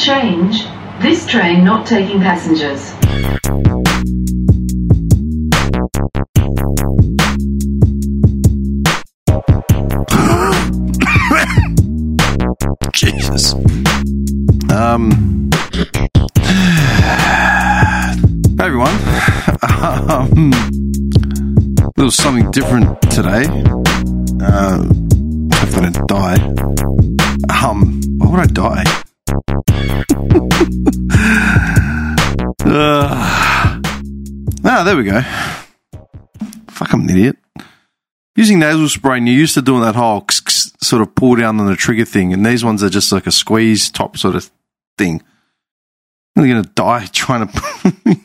Change. 0.00 0.64
This 1.02 1.26
train 1.26 1.62
not 1.62 1.86
taking 1.86 2.20
passengers. 2.20 2.94
Jesus. 12.94 13.52
Um. 14.72 15.50
Hey 18.56 18.58
everyone. 18.64 18.96
Um, 19.82 20.50
little 21.96 22.10
something 22.10 22.50
different 22.50 23.00
today. 23.02 23.44
Uh, 24.42 24.82
hopefully 25.54 25.86
I 25.86 25.90
don't 25.90 26.08
die. 26.08 26.34
Um, 27.62 28.00
why 28.18 28.30
would 28.30 28.40
I 28.40 28.46
die? 28.46 28.84
Uh, 32.66 33.80
ah, 34.64 34.82
there 34.84 34.96
we 34.96 35.04
go. 35.04 35.20
Fuck, 36.68 36.92
I'm 36.92 37.00
an 37.02 37.10
idiot. 37.10 37.36
Using 38.36 38.58
nasal 38.58 38.88
spray, 38.88 39.18
and 39.18 39.28
you're 39.28 39.36
used 39.36 39.54
to 39.54 39.62
doing 39.62 39.82
that 39.82 39.96
whole 39.96 40.24
sort 40.30 41.02
of 41.02 41.14
pull 41.14 41.36
down 41.36 41.60
on 41.60 41.66
the 41.66 41.76
trigger 41.76 42.04
thing, 42.04 42.32
and 42.32 42.44
these 42.44 42.64
ones 42.64 42.82
are 42.82 42.88
just 42.88 43.12
like 43.12 43.26
a 43.26 43.32
squeeze 43.32 43.90
top 43.90 44.16
sort 44.16 44.34
of 44.34 44.50
thing. 44.96 45.22
I'm 46.36 46.48
going 46.48 46.62
to 46.62 46.70
die 46.70 47.06
trying 47.12 47.48
to 47.48 48.20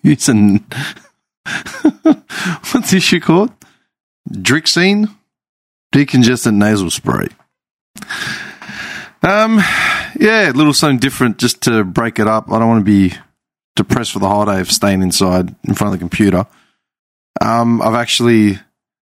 use 0.02 0.28
an. 0.28 0.64
What's 2.72 2.90
this 2.90 3.02
shit 3.02 3.22
called? 3.22 3.52
Drixine? 4.30 5.14
Decongestant 5.94 6.56
nasal 6.56 6.90
spray. 6.90 7.28
Um, 9.24 9.56
yeah, 10.20 10.50
a 10.50 10.52
little 10.52 10.74
something 10.74 10.98
different 10.98 11.38
just 11.38 11.62
to 11.62 11.82
break 11.82 12.18
it 12.18 12.28
up. 12.28 12.50
I 12.50 12.58
don't 12.58 12.68
want 12.68 12.86
to 12.86 12.90
be 12.90 13.16
depressed 13.74 14.12
for 14.12 14.18
the 14.18 14.28
holiday 14.28 14.60
of 14.60 14.70
staying 14.70 15.02
inside 15.02 15.54
in 15.64 15.74
front 15.74 15.94
of 15.94 15.98
the 15.98 16.02
computer. 16.02 16.46
Um, 17.40 17.80
I've 17.80 17.94
actually 17.94 18.58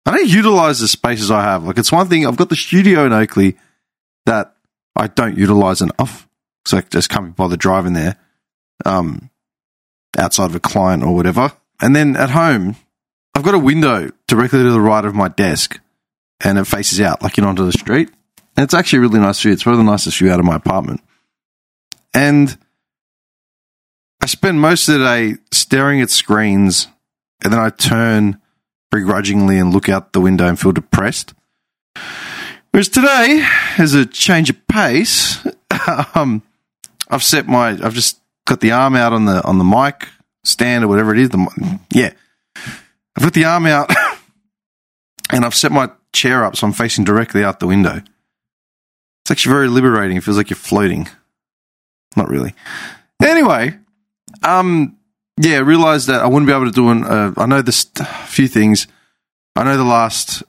I 0.07 0.17
don't 0.17 0.29
utilize 0.29 0.79
the 0.79 0.89
spaces 0.89 1.31
I 1.31 1.43
have. 1.43 1.65
Like 1.65 1.79
it's 1.79 1.91
one 1.91 2.09
thing 2.09 2.27
I've 2.27 2.37
got 2.37 2.49
the 2.49 2.57
studio 2.57 3.07
in 3.07 3.13
Oakley 3.13 3.57
that 4.27 4.55
I 4.95 5.09
don't 5.09 5.37
utilize 5.37 5.81
enough. 5.81 6.29
So 6.67 6.79
I 6.79 6.83
just 6.83 7.11
can't 7.11 7.27
be 7.27 7.33
bothered 7.33 7.59
driving 7.59 7.95
there. 7.95 8.17
Um, 8.87 9.31
outside 10.17 10.47
of 10.47 10.55
a 10.55 10.61
client 10.61 11.03
or 11.03 11.15
whatever. 11.15 11.53
And 11.81 11.95
then 11.95 12.17
at 12.17 12.31
home, 12.31 12.77
I've 13.35 13.43
got 13.43 13.55
a 13.55 13.59
window 13.59 14.11
directly 14.29 14.63
to 14.63 14.71
the 14.71 14.81
right 14.81 15.05
of 15.05 15.15
my 15.15 15.29
desk 15.29 15.81
and 16.43 16.57
it 16.57 16.67
faces 16.67 17.01
out 17.01 17.23
like 17.23 17.37
you 17.37 17.43
know 17.43 17.49
onto 17.49 17.67
the 17.67 17.73
street. 17.73 18.11
And 18.57 18.65
it's 18.65 18.75
actually 18.75 18.99
a 18.99 19.03
really 19.03 19.21
nice 19.21 19.41
view. 19.41 19.53
It's 19.53 19.67
one 19.67 19.73
of 19.73 19.79
the 19.79 19.85
nicest 19.91 20.19
view 20.19 20.31
out 20.31 20.41
of 20.41 20.47
my 20.47 20.57
apartment. 20.57 21.01
And 22.13 22.57
I 24.23 24.27
spend 24.27 24.61
most 24.61 24.89
of 24.89 24.99
the 24.99 25.05
day 25.05 25.35
staring 25.51 26.01
at 26.01 26.11
screens 26.11 26.89
and 27.43 27.53
then 27.53 27.61
I 27.61 27.71
turn 27.71 28.41
begrudgingly 28.91 29.59
and 29.59 29.73
look 29.73 29.89
out 29.89 30.13
the 30.13 30.21
window 30.21 30.47
and 30.47 30.59
feel 30.59 30.73
depressed. 30.73 31.35
Whereas 32.71 32.89
today, 32.89 33.47
as 33.79 33.95
a 33.95 34.07
change 34.07 34.51
of 34.51 34.67
pace, 34.67 35.47
um, 36.15 36.43
I've 37.09 37.23
set 37.23 37.47
my, 37.47 37.71
I've 37.71 37.95
just 37.95 38.21
got 38.47 38.61
the 38.61 38.73
arm 38.73 38.97
out 38.97 39.13
on 39.13 39.27
the 39.27 39.45
on 39.45 39.59
the 39.59 39.65
mic 39.65 40.09
stand 40.45 40.85
or 40.85 40.89
whatever 40.89 41.13
it 41.13 41.19
is. 41.19 41.29
The 41.31 41.81
yeah, 41.91 42.13
I've 43.17 43.23
got 43.23 43.35
the 43.35 43.45
arm 43.45 43.67
out, 43.67 43.93
and 45.31 45.45
I've 45.45 45.55
set 45.55 45.73
my 45.73 45.91
chair 46.13 46.45
up 46.45 46.57
so 46.57 46.67
I'm 46.67 46.73
facing 46.73 47.05
directly 47.05 47.45
out 47.45 47.61
the 47.61 47.67
window. 47.67 48.03
It's 49.25 49.31
actually 49.31 49.55
very 49.55 49.69
liberating. 49.69 50.19
It 50.19 50.23
feels 50.23 50.37
like 50.37 50.51
you're 50.51 50.57
floating. 50.57 51.09
Not 52.15 52.29
really. 52.29 52.55
Anyway, 53.23 53.79
um, 54.43 54.99
yeah, 55.41 55.57
I 55.57 55.61
realized 55.61 56.09
that 56.09 56.21
I 56.21 56.27
wouldn't 56.27 56.47
be 56.47 56.53
able 56.53 56.67
to 56.67 56.71
do 56.71 56.91
an. 56.91 57.05
Uh, 57.05 57.33
I 57.37 57.47
know 57.47 57.63
this 57.63 57.85
few 58.27 58.49
things. 58.49 58.87
I 59.57 59.65
know 59.65 59.77
the 59.77 59.85
last 59.85 60.43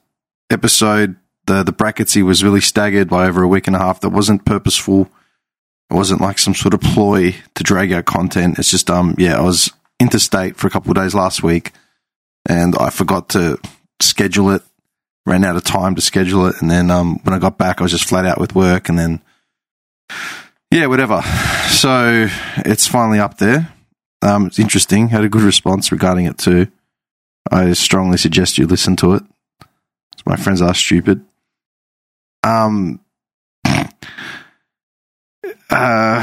episode, 0.50 1.16
the 1.46 1.62
the 1.62 1.72
bracketsy 1.72 2.22
was 2.22 2.44
really 2.44 2.60
staggered 2.60 3.08
by 3.08 3.26
over 3.26 3.42
a 3.42 3.48
week 3.48 3.66
and 3.66 3.74
a 3.74 3.78
half. 3.78 4.00
That 4.00 4.10
wasn't 4.10 4.44
purposeful. 4.44 5.08
It 5.90 5.94
wasn't 5.94 6.20
like 6.20 6.38
some 6.38 6.54
sort 6.54 6.74
of 6.74 6.80
ploy 6.80 7.34
to 7.54 7.62
drag 7.64 7.92
out 7.92 8.04
content. 8.04 8.58
It's 8.58 8.70
just 8.70 8.90
um 8.90 9.14
yeah, 9.18 9.38
I 9.38 9.42
was 9.42 9.72
interstate 9.98 10.56
for 10.56 10.66
a 10.66 10.70
couple 10.70 10.90
of 10.90 10.96
days 10.96 11.14
last 11.14 11.42
week, 11.42 11.72
and 12.48 12.76
I 12.78 12.90
forgot 12.90 13.30
to 13.30 13.58
schedule 14.00 14.50
it. 14.50 14.62
Ran 15.26 15.44
out 15.44 15.56
of 15.56 15.64
time 15.64 15.96
to 15.96 16.00
schedule 16.00 16.46
it, 16.46 16.62
and 16.62 16.70
then 16.70 16.90
um 16.90 17.18
when 17.24 17.34
I 17.34 17.38
got 17.38 17.58
back, 17.58 17.80
I 17.80 17.82
was 17.82 17.92
just 17.92 18.08
flat 18.08 18.24
out 18.24 18.38
with 18.40 18.54
work, 18.54 18.88
and 18.88 18.98
then 18.98 19.20
yeah, 20.70 20.86
whatever. 20.86 21.22
So 21.68 22.28
it's 22.58 22.86
finally 22.86 23.18
up 23.18 23.38
there. 23.38 23.72
Um, 24.22 24.46
it's 24.46 24.58
interesting. 24.58 25.08
Had 25.08 25.24
a 25.24 25.28
good 25.28 25.42
response 25.42 25.92
regarding 25.92 26.26
it 26.26 26.38
too. 26.38 26.68
I 27.50 27.72
strongly 27.74 28.18
suggest 28.18 28.58
you 28.58 28.66
listen 28.66 28.96
to 28.96 29.14
it. 29.14 29.22
My 30.24 30.36
friends 30.36 30.62
are 30.62 30.74
stupid. 30.74 31.24
Um. 32.42 33.00
Uh, 35.68 36.22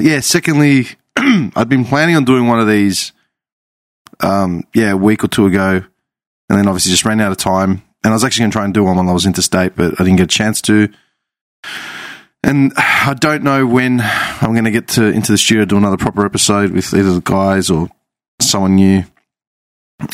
yeah. 0.00 0.18
Secondly, 0.18 0.86
I'd 1.16 1.68
been 1.68 1.84
planning 1.84 2.16
on 2.16 2.24
doing 2.24 2.48
one 2.48 2.58
of 2.58 2.66
these. 2.66 3.12
Um. 4.18 4.64
Yeah, 4.74 4.90
a 4.92 4.96
week 4.96 5.22
or 5.22 5.28
two 5.28 5.46
ago, 5.46 5.84
and 6.48 6.58
then 6.58 6.66
obviously 6.66 6.90
just 6.90 7.04
ran 7.04 7.20
out 7.20 7.30
of 7.30 7.38
time. 7.38 7.82
And 8.04 8.12
I 8.12 8.14
was 8.14 8.24
actually 8.24 8.42
going 8.42 8.50
to 8.50 8.54
try 8.54 8.64
and 8.64 8.74
do 8.74 8.84
one 8.84 8.96
while 8.96 9.08
I 9.08 9.12
was 9.12 9.26
interstate, 9.26 9.76
but 9.76 10.00
I 10.00 10.04
didn't 10.04 10.16
get 10.16 10.24
a 10.24 10.26
chance 10.26 10.60
to. 10.62 10.88
And 12.42 12.72
I 12.76 13.14
don't 13.18 13.42
know 13.42 13.66
when 13.66 14.00
I'm 14.00 14.52
going 14.52 14.64
to 14.64 14.70
get 14.70 14.88
to 14.88 15.06
into 15.06 15.32
the 15.32 15.38
studio 15.38 15.64
do 15.64 15.76
another 15.76 15.96
proper 15.96 16.24
episode 16.24 16.72
with 16.72 16.92
either 16.94 17.14
the 17.14 17.20
guys 17.20 17.70
or 17.70 17.88
someone 18.40 18.76
new. 18.76 19.04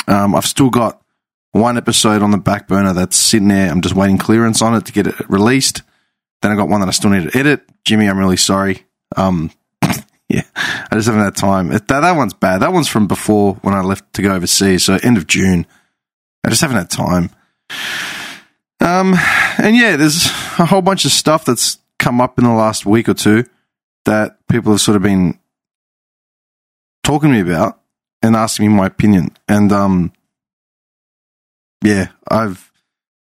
Um, 0.06 0.34
I've 0.34 0.44
still 0.44 0.70
got 0.70 1.00
one 1.52 1.78
episode 1.78 2.22
on 2.22 2.30
the 2.30 2.38
back 2.38 2.68
burner 2.68 2.92
that's 2.92 3.16
sitting 3.16 3.48
there. 3.48 3.70
I'm 3.70 3.80
just 3.80 3.94
waiting 3.94 4.18
clearance 4.18 4.60
on 4.60 4.74
it 4.74 4.84
to 4.86 4.92
get 4.92 5.06
it 5.06 5.14
released. 5.30 5.82
Then 6.42 6.52
I 6.52 6.56
got 6.56 6.68
one 6.68 6.80
that 6.80 6.88
I 6.88 6.92
still 6.92 7.10
need 7.10 7.30
to 7.30 7.38
edit. 7.38 7.62
Jimmy, 7.84 8.08
I'm 8.08 8.18
really 8.18 8.36
sorry. 8.36 8.86
Um, 9.16 9.50
yeah, 10.28 10.42
I 10.54 10.88
just 10.92 11.06
haven't 11.08 11.24
had 11.24 11.36
time. 11.36 11.68
That, 11.68 11.88
that 11.88 12.12
one's 12.12 12.34
bad. 12.34 12.58
That 12.58 12.72
one's 12.72 12.88
from 12.88 13.08
before 13.08 13.54
when 13.62 13.74
I 13.74 13.80
left 13.80 14.12
to 14.14 14.22
go 14.22 14.34
overseas. 14.34 14.84
So 14.84 14.98
end 15.02 15.16
of 15.16 15.26
June. 15.26 15.66
I 16.44 16.50
just 16.50 16.60
haven't 16.60 16.76
had 16.76 16.90
time. 16.90 17.30
Um, 18.80 19.14
and 19.58 19.76
yeah, 19.76 19.96
there's 19.96 20.26
a 20.58 20.66
whole 20.66 20.82
bunch 20.82 21.04
of 21.04 21.10
stuff 21.10 21.44
that's 21.44 21.78
come 21.98 22.20
up 22.20 22.38
in 22.38 22.44
the 22.44 22.52
last 22.52 22.86
week 22.86 23.08
or 23.08 23.14
two 23.14 23.44
that 24.04 24.38
people 24.48 24.72
have 24.72 24.80
sort 24.80 24.96
of 24.96 25.02
been 25.02 25.38
talking 27.02 27.30
to 27.30 27.34
me 27.34 27.40
about 27.40 27.80
and 28.22 28.36
asking 28.36 28.68
me 28.68 28.74
my 28.74 28.86
opinion. 28.86 29.36
And 29.48 29.72
um, 29.72 30.12
yeah, 31.82 32.08
I've 32.28 32.70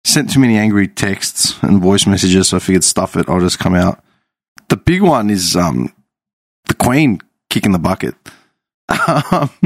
sent 0.04 0.32
too 0.32 0.40
many 0.40 0.58
angry 0.58 0.88
texts 0.88 1.58
and 1.62 1.82
voice 1.82 2.06
messages, 2.06 2.50
so 2.50 2.58
I 2.58 2.60
figured 2.60 2.84
stuff 2.84 3.16
it. 3.16 3.30
I'll 3.30 3.40
just 3.40 3.60
come 3.60 3.76
out. 3.76 4.04
The 4.70 4.78
big 4.78 5.02
one 5.02 5.30
is 5.30 5.56
um, 5.56 5.94
the 6.68 6.76
Queen 6.76 7.22
kicking 7.50 7.72
the 7.72 7.80
bucket. 7.80 8.16
Um, 9.32 9.52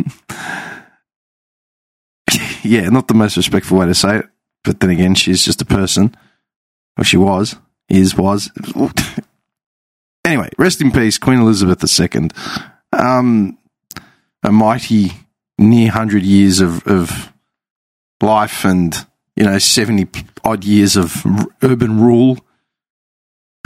yeah, 2.63 2.89
not 2.89 3.07
the 3.07 3.13
most 3.13 3.37
respectful 3.37 3.77
way 3.77 3.85
to 3.85 3.93
say 3.93 4.17
it, 4.17 4.25
but 4.63 4.79
then 4.79 4.89
again, 4.89 5.15
she's 5.15 5.43
just 5.43 5.61
a 5.61 5.65
person. 5.65 6.15
Well, 6.97 7.03
she 7.03 7.17
was 7.17 7.55
is 7.89 8.15
was. 8.15 8.49
anyway, 10.25 10.49
rest 10.57 10.81
in 10.81 10.91
peace, 10.91 11.17
Queen 11.17 11.39
Elizabeth 11.39 11.83
II. 11.99 12.29
Um, 12.91 13.57
a 14.43 14.51
mighty 14.51 15.11
near 15.57 15.91
hundred 15.91 16.23
years 16.23 16.59
of, 16.59 16.85
of 16.87 17.33
life 18.21 18.65
and 18.65 19.05
you 19.35 19.43
know 19.43 19.57
seventy 19.57 20.07
odd 20.43 20.63
years 20.63 20.95
of 20.95 21.25
r- 21.25 21.47
urban 21.61 21.99
rule. 21.99 22.37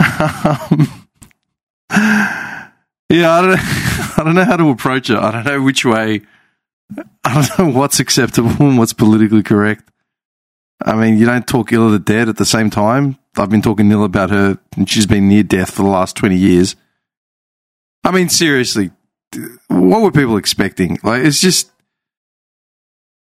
yeah, 0.00 0.80
I 1.90 3.42
don't, 3.42 3.58
I 4.18 4.22
don't 4.24 4.34
know 4.34 4.44
how 4.44 4.56
to 4.56 4.70
approach 4.70 5.10
it. 5.10 5.18
I 5.18 5.30
don't 5.30 5.44
know 5.46 5.62
which 5.62 5.84
way. 5.84 6.22
I 7.24 7.46
don't 7.46 7.58
know 7.58 7.78
what's 7.78 8.00
acceptable 8.00 8.66
and 8.66 8.78
what's 8.78 8.92
politically 8.94 9.42
correct. 9.42 9.87
I 10.84 10.94
mean, 10.94 11.18
you 11.18 11.26
don't 11.26 11.46
talk 11.46 11.72
ill 11.72 11.86
of 11.86 11.92
the 11.92 11.98
dead 11.98 12.28
at 12.28 12.36
the 12.36 12.44
same 12.44 12.70
time. 12.70 13.18
I've 13.36 13.50
been 13.50 13.62
talking 13.62 13.90
ill 13.90 14.04
about 14.04 14.30
her, 14.30 14.58
and 14.76 14.88
she's 14.88 15.06
been 15.06 15.28
near 15.28 15.42
death 15.42 15.70
for 15.72 15.82
the 15.82 15.88
last 15.88 16.16
20 16.16 16.36
years. 16.36 16.76
I 18.04 18.12
mean, 18.12 18.28
seriously, 18.28 18.90
what 19.68 20.02
were 20.02 20.12
people 20.12 20.36
expecting? 20.36 20.98
Like, 21.02 21.24
it's 21.24 21.40
just, 21.40 21.70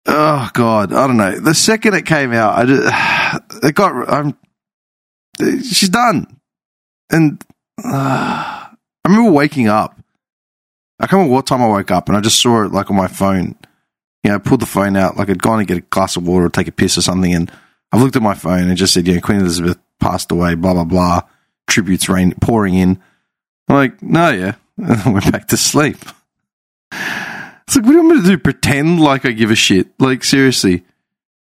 oh 0.06 0.50
God, 0.54 0.92
I 0.92 1.06
don't 1.06 1.16
know. 1.16 1.38
The 1.38 1.54
second 1.54 1.94
it 1.94 2.06
came 2.06 2.32
out, 2.32 2.58
I 2.58 2.64
just, 2.64 3.62
it 3.64 3.74
got, 3.74 4.10
I'm, 4.10 4.36
she's 5.38 5.88
done. 5.88 6.40
And 7.10 7.44
uh, 7.84 7.88
I 9.04 9.08
remember 9.08 9.32
waking 9.32 9.68
up. 9.68 9.98
I 10.98 11.06
can't 11.06 11.14
remember 11.14 11.34
what 11.34 11.46
time 11.46 11.62
I 11.62 11.66
woke 11.66 11.90
up, 11.90 12.08
and 12.08 12.16
I 12.16 12.20
just 12.20 12.40
saw 12.40 12.64
it 12.64 12.72
like 12.72 12.90
on 12.90 12.96
my 12.96 13.08
phone. 13.08 13.56
You 14.22 14.30
know, 14.30 14.36
I 14.36 14.38
pulled 14.38 14.60
the 14.60 14.66
phone 14.66 14.96
out, 14.96 15.16
like 15.16 15.30
I'd 15.30 15.42
gone 15.42 15.58
to 15.58 15.64
get 15.64 15.78
a 15.78 15.82
glass 15.82 16.16
of 16.16 16.26
water 16.26 16.46
or 16.46 16.50
take 16.50 16.68
a 16.68 16.72
piss 16.72 16.96
or 16.96 17.02
something, 17.02 17.34
and 17.34 17.50
I 17.90 17.98
looked 17.98 18.16
at 18.16 18.22
my 18.22 18.34
phone 18.34 18.68
and 18.68 18.76
just 18.76 18.94
said, 18.94 19.06
"Yeah, 19.06 19.18
Queen 19.20 19.40
Elizabeth 19.40 19.78
passed 20.02 20.30
away, 20.32 20.54
blah, 20.54 20.74
blah, 20.74 20.84
blah, 20.84 21.22
tributes 21.66 22.08
rain 22.08 22.34
pouring 22.40 22.74
in. 22.74 23.00
I'm 23.68 23.76
like, 23.76 24.02
no, 24.02 24.30
yeah, 24.30 24.54
and 24.76 25.00
I 25.00 25.10
went 25.10 25.32
back 25.32 25.48
to 25.48 25.56
sleep. 25.56 25.96
It's 26.92 27.76
like, 27.76 27.86
what 27.86 27.96
am 27.96 28.06
I 28.06 28.14
going 28.14 28.22
to 28.22 28.28
do? 28.28 28.38
Pretend 28.38 29.00
like 29.00 29.24
I 29.24 29.30
give 29.30 29.50
a 29.50 29.54
shit? 29.54 29.88
Like, 29.98 30.24
seriously. 30.24 30.84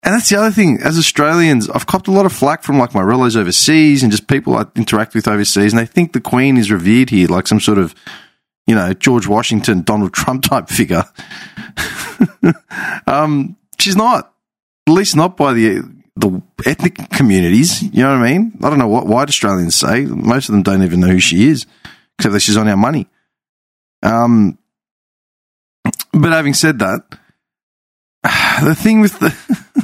And 0.03 0.13
that's 0.13 0.29
the 0.29 0.38
other 0.38 0.51
thing. 0.51 0.79
As 0.83 1.00
Australians, 1.00 1.67
I've 1.67 1.88
copped 1.88 2.07
a 2.07 2.12
lot 2.12 2.27
of 2.27 2.31
flack 2.31 2.62
from 2.62 2.77
like 2.77 2.94
my 2.94 3.01
relatives 3.01 3.35
overseas 3.35 4.03
and 4.03 4.12
just 4.12 4.27
people 4.27 4.56
I 4.56 4.65
interact 4.75 5.15
with 5.15 5.27
overseas, 5.27 5.73
and 5.73 5.79
they 5.79 5.88
think 5.88 6.13
the 6.13 6.21
Queen 6.21 6.57
is 6.57 6.71
revered 6.71 7.09
here 7.09 7.27
like 7.27 7.47
some 7.47 7.59
sort 7.59 7.79
of, 7.79 7.95
you 8.67 8.75
know, 8.75 8.94
George 8.94 9.27
Washington, 9.27 9.81
Donald 9.81 10.13
Trump 10.13 10.44
type 10.44 10.69
figure. 10.69 11.03
um, 13.07 13.56
she's 13.79 13.95
not. 13.95 14.31
At 14.88 14.94
least 14.94 15.15
not 15.15 15.35
by 15.35 15.53
the 15.53 15.81
the 16.15 16.41
ethnic 16.65 17.09
communities. 17.12 17.81
You 17.81 18.03
know 18.03 18.17
what 18.17 18.25
I 18.25 18.31
mean? 18.31 18.57
I 18.63 18.69
don't 18.69 18.79
know 18.79 18.88
what 18.88 19.07
white 19.07 19.29
Australians 19.29 19.75
say. 19.75 20.06
Most 20.06 20.50
of 20.50 20.53
them 20.53 20.63
don't 20.63 20.83
even 20.83 21.00
know 21.00 21.07
who 21.07 21.19
she 21.19 21.47
is, 21.47 21.65
except 22.17 22.33
that 22.33 22.39
she's 22.39 22.57
on 22.57 22.67
our 22.67 22.77
money. 22.77 23.07
Um, 24.03 24.57
but 26.13 26.31
having 26.31 26.53
said 26.53 26.79
that, 26.79 27.03
the 28.63 28.75
thing 28.75 29.01
with 29.01 29.19
the 29.19 29.35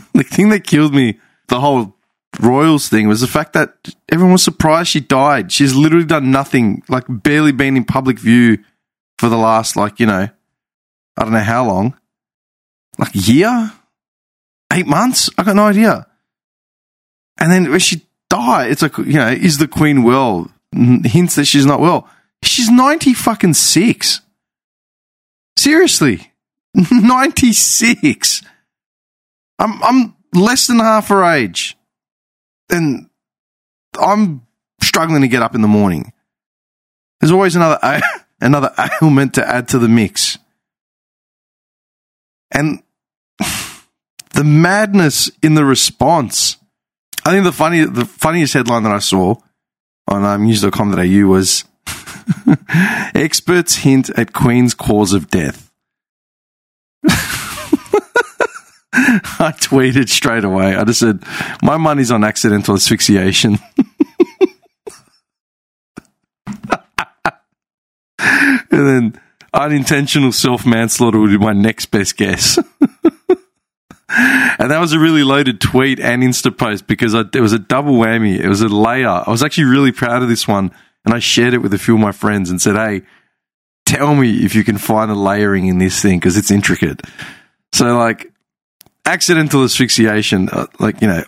the 0.14 0.24
thing 0.24 0.50
that 0.50 0.64
killed 0.64 0.94
me, 0.94 1.20
the 1.48 1.60
whole 1.60 1.96
Royals 2.40 2.88
thing, 2.88 3.08
was 3.08 3.20
the 3.22 3.28
fact 3.28 3.54
that 3.54 3.94
everyone 4.10 4.34
was 4.34 4.44
surprised 4.44 4.90
she 4.90 5.02
died. 5.02 5.52
She's 5.52 5.76
literally 5.76 6.06
done 6.06 6.32
nothing, 6.32 6.84
like 6.88 7.04
barely 7.08 7.52
been 7.52 7.76
in 7.76 7.84
public 7.84 8.18
view 8.20 8.60
for 9.20 9.28
the 9.28 9.38
last, 9.38 9.76
like 9.76 10.00
you 10.00 10.06
know, 10.06 10.30
I 11.18 11.24
don't 11.24 11.34
know 11.34 11.40
how 11.40 11.66
long, 11.66 11.98
like 12.98 13.16
a 13.16 13.20
year, 13.20 13.72
eight 14.74 14.88
months. 14.88 15.30
I 15.38 15.44
got 15.44 15.56
no 15.56 15.66
idea. 15.66 16.08
And 17.40 17.52
then 17.52 17.72
when 17.72 17.80
she 17.80 18.06
died, 18.30 18.72
it's 18.72 18.82
like 18.82 18.98
you 18.98 19.14
know, 19.14 19.30
is 19.30 19.58
the 19.58 19.68
Queen 19.68 20.04
well? 20.04 20.50
Hints 20.74 21.36
that 21.36 21.46
she's 21.46 21.66
not 21.66 21.80
well. 21.80 22.10
She's 22.44 22.70
ninety 22.70 23.14
fucking 23.14 23.54
six. 23.56 24.22
Seriously, 25.58 26.32
ninety 26.92 27.54
six. 27.54 28.42
I'm 29.60 29.84
I'm 29.84 30.16
less 30.34 30.68
than 30.68 30.80
half 30.80 31.10
her 31.10 31.24
age, 31.24 31.78
and 32.70 33.10
I'm 34.00 34.48
struggling 34.82 35.22
to 35.22 35.28
get 35.28 35.44
up 35.44 35.56
in 35.56 35.62
the 35.62 35.68
morning. 35.68 36.14
There's 37.20 37.32
always 37.32 37.56
another 37.56 38.02
another 38.42 38.74
ailment 39.02 39.36
to 39.36 39.48
add 39.48 39.68
to 39.70 39.80
the 39.80 39.90
mix, 39.90 40.38
and 42.52 42.82
the 44.34 44.44
madness 44.44 45.32
in 45.42 45.56
the 45.56 45.66
response. 45.66 46.58
I 47.26 47.32
think 47.32 47.44
the 47.44 47.52
funny 47.52 47.86
the 47.86 48.06
funniest 48.06 48.54
headline 48.54 48.84
that 48.84 48.92
I 48.92 49.00
saw 49.00 49.36
on 50.08 50.24
um, 50.26 50.46
news.com.au 50.46 51.28
was 51.28 51.66
experts 53.16 53.76
hint 53.78 54.10
at 54.12 54.34
Queen's 54.34 54.74
cause 54.74 55.14
of 55.14 55.30
death. 55.30 55.72
I 58.94 59.54
tweeted 59.54 60.10
straight 60.10 60.44
away. 60.44 60.76
I 60.76 60.84
just 60.84 61.00
said, 61.00 61.24
my 61.64 61.78
money's 61.78 62.12
on 62.12 62.24
accidental 62.24 62.76
asphyxiation. 62.76 63.58
and 68.20 68.70
then 68.70 69.22
unintentional 69.54 70.32
self 70.32 70.66
manslaughter 70.66 71.20
would 71.20 71.32
be 71.32 71.38
my 71.38 71.54
next 71.54 71.88
best 71.88 72.18
guess. 72.18 72.58
and 74.10 74.72
that 74.72 74.80
was 74.80 74.94
a 74.94 75.00
really 75.00 75.24
loaded 75.24 75.62
tweet 75.62 76.00
and 76.00 76.24
Insta 76.24 76.56
post 76.56 76.88
because 76.88 77.16
I, 77.16 77.22
it 77.34 77.42
was 77.42 77.54
a 77.54 77.60
double 77.60 77.94
whammy. 77.94 78.40
It 78.40 78.48
was 78.48 78.62
a 78.62 78.68
layer. 78.68 79.08
I 79.08 79.30
was 79.30 79.44
actually 79.44 79.66
really 79.66 79.92
proud 79.92 80.22
of 80.22 80.30
this 80.30 80.48
one. 80.48 80.72
And 81.04 81.14
I 81.14 81.20
shared 81.20 81.54
it 81.54 81.60
with 81.60 81.74
a 81.74 81.80
few 81.80 81.96
of 81.96 82.00
my 82.00 82.12
friends 82.12 82.50
and 82.50 82.62
said, 82.62 82.76
hey, 82.76 83.02
tell 83.86 84.14
me 84.14 84.46
if 84.46 84.54
you 84.54 84.64
can 84.64 84.78
find 84.78 85.10
a 85.10 85.16
layering 85.16 85.68
in 85.68 85.80
this 85.80 86.02
thing 86.02 86.20
because 86.20 86.38
it's 86.38 86.52
intricate. 86.52 87.02
So, 87.74 87.98
like, 87.98 88.32
accidental 89.06 89.64
asphyxiation, 89.64 90.50
uh, 90.50 90.68
like, 90.80 91.02
you 91.02 91.08
know, 91.08 91.24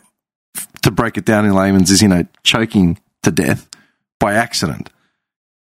to 0.84 0.92
break 0.92 1.18
it 1.18 1.26
down 1.26 1.46
in 1.46 1.54
layman's, 1.54 1.90
is, 1.90 2.02
you 2.02 2.08
know, 2.08 2.26
choking 2.44 3.00
to 3.24 3.32
death 3.32 3.68
by 4.20 4.34
accident. 4.34 4.90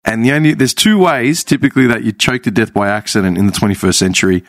And 0.06 0.24
the 0.24 0.32
only, 0.32 0.54
there's 0.54 0.72
two 0.72 0.98
ways 0.98 1.42
typically 1.42 1.88
that 1.88 2.04
you 2.04 2.12
choke 2.12 2.44
to 2.44 2.52
death 2.52 2.72
by 2.72 2.88
accident 2.88 3.36
in 3.36 3.46
the 3.46 3.52
21st 3.52 3.94
century, 3.94 4.44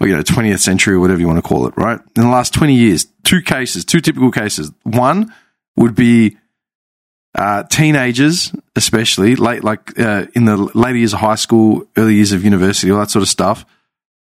or, 0.00 0.08
you 0.08 0.16
know, 0.16 0.22
20th 0.22 0.58
century, 0.58 0.94
or 0.94 1.00
whatever 1.00 1.20
you 1.20 1.28
want 1.28 1.38
to 1.38 1.48
call 1.48 1.68
it, 1.68 1.74
right? 1.76 2.00
In 2.16 2.22
the 2.22 2.28
last 2.28 2.52
20 2.52 2.74
years, 2.74 3.06
two 3.22 3.40
cases, 3.40 3.84
two 3.84 4.00
typical 4.00 4.32
cases. 4.32 4.72
One 4.82 5.32
would 5.76 5.94
be 5.94 6.36
uh, 7.36 7.62
teenagers, 7.64 8.52
especially 8.74 9.36
late, 9.36 9.62
like 9.62 9.98
uh, 9.98 10.26
in 10.34 10.44
the 10.44 10.56
later 10.56 10.98
years 10.98 11.12
of 11.12 11.20
high 11.20 11.36
school, 11.36 11.84
early 11.96 12.16
years 12.16 12.32
of 12.32 12.42
university, 12.42 12.90
all 12.90 12.98
that 12.98 13.10
sort 13.10 13.22
of 13.22 13.28
stuff, 13.28 13.64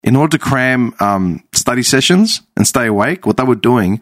in 0.02 0.16
order 0.16 0.38
to 0.38 0.44
cram 0.44 0.96
um, 1.02 1.44
study 1.54 1.84
sessions 1.84 2.42
and 2.56 2.66
stay 2.66 2.88
awake, 2.88 3.26
what 3.26 3.36
they 3.36 3.44
were 3.44 3.56
doing, 3.56 4.02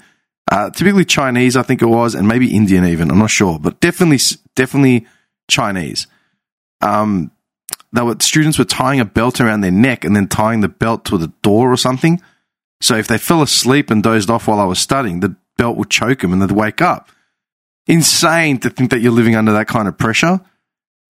uh, 0.51 0.69
typically 0.69 1.05
Chinese, 1.05 1.55
I 1.57 1.63
think 1.63 1.81
it 1.81 1.87
was, 1.87 2.13
and 2.13 2.27
maybe 2.27 2.55
Indian 2.55 2.85
even, 2.85 3.09
I'm 3.09 3.19
not 3.19 3.31
sure, 3.31 3.57
but 3.57 3.79
definitely, 3.79 4.19
definitely 4.55 5.07
Chinese. 5.49 6.05
Um, 6.81 7.31
they 7.93 8.01
were 8.01 8.15
students 8.19 8.57
were 8.57 8.65
tying 8.65 8.99
a 8.99 9.05
belt 9.05 9.41
around 9.41 9.61
their 9.61 9.71
neck 9.71 10.05
and 10.05 10.15
then 10.15 10.27
tying 10.27 10.61
the 10.61 10.69
belt 10.69 11.05
to 11.05 11.17
the 11.17 11.31
door 11.41 11.71
or 11.71 11.77
something. 11.77 12.21
So 12.79 12.95
if 12.95 13.07
they 13.07 13.17
fell 13.17 13.41
asleep 13.41 13.91
and 13.91 14.01
dozed 14.01 14.29
off 14.29 14.47
while 14.47 14.59
I 14.59 14.65
was 14.65 14.79
studying, 14.79 15.19
the 15.19 15.35
belt 15.57 15.77
would 15.77 15.89
choke 15.89 16.19
them 16.19 16.33
and 16.33 16.41
they'd 16.41 16.51
wake 16.51 16.81
up 16.81 17.09
insane 17.87 18.57
to 18.59 18.69
think 18.69 18.91
that 18.91 19.01
you're 19.01 19.11
living 19.11 19.35
under 19.35 19.51
that 19.53 19.67
kind 19.67 19.87
of 19.87 19.97
pressure. 19.97 20.39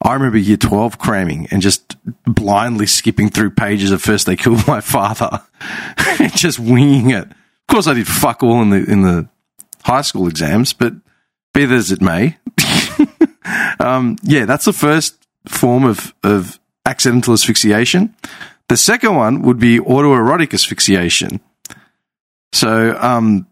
I 0.04 0.14
remember 0.14 0.38
year 0.38 0.58
12 0.58 0.98
cramming 0.98 1.48
and 1.52 1.62
just 1.62 1.96
blindly 2.26 2.88
skipping 2.88 3.30
through 3.30 3.52
pages 3.52 3.92
of 3.92 4.02
First 4.02 4.26
They 4.26 4.36
Killed 4.36 4.66
My 4.68 4.82
Father 4.82 5.44
and 6.20 6.32
just 6.36 6.60
winging 6.60 7.12
it. 7.12 7.26
Of 7.26 7.68
course, 7.68 7.88
I 7.88 7.94
did 7.94 8.08
fuck 8.08 8.42
all 8.42 8.62
in 8.62 8.72
the, 8.72 8.84
in 8.84 9.04
the 9.04 9.30
high 9.84 10.02
school 10.02 10.28
exams, 10.28 10.74
but 10.74 10.94
be 11.54 11.66
that 11.66 11.76
as 11.76 11.92
it 11.92 12.02
may. 12.02 12.38
um, 13.80 14.18
yeah, 14.24 14.46
that's 14.46 14.66
the 14.66 14.74
first 14.74 15.21
form 15.48 15.84
of, 15.86 16.14
of 16.24 16.60
accidental 16.86 17.34
asphyxiation. 17.34 18.16
The 18.68 18.78
second 18.78 19.16
one 19.16 19.42
would 19.42 19.60
be 19.60 19.80
autoerotic 19.80 20.54
asphyxiation. 20.54 21.42
So, 22.54 22.98
um, 23.00 23.48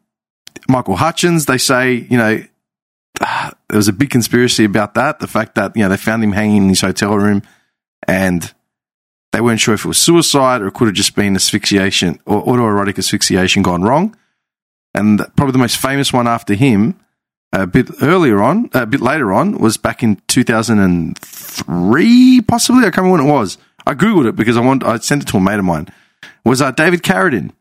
Michael 0.68 0.96
Hutchence, 0.96 1.46
they 1.46 1.58
say, 1.58 1.94
you 1.94 2.18
know, 2.18 2.44
there 3.20 3.78
was 3.78 3.88
a 3.88 3.94
big 3.94 4.10
conspiracy 4.10 4.66
about 4.66 4.94
that. 4.96 5.20
The 5.20 5.28
fact 5.28 5.56
that 5.56 5.76
you 5.76 5.84
know 5.84 5.90
they 5.90 5.98
found 5.98 6.24
him 6.24 6.32
hanging 6.32 6.64
in 6.64 6.70
his 6.70 6.82
hotel 6.82 7.18
room, 7.18 7.42
and 8.08 8.54
they 9.32 9.42
weren't 9.42 9.60
sure 9.60 9.74
if 9.74 9.86
it 9.86 9.88
was 9.88 9.98
suicide 9.98 10.62
or 10.62 10.68
it 10.68 10.74
could 10.74 10.88
have 10.88 10.96
just 10.96 11.16
been 11.16 11.36
asphyxiation 11.36 12.20
or 12.26 12.44
autoerotic 12.46 12.98
asphyxiation 12.98 13.62
gone 13.62 13.84
wrong. 13.84 14.16
And 14.94 15.20
probably 15.36 15.52
the 15.52 15.60
most 15.60 15.78
famous 15.78 16.12
one 16.12 16.28
after 16.28 16.56
him, 16.56 17.00
a 17.52 17.68
bit 17.68 17.90
earlier 18.02 18.42
on, 18.42 18.70
a 18.74 18.86
bit 18.86 19.02
later 19.02 19.34
on, 19.34 19.58
was 19.58 19.76
back 19.78 20.04
in 20.04 20.22
2003, 20.28 22.42
possibly. 22.42 22.82
I 22.82 22.84
can't 22.86 22.98
remember 22.98 23.24
when 23.24 23.28
it 23.28 23.34
was. 23.34 23.58
I 23.88 23.96
googled 23.96 24.28
it 24.28 24.36
because 24.36 24.58
I 24.58 24.62
want. 24.62 24.84
I 24.84 24.98
sent 24.98 25.24
it 25.24 25.28
to 25.30 25.38
a 25.38 25.42
mate 25.42 25.58
of 25.60 25.66
mine. 25.66 25.88
Was 26.46 26.62
uh, 26.62 26.70
David 26.72 27.02
Carradine, 27.02 27.52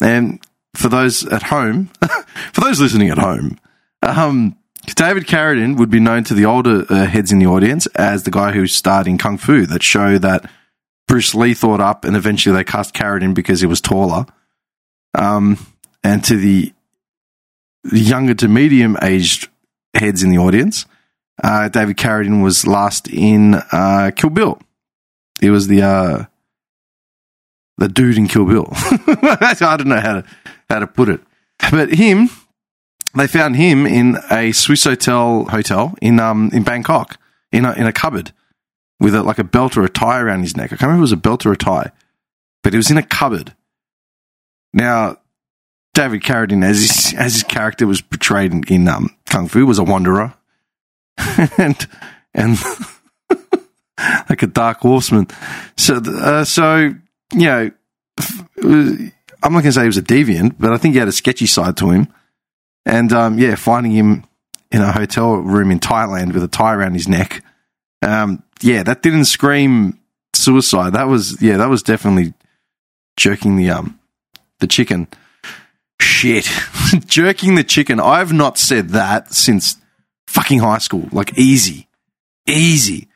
and 0.00 0.40
for 0.74 0.88
those 0.88 1.24
at 1.26 1.44
home, 1.44 1.86
for 2.52 2.60
those 2.60 2.80
listening 2.80 3.10
at 3.10 3.18
home, 3.18 3.58
um, 4.02 4.56
David 4.94 5.26
Carradine 5.26 5.78
would 5.78 5.90
be 5.90 6.00
known 6.00 6.24
to 6.24 6.34
the 6.34 6.44
older 6.44 6.84
uh, 6.88 7.06
heads 7.06 7.32
in 7.32 7.38
the 7.38 7.46
audience 7.46 7.86
as 7.94 8.24
the 8.24 8.30
guy 8.30 8.52
who 8.52 8.66
starred 8.66 9.06
in 9.06 9.18
Kung 9.18 9.38
Fu, 9.38 9.66
that 9.66 9.82
show 9.82 10.18
that 10.18 10.50
Bruce 11.06 11.34
Lee 11.34 11.54
thought 11.54 11.80
up, 11.80 12.04
and 12.04 12.16
eventually 12.16 12.54
they 12.54 12.64
cast 12.64 12.94
Carradine 12.94 13.34
because 13.34 13.60
he 13.60 13.66
was 13.66 13.80
taller. 13.80 14.26
Um, 15.14 15.58
and 16.04 16.22
to 16.24 16.36
the 16.36 16.72
younger 17.84 18.34
to 18.34 18.48
medium 18.48 18.96
aged 19.02 19.48
heads 19.94 20.22
in 20.22 20.30
the 20.30 20.38
audience, 20.38 20.86
uh, 21.42 21.68
David 21.68 21.96
Carradine 21.96 22.42
was 22.42 22.66
last 22.66 23.08
in 23.08 23.54
uh, 23.54 24.10
Kill 24.14 24.30
Bill. 24.30 24.60
He 25.40 25.50
was 25.50 25.68
the 25.68 25.82
uh, 25.82 26.24
the 27.76 27.88
dude 27.88 28.18
in 28.18 28.28
Kill 28.28 28.44
Bill. 28.44 28.68
I 28.72 29.76
don't 29.76 29.88
know 29.88 30.00
how 30.00 30.20
to 30.20 30.24
how 30.68 30.78
to 30.80 30.86
put 30.86 31.08
it, 31.08 31.20
but 31.70 31.94
him 31.94 32.28
they 33.16 33.26
found 33.26 33.56
him 33.56 33.86
in 33.86 34.16
a 34.30 34.50
Swissôtel 34.50 35.48
hotel 35.48 35.94
in 36.02 36.20
um 36.20 36.50
in 36.52 36.62
Bangkok 36.64 37.18
in 37.52 37.64
a 37.64 37.72
in 37.72 37.86
a 37.86 37.92
cupboard 37.92 38.32
with 39.00 39.14
a, 39.14 39.22
like 39.22 39.38
a 39.38 39.44
belt 39.44 39.76
or 39.76 39.84
a 39.84 39.88
tie 39.88 40.20
around 40.20 40.42
his 40.42 40.56
neck. 40.56 40.66
I 40.72 40.76
can't 40.76 40.82
remember 40.82 40.98
if 40.98 41.10
it 41.10 41.10
was 41.10 41.12
a 41.12 41.16
belt 41.16 41.46
or 41.46 41.52
a 41.52 41.56
tie, 41.56 41.92
but 42.62 42.74
it 42.74 42.76
was 42.76 42.90
in 42.90 42.98
a 42.98 43.02
cupboard. 43.02 43.54
Now, 44.72 45.18
David 45.98 46.22
Carradine, 46.22 46.64
as 46.64 46.78
his, 46.78 47.14
as 47.14 47.32
his 47.32 47.42
character 47.42 47.84
was 47.84 48.00
portrayed 48.00 48.52
in, 48.52 48.62
in 48.68 48.86
um, 48.86 49.10
Kung 49.26 49.48
Fu, 49.48 49.66
was 49.66 49.80
a 49.80 49.82
wanderer 49.82 50.32
and 51.58 51.88
and 52.32 52.56
like 54.30 54.44
a 54.44 54.46
dark 54.46 54.78
horseman. 54.78 55.26
So, 55.76 55.96
uh, 55.96 56.44
so 56.44 56.94
you 57.32 57.46
know, 57.46 57.70
I'm 58.62 59.12
not 59.42 59.50
going 59.50 59.64
to 59.64 59.72
say 59.72 59.80
he 59.80 59.86
was 59.88 59.96
a 59.96 60.02
deviant, 60.02 60.54
but 60.60 60.72
I 60.72 60.76
think 60.76 60.94
he 60.94 61.00
had 61.00 61.08
a 61.08 61.12
sketchy 61.12 61.46
side 61.46 61.76
to 61.78 61.90
him. 61.90 62.06
And 62.86 63.12
um, 63.12 63.36
yeah, 63.36 63.56
finding 63.56 63.90
him 63.90 64.22
in 64.70 64.82
a 64.82 64.92
hotel 64.92 65.34
room 65.34 65.72
in 65.72 65.80
Thailand 65.80 66.32
with 66.32 66.44
a 66.44 66.48
tie 66.48 66.74
around 66.74 66.94
his 66.94 67.08
neck. 67.08 67.42
Um, 68.02 68.44
yeah, 68.62 68.84
that 68.84 69.02
didn't 69.02 69.24
scream 69.24 69.98
suicide. 70.32 70.92
That 70.92 71.08
was 71.08 71.42
yeah, 71.42 71.56
that 71.56 71.68
was 71.68 71.82
definitely 71.82 72.34
jerking 73.16 73.56
the 73.56 73.70
um 73.70 73.98
the 74.60 74.68
chicken. 74.68 75.08
Shit, 76.00 76.48
jerking 77.06 77.54
the 77.54 77.64
chicken. 77.64 78.00
I've 78.00 78.32
not 78.32 78.58
said 78.58 78.90
that 78.90 79.32
since 79.32 79.76
fucking 80.26 80.60
high 80.60 80.78
school. 80.78 81.08
Like 81.12 81.36
easy, 81.38 81.88
easy. 82.46 83.08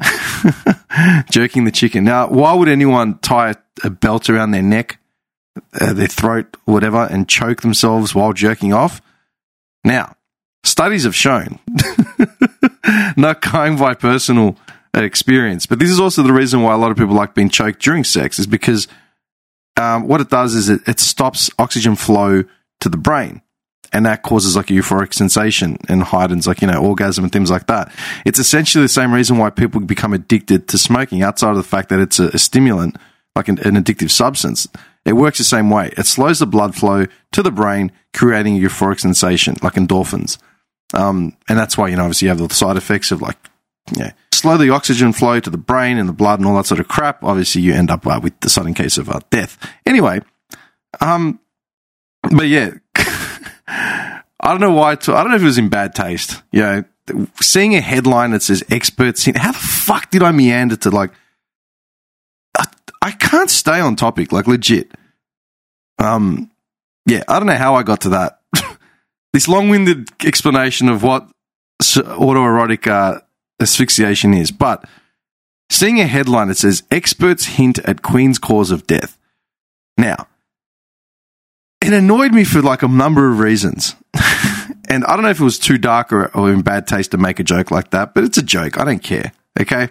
jerking 1.30 1.64
the 1.64 1.70
chicken. 1.70 2.04
Now, 2.04 2.28
why 2.28 2.54
would 2.54 2.68
anyone 2.68 3.18
tie 3.18 3.54
a 3.82 3.90
belt 3.90 4.28
around 4.28 4.50
their 4.50 4.62
neck, 4.62 4.98
uh, 5.80 5.92
their 5.92 6.08
throat, 6.08 6.56
whatever, 6.64 7.08
and 7.10 7.28
choke 7.28 7.62
themselves 7.62 8.14
while 8.14 8.32
jerking 8.32 8.72
off? 8.72 9.00
Now, 9.84 10.16
studies 10.64 11.04
have 11.04 11.14
shown, 11.14 11.58
not 13.16 13.40
going 13.40 13.76
by 13.76 13.94
personal 13.94 14.56
experience, 14.94 15.66
but 15.66 15.78
this 15.78 15.90
is 15.90 16.00
also 16.00 16.22
the 16.22 16.32
reason 16.32 16.62
why 16.62 16.74
a 16.74 16.78
lot 16.78 16.90
of 16.90 16.96
people 16.96 17.14
like 17.14 17.34
being 17.34 17.48
choked 17.48 17.80
during 17.80 18.04
sex, 18.04 18.38
is 18.38 18.46
because 18.46 18.88
um, 19.76 20.06
what 20.06 20.20
it 20.20 20.30
does 20.30 20.54
is 20.54 20.68
it, 20.68 20.80
it 20.86 21.00
stops 21.00 21.50
oxygen 21.58 21.96
flow 21.96 22.44
to 22.80 22.88
the 22.88 22.96
brain. 22.96 23.42
And 23.94 24.06
that 24.06 24.22
causes 24.22 24.56
like 24.56 24.70
a 24.70 24.72
euphoric 24.72 25.12
sensation 25.12 25.76
and 25.86 26.02
heightens 26.02 26.46
like, 26.46 26.62
you 26.62 26.66
know, 26.66 26.82
orgasm 26.82 27.24
and 27.24 27.32
things 27.32 27.50
like 27.50 27.66
that. 27.66 27.92
It's 28.24 28.38
essentially 28.38 28.82
the 28.84 28.88
same 28.88 29.12
reason 29.12 29.36
why 29.36 29.50
people 29.50 29.82
become 29.82 30.14
addicted 30.14 30.66
to 30.68 30.78
smoking 30.78 31.22
outside 31.22 31.50
of 31.50 31.56
the 31.56 31.62
fact 31.62 31.90
that 31.90 32.00
it's 32.00 32.18
a, 32.18 32.28
a 32.28 32.38
stimulant, 32.38 32.96
like 33.36 33.48
an, 33.48 33.58
an 33.58 33.74
addictive 33.74 34.10
substance. 34.10 34.66
It 35.04 35.12
works 35.12 35.36
the 35.38 35.44
same 35.44 35.68
way. 35.68 35.92
It 35.98 36.06
slows 36.06 36.38
the 36.38 36.46
blood 36.46 36.74
flow 36.74 37.06
to 37.32 37.42
the 37.42 37.50
brain, 37.50 37.92
creating 38.14 38.56
a 38.56 38.60
euphoric 38.66 39.00
sensation, 39.00 39.56
like 39.62 39.74
endorphins. 39.74 40.38
Um, 40.94 41.36
and 41.48 41.58
that's 41.58 41.76
why, 41.76 41.88
you 41.88 41.96
know, 41.96 42.04
obviously 42.04 42.26
you 42.26 42.30
have 42.30 42.38
the 42.38 42.54
side 42.54 42.78
effects 42.78 43.12
of 43.12 43.20
like, 43.20 43.36
yeah, 43.90 44.12
slow 44.30 44.56
the 44.56 44.70
oxygen 44.70 45.12
flow 45.12 45.40
to 45.40 45.50
the 45.50 45.58
brain 45.58 45.98
and 45.98 46.08
the 46.08 46.12
blood 46.12 46.38
and 46.38 46.48
all 46.48 46.56
that 46.56 46.66
sort 46.66 46.80
of 46.80 46.88
crap. 46.88 47.22
Obviously, 47.24 47.62
you 47.62 47.74
end 47.74 47.90
up 47.90 48.06
uh, 48.06 48.20
with 48.22 48.38
the 48.40 48.48
sudden 48.48 48.74
case 48.74 48.98
of 48.98 49.08
uh, 49.08 49.20
death. 49.30 49.58
Anyway, 49.84 50.20
um, 51.00 51.40
but 52.22 52.48
yeah, 52.48 52.74
I 53.66 54.22
don't 54.42 54.60
know 54.60 54.72
why. 54.72 54.92
I 54.92 54.94
don't 54.94 55.30
know 55.30 55.36
if 55.36 55.42
it 55.42 55.46
was 55.46 55.58
in 55.58 55.68
bad 55.68 55.94
taste. 55.94 56.42
You 56.52 56.60
know, 56.60 56.84
seeing 57.40 57.74
a 57.74 57.80
headline 57.80 58.30
that 58.32 58.42
says 58.42 58.62
experts. 58.70 59.26
In, 59.26 59.34
how 59.34 59.52
the 59.52 59.58
fuck 59.58 60.10
did 60.10 60.22
I 60.22 60.32
meander 60.32 60.76
to 60.76 60.90
like? 60.90 61.12
I, 62.56 62.66
I 63.00 63.10
can't 63.12 63.50
stay 63.50 63.80
on 63.80 63.96
topic. 63.96 64.32
Like 64.32 64.46
legit. 64.46 64.92
Um, 65.98 66.50
yeah, 67.06 67.24
I 67.28 67.38
don't 67.38 67.46
know 67.46 67.56
how 67.56 67.74
I 67.74 67.82
got 67.82 68.02
to 68.02 68.10
that. 68.10 68.40
this 69.32 69.48
long-winded 69.48 70.10
explanation 70.24 70.88
of 70.88 71.02
what 71.02 71.28
autoerotic 71.82 72.86
uh, 72.86 73.20
asphyxiation 73.62 74.34
is, 74.34 74.50
but 74.50 74.84
seeing 75.70 76.00
a 76.00 76.06
headline 76.06 76.48
that 76.48 76.58
says 76.58 76.82
experts 76.90 77.46
hint 77.46 77.78
at 77.80 78.02
Queen's 78.02 78.38
cause 78.38 78.70
of 78.70 78.86
death. 78.86 79.18
Now, 79.96 80.26
it 81.80 81.92
annoyed 81.92 82.32
me 82.32 82.44
for 82.44 82.62
like 82.62 82.82
a 82.82 82.88
number 82.88 83.30
of 83.30 83.38
reasons. 83.38 83.96
and 84.88 85.04
I 85.04 85.14
don't 85.14 85.22
know 85.22 85.30
if 85.30 85.40
it 85.40 85.44
was 85.44 85.58
too 85.58 85.78
dark 85.78 86.12
or, 86.12 86.34
or 86.36 86.52
in 86.52 86.62
bad 86.62 86.86
taste 86.86 87.10
to 87.12 87.18
make 87.18 87.40
a 87.40 87.44
joke 87.44 87.70
like 87.70 87.90
that, 87.90 88.14
but 88.14 88.24
it's 88.24 88.38
a 88.38 88.42
joke. 88.42 88.78
I 88.78 88.84
don't 88.84 89.02
care. 89.02 89.32
Okay. 89.58 89.88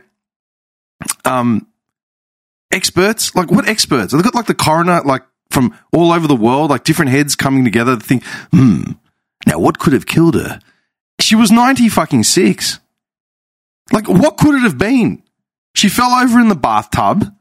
Um, 1.26 1.68
experts, 2.72 3.36
like 3.36 3.52
what 3.52 3.68
experts? 3.68 4.14
They've 4.14 4.24
got 4.24 4.36
like 4.36 4.46
the 4.46 4.56
coroner, 4.56 5.02
like 5.02 5.24
from 5.50 5.78
all 5.92 6.12
over 6.12 6.28
the 6.28 6.36
world, 6.36 6.70
like 6.70 6.84
different 6.84 7.12
heads 7.12 7.36
coming 7.36 7.64
together 7.64 7.98
to 7.98 8.02
think, 8.02 8.24
hmm, 8.52 8.84
now 9.48 9.60
what 9.60 9.80
could 9.80 9.94
have 9.94 10.06
killed 10.06 10.36
her? 10.36 10.60
She 11.20 11.36
was 11.36 11.52
90 11.52 11.90
fucking 11.90 12.24
six. 12.24 12.80
Like, 13.92 14.08
what 14.08 14.38
could 14.38 14.56
it 14.56 14.62
have 14.62 14.78
been? 14.78 15.24
She 15.76 15.90
fell 15.90 16.12
over 16.12 16.40
in 16.40 16.50
the 16.50 16.56
bathtub, 16.56 17.34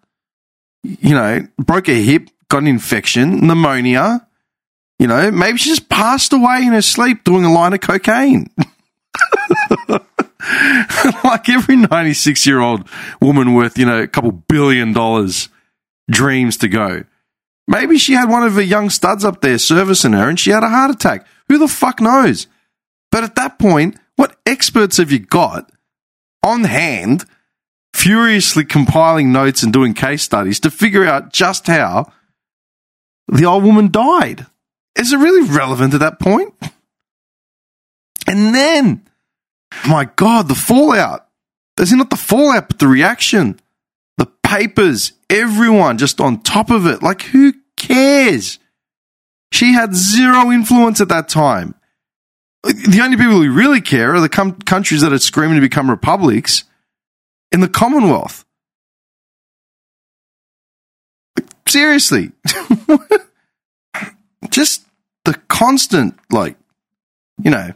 you 0.83 1.14
know, 1.14 1.47
broke 1.59 1.87
her 1.87 1.95
hip, 1.95 2.30
got 2.49 2.62
an 2.62 2.69
infection, 2.69 3.47
pneumonia. 3.47 4.26
You 4.99 5.07
know, 5.07 5.30
maybe 5.30 5.59
she 5.59 5.71
just 5.71 5.88
passed 5.88 6.33
away 6.33 6.62
in 6.66 6.73
her 6.73 6.83
sleep 6.83 7.25
doing 7.25 7.45
a 7.45 7.52
line 7.52 7.73
of 7.73 7.80
cocaine. 7.80 8.49
like 11.25 11.49
every 11.49 11.76
96 11.76 12.47
year 12.47 12.61
old 12.61 12.88
woman 13.21 13.54
worth, 13.54 13.78
you 13.78 13.87
know, 13.87 14.02
a 14.02 14.09
couple 14.09 14.33
billion 14.33 14.92
dollars 14.92 15.49
dreams 16.11 16.57
to 16.59 16.69
go. 16.69 17.04
Maybe 17.66 17.99
she 17.99 18.14
had 18.14 18.28
one 18.28 18.42
of 18.42 18.54
her 18.54 18.62
young 18.62 18.90
studs 18.90 19.25
up 19.25 19.40
there 19.40 19.59
servicing 19.59 20.12
her 20.12 20.28
and 20.28 20.38
she 20.38 20.50
had 20.50 20.64
a 20.64 20.69
heart 20.69 20.90
attack. 20.90 21.26
Who 21.49 21.59
the 21.59 21.69
fuck 21.69 22.00
knows? 22.00 22.47
But 23.11 23.25
at 23.25 23.37
that 23.37 23.59
point, 23.59 23.97
what 24.16 24.37
experts 24.45 24.99
have 24.99 25.11
you 25.12 25.21
got 25.21 25.71
on 26.42 26.64
hand, 26.64 27.25
furiously 27.94 28.64
compiling 28.64 29.32
notes 29.32 29.62
and 29.62 29.73
doing 29.73 29.94
case 29.94 30.23
studies 30.23 30.61
to 30.61 30.70
figure 30.70 31.04
out 31.04 31.32
just 31.32 31.66
how 31.66 32.12
the 33.28 33.44
old 33.44 33.64
woman 33.64 33.90
died. 33.90 34.47
Is 34.97 35.12
it 35.12 35.18
really 35.18 35.49
relevant 35.49 35.94
at 35.94 36.00
that 36.00 36.18
point? 36.18 36.54
And 38.26 38.54
then, 38.54 39.02
my 39.88 40.04
God, 40.16 40.49
the 40.49 40.54
fallout. 40.54 41.26
There's 41.76 41.92
not 41.92 42.11
the 42.11 42.16
fallout, 42.16 42.68
but 42.68 42.78
the 42.78 42.88
reaction. 42.88 43.59
The 44.18 44.26
papers, 44.42 45.12
everyone 45.28 45.99
just 45.99 46.20
on 46.20 46.42
top 46.42 46.70
of 46.70 46.87
it. 46.87 47.02
Like, 47.02 47.23
who 47.23 47.54
cares? 47.76 48.59
She 49.52 49.73
had 49.73 49.94
zero 49.94 50.50
influence 50.50 51.00
at 51.00 51.09
that 51.09 51.28
time 51.28 51.75
the 52.62 53.00
only 53.02 53.16
people 53.16 53.42
who 53.42 53.52
really 53.52 53.80
care 53.80 54.14
are 54.14 54.20
the 54.20 54.28
com- 54.28 54.60
countries 54.60 55.00
that 55.00 55.12
are 55.12 55.18
screaming 55.18 55.56
to 55.56 55.60
become 55.60 55.90
republics 55.90 56.64
in 57.52 57.60
the 57.60 57.68
Commonwealth. 57.68 58.44
Seriously. 61.66 62.32
Just 64.50 64.84
the 65.24 65.34
constant, 65.48 66.18
like, 66.30 66.56
you 67.42 67.50
know, 67.50 67.72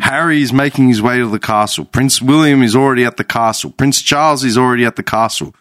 Harry 0.00 0.42
is 0.42 0.52
making 0.52 0.88
his 0.88 1.00
way 1.00 1.18
to 1.18 1.28
the 1.28 1.38
castle. 1.38 1.84
Prince 1.84 2.20
William 2.20 2.62
is 2.62 2.74
already 2.74 3.04
at 3.04 3.16
the 3.16 3.24
castle. 3.24 3.70
Prince 3.70 4.02
Charles 4.02 4.44
is 4.44 4.58
already 4.58 4.84
at 4.84 4.96
the 4.96 5.02
castle. 5.02 5.54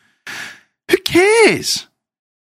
Who 0.90 0.98
cares? 0.98 1.88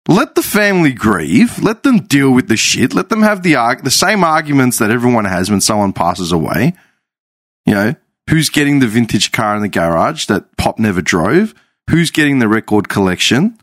Let 0.08 0.36
the 0.36 0.42
family 0.42 0.92
grieve. 0.92 1.58
Let 1.62 1.82
them 1.82 1.98
deal 1.98 2.30
with 2.30 2.48
the 2.48 2.56
shit. 2.56 2.94
Let 2.94 3.08
them 3.08 3.22
have 3.22 3.42
the 3.42 3.56
arg- 3.56 3.82
the 3.82 3.90
same 3.90 4.22
arguments 4.22 4.78
that 4.78 4.90
everyone 4.90 5.24
has 5.24 5.50
when 5.50 5.60
someone 5.60 5.92
passes 5.92 6.30
away. 6.30 6.74
You 7.64 7.74
know, 7.74 7.94
who's 8.30 8.48
getting 8.48 8.78
the 8.78 8.86
vintage 8.86 9.32
car 9.32 9.56
in 9.56 9.62
the 9.62 9.68
garage 9.68 10.26
that 10.26 10.56
Pop 10.56 10.78
never 10.78 11.02
drove? 11.02 11.54
Who's 11.90 12.10
getting 12.10 12.38
the 12.38 12.48
record 12.48 12.88
collection? 12.88 13.58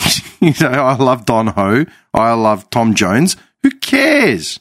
you 0.40 0.52
know, 0.60 0.68
I 0.68 0.96
love 0.96 1.24
Don 1.24 1.48
Ho. 1.48 1.86
I 2.12 2.32
love 2.32 2.68
Tom 2.70 2.94
Jones. 2.94 3.36
Who 3.62 3.70
cares? 3.70 4.60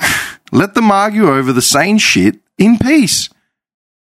Let 0.52 0.74
them 0.74 0.90
argue 0.90 1.30
over 1.30 1.52
the 1.52 1.62
same 1.62 1.98
shit 1.98 2.40
in 2.58 2.78
peace. 2.78 3.30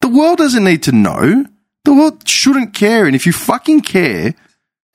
The 0.02 0.10
world 0.10 0.40
doesn't 0.40 0.64
need 0.64 0.84
to 0.84 0.92
know. 0.92 1.46
The 1.86 1.94
world 1.94 2.28
shouldn't 2.28 2.74
care. 2.74 3.06
And 3.06 3.16
if 3.16 3.26
you 3.26 3.32
fucking 3.32 3.82
care, 3.82 4.34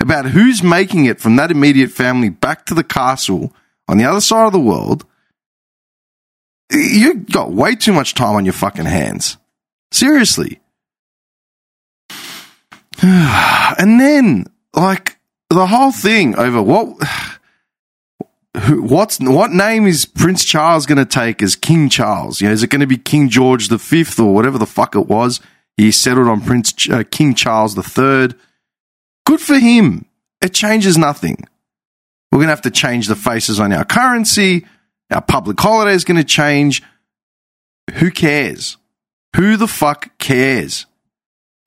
about 0.00 0.26
who's 0.26 0.62
making 0.62 1.05
it 1.07 1.21
from 1.21 1.37
that 1.37 1.50
immediate 1.50 1.90
family 1.90 2.28
back 2.28 2.67
to 2.67 2.75
the 2.75 2.85
castle 2.85 3.52
on 3.88 3.99
the 3.99 4.05
other 4.05 4.21
side 4.21 4.47
of 4.47 4.52
the 4.52 4.61
world, 4.61 5.05
you 6.71 7.14
got 7.14 7.52
way 7.52 7.75
too 7.75 7.93
much 7.93 8.14
time 8.14 8.37
on 8.37 8.45
your 8.45 8.52
fucking 8.52 8.85
hands. 8.85 9.38
Seriously. 9.90 10.61
and 13.02 14.00
then, 14.00 14.47
like, 14.75 15.19
the 15.50 15.67
whole 15.67 15.93
thing 15.93 16.37
over 16.37 16.62
what. 16.62 16.97
What's 18.71 19.21
what 19.21 19.52
name 19.52 19.87
is 19.87 20.05
Prince 20.05 20.45
Charles 20.45 20.85
going 20.85 20.99
to 20.99 21.05
take 21.05 21.43
as 21.43 21.55
King 21.55 21.88
Charles? 21.88 22.40
You 22.40 22.49
know, 22.49 22.52
is 22.52 22.64
it 22.64 22.71
going 22.71 22.81
to 22.81 22.88
be 22.88 22.97
King 22.97 23.28
George 23.28 23.69
the 23.69 23.78
Fifth 23.78 24.19
or 24.19 24.35
whatever 24.35 24.59
the 24.59 24.67
fuck 24.67 24.97
it 24.97 25.07
was? 25.07 25.40
He 25.76 25.93
settled 25.93 26.26
on 26.26 26.40
Prince 26.40 26.88
uh, 26.90 27.05
King 27.09 27.35
Charles 27.35 27.76
the 27.76 27.85
Third. 27.85 28.35
Good 29.28 29.42
for 29.42 29.58
him. 29.58 30.06
It 30.40 30.54
changes 30.54 30.97
nothing. 30.97 31.37
We're 32.32 32.38
going 32.38 32.47
to 32.47 32.52
have 32.52 32.62
to 32.62 32.70
change 32.70 33.08
the 33.08 33.14
faces 33.14 33.61
on 33.61 33.75
our 33.75 33.85
currency. 33.85 34.64
Our 35.11 35.20
public 35.20 35.61
holiday 35.61 35.92
is 35.92 36.04
going 36.04 36.16
to 36.16 36.25
change. 36.25 36.82
Who 37.97 38.11
cares? 38.11 38.78
Who 39.37 39.58
the 39.58 39.68
fuck 39.68 40.16
cares? 40.16 40.87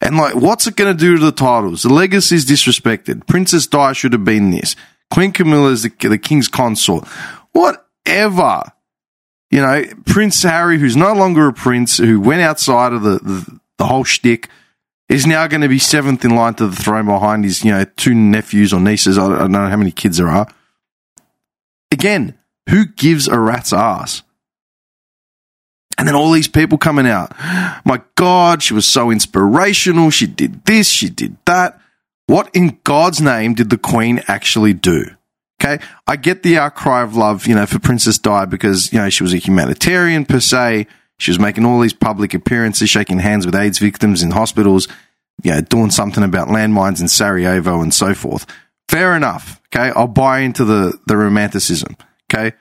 And 0.01 0.17
like, 0.17 0.33
what's 0.33 0.65
it 0.65 0.75
going 0.75 0.91
to 0.91 0.99
do 0.99 1.19
to 1.19 1.23
the 1.23 1.31
titles? 1.31 1.83
The 1.83 1.93
legacy 1.93 2.37
is 2.37 2.47
disrespected. 2.47 3.27
Princess 3.27 3.67
Di 3.67 3.93
should 3.93 4.13
have 4.13 4.25
been 4.25 4.49
this. 4.49 4.75
Queen 5.11 5.31
Camilla 5.31 5.69
is 5.69 5.83
the, 5.83 5.89
the 5.99 6.17
king's 6.17 6.47
consort. 6.47 7.07
Whatever. 7.51 8.71
You 9.51 9.61
know, 9.61 9.83
Prince 10.07 10.41
Harry, 10.41 10.79
who's 10.79 10.97
no 10.97 11.13
longer 11.13 11.49
a 11.49 11.53
prince, 11.53 11.97
who 11.97 12.21
went 12.21 12.41
outside 12.41 12.91
of 12.91 13.03
the, 13.03 13.19
the, 13.19 13.59
the 13.77 13.85
whole 13.85 14.03
shtick, 14.03 14.49
is 15.11 15.27
now 15.27 15.45
going 15.47 15.61
to 15.61 15.67
be 15.67 15.77
seventh 15.77 16.23
in 16.23 16.33
line 16.35 16.53
to 16.55 16.67
the 16.67 16.75
throne 16.75 17.05
behind 17.05 17.43
his, 17.43 17.65
you 17.65 17.71
know, 17.71 17.83
two 17.83 18.15
nephews 18.15 18.71
or 18.71 18.79
nieces. 18.79 19.17
I 19.17 19.27
don't 19.27 19.51
know 19.51 19.67
how 19.67 19.75
many 19.75 19.91
kids 19.91 20.17
there 20.17 20.29
are. 20.29 20.47
Again, 21.91 22.39
who 22.69 22.85
gives 22.85 23.27
a 23.27 23.37
rat's 23.37 23.73
ass? 23.73 24.23
And 25.97 26.07
then 26.07 26.15
all 26.15 26.31
these 26.31 26.47
people 26.47 26.77
coming 26.77 27.05
out. 27.05 27.35
My 27.85 28.01
God, 28.15 28.63
she 28.63 28.73
was 28.73 28.87
so 28.87 29.11
inspirational. 29.11 30.09
She 30.11 30.27
did 30.27 30.63
this, 30.63 30.87
she 30.87 31.09
did 31.09 31.35
that. 31.45 31.79
What 32.27 32.49
in 32.55 32.79
God's 32.85 33.19
name 33.19 33.53
did 33.53 33.69
the 33.69 33.77
Queen 33.77 34.23
actually 34.29 34.73
do? 34.73 35.07
Okay. 35.61 35.83
I 36.07 36.15
get 36.15 36.41
the 36.41 36.57
outcry 36.57 37.03
of 37.03 37.17
love, 37.17 37.45
you 37.45 37.53
know, 37.53 37.65
for 37.65 37.79
Princess 37.79 38.17
Di 38.17 38.45
because, 38.45 38.93
you 38.93 38.99
know, 38.99 39.09
she 39.09 39.23
was 39.23 39.33
a 39.33 39.37
humanitarian 39.37 40.25
per 40.25 40.39
se. 40.39 40.87
She 41.21 41.29
was 41.29 41.37
making 41.37 41.67
all 41.67 41.79
these 41.79 41.93
public 41.93 42.33
appearances, 42.33 42.89
shaking 42.89 43.19
hands 43.19 43.45
with 43.45 43.53
AIDS 43.53 43.77
victims 43.77 44.23
in 44.23 44.31
hospitals, 44.31 44.87
you 45.43 45.51
know, 45.51 45.61
doing 45.61 45.91
something 45.91 46.23
about 46.23 46.47
landmines 46.47 46.99
in 46.99 47.07
Sarajevo 47.07 47.79
and 47.79 47.93
so 47.93 48.15
forth. 48.15 48.47
Fair 48.89 49.15
enough. 49.15 49.61
Okay. 49.67 49.91
I'll 49.95 50.07
buy 50.07 50.39
into 50.39 50.65
the, 50.65 50.99
the 51.05 51.15
romanticism. 51.15 51.95
Okay. 52.33 52.57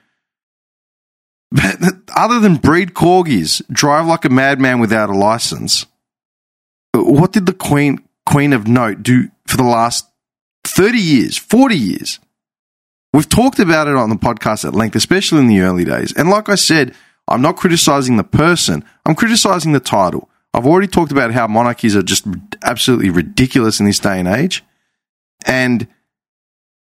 But 1.51 1.79
other 2.15 2.39
than 2.39 2.57
breed 2.57 2.93
corgis, 2.93 3.63
drive 3.73 4.05
like 4.05 4.27
a 4.27 4.29
madman 4.29 4.79
without 4.79 5.09
a 5.09 5.17
license, 5.17 5.87
what 6.93 7.33
did 7.33 7.47
the 7.47 7.55
Queen, 7.55 8.05
Queen 8.27 8.53
of 8.53 8.69
Note 8.69 9.03
do 9.03 9.31
for 9.47 9.57
the 9.57 9.63
last 9.63 10.07
30 10.65 10.99
years, 10.99 11.39
40 11.39 11.79
years? 11.79 12.21
We've 13.15 13.27
talked 13.27 13.59
about 13.59 13.89
it 13.89 13.97
on 13.97 14.11
the 14.11 14.17
podcast 14.17 14.67
at 14.67 14.75
length, 14.75 14.97
especially 14.97 15.39
in 15.39 15.49
the 15.49 15.61
early 15.61 15.87
days. 15.87 16.13
And 16.13 16.29
like 16.29 16.51
I 16.51 16.57
said, 16.57 16.95
I'm 17.31 17.43
not 17.43 17.57
criticizing 17.57 18.17
the 18.17 18.25
person, 18.25 18.85
I'm 19.07 19.15
criticizing 19.15 19.73
the 19.73 19.81
title. 19.81 20.29
I've 20.53 20.67
already 20.67 20.89
talked 20.89 21.13
about 21.13 21.31
how 21.31 21.47
monarchies 21.47 21.95
are 21.95 22.03
just 22.03 22.27
absolutely 22.63 23.09
ridiculous 23.11 23.79
in 23.79 23.87
this 23.87 24.01
day 24.01 24.19
and 24.19 24.27
age. 24.27 24.65
And 25.47 25.87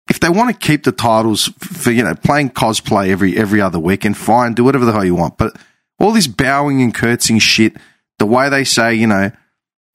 if 0.10 0.20
they 0.20 0.30
want 0.30 0.50
to 0.50 0.68
keep 0.68 0.86
the 0.86 0.94
titles 0.94 1.50
for, 1.60 1.92
you 1.92 2.04
know, 2.04 2.16
playing 2.16 2.52
cosplay 2.52 3.10
every 3.10 3.38
every 3.38 3.62
other 3.62 3.78
weekend, 3.78 4.18
fine, 4.18 4.54
do 4.54 4.64
whatever 4.64 4.86
the 4.86 4.94
hell 4.94 5.06
you 5.06 5.16
want. 5.16 5.38
But 5.38 5.58
all 6.00 6.14
this 6.14 6.28
bowing 6.28 6.82
and 6.82 6.96
curtsying 6.96 7.40
shit, 7.40 7.76
the 8.18 8.26
way 8.26 8.50
they 8.50 8.64
say, 8.64 8.96
you 8.96 9.08
know, 9.08 9.32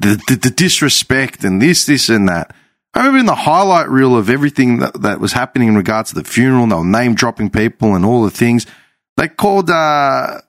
the, 0.01 0.21
the, 0.29 0.37
the 0.37 0.51
disrespect 0.51 1.43
and 1.43 1.61
this, 1.61 1.87
this 1.87 2.09
and 2.09 2.29
that. 2.29 2.55
I 2.93 3.01
remember 3.01 3.21
in 3.21 3.27
the 3.27 3.35
highlight 3.35 3.89
reel 3.89 4.17
of 4.17 4.31
everything 4.31 4.79
that, 4.79 5.01
that 5.03 5.19
was 5.19 5.33
happening 5.33 5.69
in 5.69 5.77
regards 5.77 6.11
to 6.11 6.15
the 6.15 6.25
funeral, 6.25 6.63
and 6.63 6.71
they 6.71 6.77
were 6.77 6.85
name 6.85 7.15
dropping 7.15 7.51
people 7.51 7.95
and 7.95 8.05
all 8.05 8.23
the 8.23 8.31
things. 8.31 8.67
They 9.17 9.29
called 9.29 9.71
uh, 9.71 10.41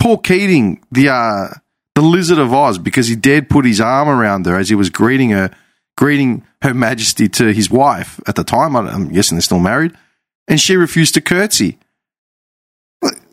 Paul 0.00 0.18
Keating 0.18 0.82
the 0.90 1.10
uh, 1.10 1.48
the 1.94 2.02
Lizard 2.02 2.38
of 2.38 2.52
Oz 2.52 2.78
because 2.78 3.08
he 3.08 3.16
dared 3.16 3.48
put 3.50 3.64
his 3.64 3.80
arm 3.80 4.08
around 4.08 4.46
her 4.46 4.56
as 4.58 4.68
he 4.68 4.74
was 4.74 4.90
greeting 4.90 5.30
her, 5.30 5.50
greeting 5.96 6.44
Her 6.62 6.74
Majesty 6.74 7.28
to 7.30 7.52
his 7.52 7.70
wife 7.70 8.20
at 8.26 8.34
the 8.34 8.44
time. 8.44 8.76
I'm 8.76 9.12
guessing 9.12 9.36
they're 9.36 9.42
still 9.42 9.60
married, 9.60 9.92
and 10.46 10.60
she 10.60 10.76
refused 10.76 11.14
to 11.14 11.20
curtsy. 11.20 11.78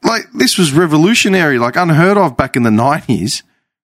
Like, 0.03 0.31
this 0.33 0.57
was 0.57 0.71
revolutionary, 0.71 1.57
like 1.57 1.75
unheard 1.75 2.17
of 2.17 2.37
back 2.37 2.55
in 2.55 2.63
the 2.63 2.71
nineties. 2.71 3.41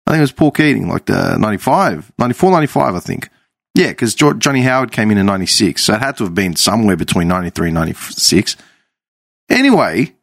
I 0.07 0.12
think 0.12 0.19
it 0.19 0.21
was 0.21 0.31
Paul 0.31 0.51
Keating, 0.51 0.88
like 0.88 1.05
the 1.05 1.38
95, 1.38 2.13
94, 2.17 2.51
95, 2.51 2.95
I 2.95 3.00
think. 3.00 3.29
Yeah, 3.75 3.89
because 3.89 4.15
Johnny 4.15 4.62
Howard 4.62 4.91
came 4.91 5.12
in 5.12 5.17
in 5.17 5.25
96, 5.25 5.83
so 5.83 5.93
it 5.93 6.00
had 6.00 6.17
to 6.17 6.24
have 6.24 6.33
been 6.33 6.55
somewhere 6.55 6.95
between 6.95 7.27
93 7.27 7.67
and 7.67 7.75
96. 7.75 8.55
Anyway, 9.50 10.13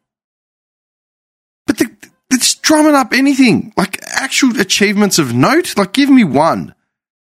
but 1.65 1.77
the, 1.77 1.91
it's 2.31 2.55
drumming 2.55 2.95
up 2.95 3.13
anything, 3.13 3.73
like 3.77 4.03
actual 4.07 4.59
achievements 4.59 5.19
of 5.19 5.33
note. 5.33 5.77
Like, 5.77 5.93
give 5.93 6.09
me 6.09 6.23
one. 6.23 6.75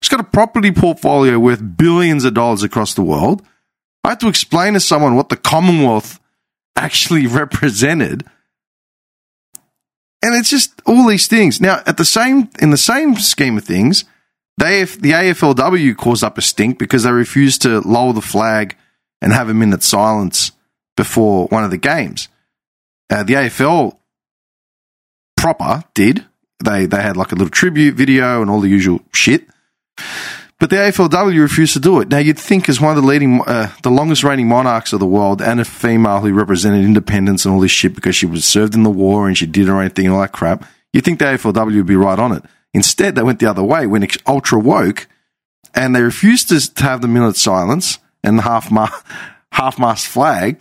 It's 0.01 0.09
got 0.09 0.21
a 0.21 0.25
property 0.25 0.73
portfolio 0.73 1.39
worth 1.39 1.77
billions 1.77 2.25
of 2.25 2.35
dollars 2.35 2.63
across 2.63 2.95
the 2.95 3.03
world. 3.03 3.43
I 4.05 4.11
had 4.11 4.21
to 4.21 4.29
explain 4.29 4.75
to 4.75 4.81
someone 4.81 5.17
what 5.17 5.31
the 5.31 5.37
Commonwealth 5.37 6.21
actually 6.77 7.27
represented. 7.27 8.25
And 10.23 10.35
it's 10.35 10.51
just 10.51 10.81
all 10.87 11.07
these 11.07 11.29
things. 11.29 11.61
Now, 11.61 11.83
at 11.87 11.97
the 11.97 12.05
same, 12.05 12.51
in 12.61 12.71
the 12.71 12.77
same 12.77 13.17
scheme 13.17 13.59
of 13.59 13.65
things, 13.65 14.05
they, 14.59 14.85
the 14.85 15.13
AFLW 15.13 15.97
caused 15.97 16.25
up 16.25 16.39
a 16.39 16.43
stink 16.43 16.79
because 16.79 17.05
they 17.05 17.13
refused 17.13 17.63
to 17.63 17.81
lower 17.81 18.13
the 18.13 18.23
flag 18.23 18.77
and 19.21 19.33
have 19.33 19.49
a 19.49 19.55
minute 19.55 19.83
silence 19.83 20.53
before 20.97 21.47
one 21.49 21.65
of 21.65 21.71
the 21.71 21.77
games. 21.77 22.29
Uh, 23.11 23.23
the 23.23 23.35
AFL 23.35 23.97
proper 25.37 25.85
did. 25.95 26.25
They 26.65 26.87
they 26.87 27.03
had 27.03 27.17
like 27.17 27.33
a 27.33 27.35
little 27.35 27.51
tribute 27.51 27.95
video 27.95 28.41
and 28.41 28.51
all 28.51 28.61
the 28.61 28.69
usual 28.69 29.01
shit. 29.13 29.47
But 30.59 30.71
the 30.71 30.77
AFLW 30.77 31.39
refused 31.39 31.75
to 31.75 31.81
do 31.81 32.01
it. 32.01 32.09
Now 32.09 32.17
you'd 32.17 32.39
think, 32.39 32.71
as 32.71 32.81
one 32.81 32.97
of 32.97 33.03
the 33.03 33.07
leading, 33.07 33.43
uh, 33.43 33.71
the 33.83 33.91
longest 33.91 34.25
reigning 34.25 34.49
monarchs 34.49 34.95
of 34.95 35.01
the 35.01 35.07
world, 35.07 35.43
and 35.43 35.61
a 35.61 35.67
female 35.67 36.21
who 36.21 36.33
represented 36.33 36.83
independence 36.83 37.45
and 37.45 37.55
all 37.55 37.61
this 37.61 37.71
shit 37.71 37.95
because 37.95 38.17
she 38.17 38.25
was 38.25 38.47
served 38.47 38.75
in 38.75 38.83
the 38.83 38.91
war 38.91 39.29
and 39.29 39.37
she 39.37 39.45
did 39.45 39.69
her 39.69 39.83
own 39.83 39.91
thing 39.91 40.07
and 40.07 40.15
all 40.15 40.23
that 40.23 40.33
crap, 40.33 40.65
you'd 40.95 41.05
think 41.05 41.19
the 41.19 41.27
AFLW 41.27 41.77
would 41.77 41.87
be 41.87 41.95
right 41.97 42.19
on 42.19 42.33
it. 42.33 42.43
Instead, 42.73 43.15
they 43.15 43.23
went 43.23 43.39
the 43.39 43.47
other 43.47 43.63
way, 43.63 43.87
went 43.87 44.17
ultra 44.27 44.59
woke, 44.59 45.07
and 45.75 45.95
they 45.95 46.01
refused 46.01 46.49
to, 46.49 46.83
have 46.83 47.03
the 47.03 47.09
minute 47.09 47.37
silence 47.37 47.99
and 48.25 48.39
the 48.39 48.43
half 48.43 48.71
half 49.53 49.79
mast 49.79 50.07
flag 50.07 50.59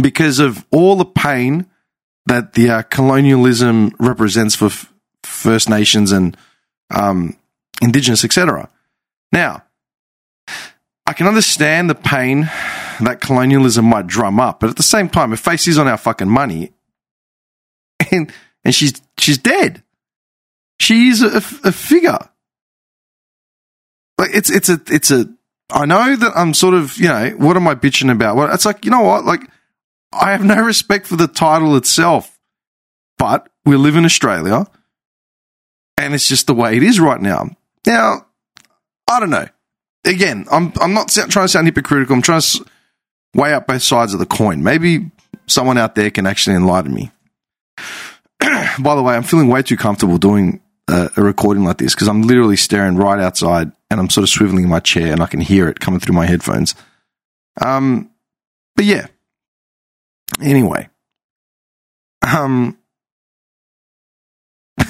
because 0.00 0.38
of 0.38 0.64
all 0.70 0.96
the 0.96 1.04
pain 1.04 1.66
that 2.26 2.52
the 2.52 2.70
uh, 2.70 2.82
colonialism 2.82 3.92
represents 3.98 4.54
for 4.54 4.66
f- 4.66 4.92
First 5.24 5.68
Nations 5.68 6.12
and 6.12 6.36
um, 6.90 7.36
Indigenous, 7.82 8.24
etc. 8.24 8.68
Now, 9.32 9.64
I 11.06 11.12
can 11.12 11.26
understand 11.26 11.90
the 11.90 11.94
pain 11.94 12.42
that 13.00 13.20
colonialism 13.20 13.84
might 13.84 14.06
drum 14.06 14.38
up, 14.38 14.60
but 14.60 14.70
at 14.70 14.76
the 14.76 14.82
same 14.82 15.08
time, 15.08 15.32
if 15.32 15.40
face 15.40 15.66
is 15.66 15.78
on 15.78 15.88
our 15.88 15.96
fucking 15.96 16.28
money, 16.28 16.72
and 18.12 18.32
and 18.64 18.74
she's 18.74 19.00
she's 19.18 19.38
dead, 19.38 19.82
she 20.78 21.08
is 21.08 21.22
a, 21.22 21.38
a 21.66 21.72
figure. 21.72 22.18
Like 24.18 24.30
it's 24.34 24.50
it's 24.50 24.68
a 24.68 24.80
it's 24.88 25.10
a. 25.10 25.26
I 25.70 25.86
know 25.86 26.14
that 26.16 26.32
I'm 26.36 26.52
sort 26.52 26.74
of 26.74 26.96
you 26.98 27.08
know 27.08 27.30
what 27.38 27.56
am 27.56 27.66
I 27.66 27.74
bitching 27.74 28.12
about? 28.12 28.36
Well, 28.36 28.52
it's 28.52 28.66
like 28.66 28.84
you 28.84 28.90
know 28.90 29.02
what 29.02 29.24
like 29.24 29.40
I 30.12 30.32
have 30.32 30.44
no 30.44 30.60
respect 30.60 31.06
for 31.06 31.16
the 31.16 31.28
title 31.28 31.76
itself, 31.76 32.38
but 33.18 33.48
we 33.64 33.76
live 33.76 33.96
in 33.96 34.04
Australia 34.04 34.66
and 35.96 36.14
it's 36.14 36.28
just 36.28 36.46
the 36.46 36.54
way 36.54 36.76
it 36.76 36.82
is 36.82 36.98
right 36.98 37.20
now. 37.20 37.50
Now, 37.86 38.26
I 39.08 39.20
don't 39.20 39.30
know. 39.30 39.48
Again, 40.04 40.46
I'm, 40.50 40.72
I'm 40.80 40.94
not 40.94 41.08
trying 41.08 41.28
to 41.28 41.48
sound 41.48 41.66
hypocritical. 41.66 42.16
I'm 42.16 42.22
trying 42.22 42.40
to 42.40 42.64
weigh 43.34 43.52
up 43.52 43.66
both 43.66 43.82
sides 43.82 44.14
of 44.14 44.18
the 44.18 44.26
coin. 44.26 44.62
Maybe 44.62 45.10
someone 45.46 45.78
out 45.78 45.94
there 45.94 46.10
can 46.10 46.26
actually 46.26 46.56
enlighten 46.56 46.94
me. 46.94 47.10
By 48.40 48.94
the 48.94 49.02
way, 49.02 49.14
I'm 49.14 49.22
feeling 49.22 49.48
way 49.48 49.62
too 49.62 49.76
comfortable 49.76 50.16
doing 50.16 50.60
a, 50.88 51.10
a 51.16 51.22
recording 51.22 51.64
like 51.64 51.78
this 51.78 51.94
because 51.94 52.08
I'm 52.08 52.22
literally 52.22 52.56
staring 52.56 52.96
right 52.96 53.20
outside 53.20 53.70
and 53.90 54.00
I'm 54.00 54.08
sort 54.08 54.22
of 54.22 54.30
swiveling 54.30 54.64
in 54.64 54.68
my 54.68 54.80
chair 54.80 55.12
and 55.12 55.22
I 55.22 55.26
can 55.26 55.40
hear 55.40 55.68
it 55.68 55.80
coming 55.80 56.00
through 56.00 56.14
my 56.14 56.26
headphones. 56.26 56.74
Um, 57.60 58.10
but 58.74 58.86
yeah, 58.86 59.08
Anyway, 60.40 60.88
um, 62.22 62.78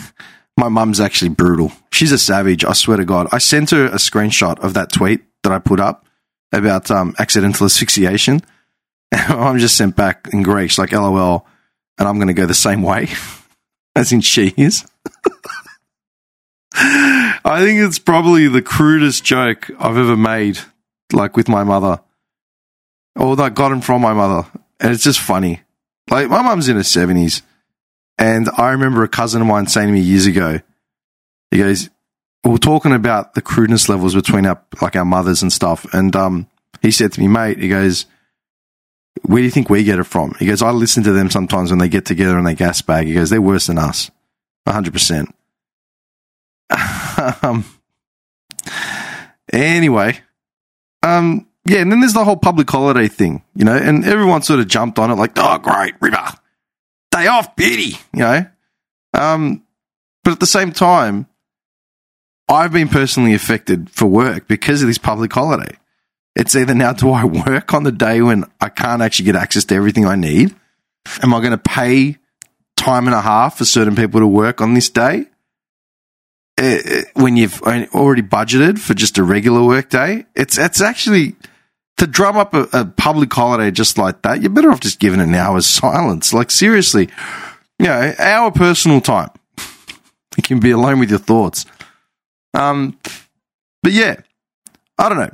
my 0.57 0.68
mum's 0.68 1.00
actually 1.00 1.31
brutal. 1.31 1.72
She's 1.92 2.12
a 2.12 2.18
savage. 2.18 2.64
I 2.64 2.72
swear 2.72 2.96
to 2.96 3.05
God. 3.05 3.29
I 3.33 3.38
sent 3.38 3.70
her 3.70 3.87
a 3.87 3.96
screenshot 3.96 4.59
of 4.61 4.74
that 4.74 4.92
tweet 4.92 5.22
that 5.42 5.53
I 5.53 5.59
put 5.59 5.81
up 5.81 6.07
about 6.53 6.90
um, 6.90 7.14
accidental 7.18 7.66
asphyxiation. 7.66 8.42
I'm 9.12 9.59
just 9.59 9.76
sent 9.76 9.96
back 9.96 10.29
in 10.33 10.42
Greek, 10.42 10.76
like 10.79 10.92
LOL, 10.92 11.46
and 11.98 12.09
I'm 12.09 12.16
going 12.16 12.29
to 12.29 12.35
go 12.35 12.46
the 12.46 12.55
same 12.55 12.83
way, 12.83 13.09
as 13.96 14.12
in 14.12 14.20
she 14.20 14.55
is. 14.57 14.87
I 16.72 17.64
think 17.64 17.81
it's 17.81 17.98
probably 17.98 18.46
the 18.46 18.62
crudest 18.62 19.24
joke 19.24 19.70
I've 19.79 19.96
ever 19.96 20.16
made, 20.16 20.59
like 21.12 21.37
with 21.37 21.48
my 21.48 21.64
mother, 21.64 22.00
or 23.16 23.35
that 23.37 23.55
got 23.55 23.72
him 23.72 23.81
from 23.81 24.03
my 24.03 24.12
mother 24.12 24.46
and 24.81 24.93
it's 24.93 25.05
just 25.05 25.21
funny. 25.21 25.61
Like 26.11 26.29
my 26.29 26.43
mum's 26.43 26.69
in 26.69 26.77
her 26.77 26.83
seventies, 26.83 27.43
and 28.19 28.49
I 28.57 28.71
remember 28.71 29.03
a 29.03 29.09
cousin 29.09 29.40
of 29.40 29.47
mine 29.47 29.66
saying 29.66 29.88
to 29.88 29.93
me 29.93 30.01
years 30.01 30.27
ago, 30.27 30.61
he 31.51 31.59
goes, 31.59 31.90
we 32.45 32.55
are 32.55 32.59
talking 32.59 32.93
about 32.93 33.35
the 33.35 33.43
crudeness 33.43 33.88
levels 33.88 34.14
between 34.14 34.47
our 34.47 34.62
like 34.81 34.97
our 34.97 35.05
mothers 35.05 35.43
and 35.43 35.53
stuff, 35.53 35.87
and 35.93 36.16
um, 36.16 36.49
he 36.83 36.90
said 36.90 37.12
to 37.12 37.21
me, 37.21 37.29
mate, 37.29 37.59
he 37.59 37.69
goes, 37.69 38.07
where 39.23 39.38
do 39.38 39.45
you 39.45 39.51
think 39.51 39.69
we 39.69 39.85
get 39.85 39.99
it 39.99 40.05
from? 40.05 40.35
He 40.38 40.47
goes, 40.47 40.62
I 40.62 40.71
listen 40.71 41.03
to 41.05 41.12
them 41.12 41.31
sometimes 41.31 41.71
when 41.71 41.79
they 41.79 41.88
get 41.88 42.07
together 42.07 42.38
and 42.38 42.47
they 42.47 42.55
gas 42.55 42.81
bag. 42.83 43.07
He 43.07 43.14
goes, 43.14 43.31
they're 43.31 43.43
worse 43.43 43.66
than 43.66 43.79
us, 43.79 44.11
hundred 44.66 44.93
percent. 44.93 45.35
Um. 47.43 47.66
Anyway, 49.53 50.19
um, 51.03 51.47
yeah, 51.66 51.79
and 51.79 51.92
then 51.92 52.01
there's 52.01 52.14
the 52.14 52.25
whole 52.25 52.37
public 52.37 52.70
holiday 52.70 53.09
thing, 53.09 53.42
you 53.55 53.64
know, 53.64 53.77
and 53.77 54.05
everyone 54.05 54.42
sort 54.42 54.61
of 54.61 54.68
jumped 54.68 54.99
on 54.99 55.11
it 55.11 55.16
like, 55.16 55.33
oh, 55.37 55.59
great, 55.59 55.94
River, 56.01 56.25
day 57.11 57.27
off, 57.27 57.55
beauty, 57.57 57.99
you 58.12 58.20
know. 58.20 58.46
Um, 59.14 59.62
but 60.25 60.33
at 60.33 60.40
the 60.40 60.46
same 60.46 60.73
time, 60.73 61.27
I've 62.49 62.73
been 62.73 62.88
personally 62.88 63.35
affected 63.35 63.90
for 63.90 64.07
work 64.07 64.49
because 64.49 64.83
of 64.83 64.88
this 64.88 64.99
public 64.99 65.33
holiday. 65.33 65.77
It's 66.35 66.57
either 66.57 66.75
now 66.75 66.92
do 66.92 67.11
I 67.11 67.25
work 67.25 67.75
on 67.75 67.85
the 67.85 67.92
day 67.92 68.23
when 68.23 68.44
I 68.61 68.68
can't 68.68 69.03
actually 69.03 69.27
get 69.27 69.37
access 69.37 69.64
to 69.66 69.75
everything 69.75 70.07
I 70.07 70.16
need? 70.16 70.55
Am 71.23 71.35
I 71.35 71.38
going 71.38 71.53
to 71.53 71.59
pay 71.59 72.16
time 72.77 73.07
and 73.07 73.14
a 73.14 73.20
half 73.20 73.59
for 73.59 73.64
certain 73.64 73.94
people 73.94 74.20
to 74.20 74.27
work 74.27 74.61
on 74.61 74.75
this 74.75 74.88
day 74.88 75.27
uh, 76.61 76.79
when 77.14 77.37
you've 77.37 77.61
already 77.62 78.23
budgeted 78.23 78.79
for 78.79 78.94
just 78.94 79.18
a 79.18 79.23
regular 79.23 79.62
work 79.62 79.88
day. 79.90 80.27
It's 80.35 80.59
it's 80.59 80.81
actually 80.81 81.37
to 82.00 82.06
drum 82.06 82.38
up 82.38 82.54
a, 82.54 82.66
a, 82.72 82.86
public 82.86 83.30
holiday 83.30 83.70
just 83.70 83.98
like 83.98 84.22
that. 84.22 84.40
You're 84.40 84.50
better 84.50 84.70
off 84.70 84.80
just 84.80 85.00
giving 85.00 85.20
an 85.20 85.34
hour's 85.34 85.66
silence. 85.66 86.32
Like 86.32 86.50
seriously, 86.50 87.10
you 87.78 87.86
know, 87.86 88.14
our 88.18 88.50
personal 88.50 89.02
time. 89.02 89.28
you 90.34 90.42
can 90.42 90.60
be 90.60 90.70
alone 90.70 90.98
with 90.98 91.10
your 91.10 91.18
thoughts. 91.18 91.66
Um, 92.54 92.98
but 93.82 93.92
yeah, 93.92 94.16
I 94.98 95.10
don't 95.10 95.18
know. 95.18 95.30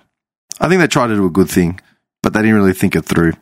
I 0.59 0.69
think 0.69 0.81
they 0.81 0.89
tried 0.89 1.07
to 1.09 1.15
do 1.15 1.25
a 1.25 1.31
good 1.31 1.49
thing, 1.49 1.81
but 2.21 2.33
they 2.33 2.41
didn't 2.41 2.57
really 2.57 2.73
think 2.73 2.97
it 2.97 3.05
through. 3.05 3.35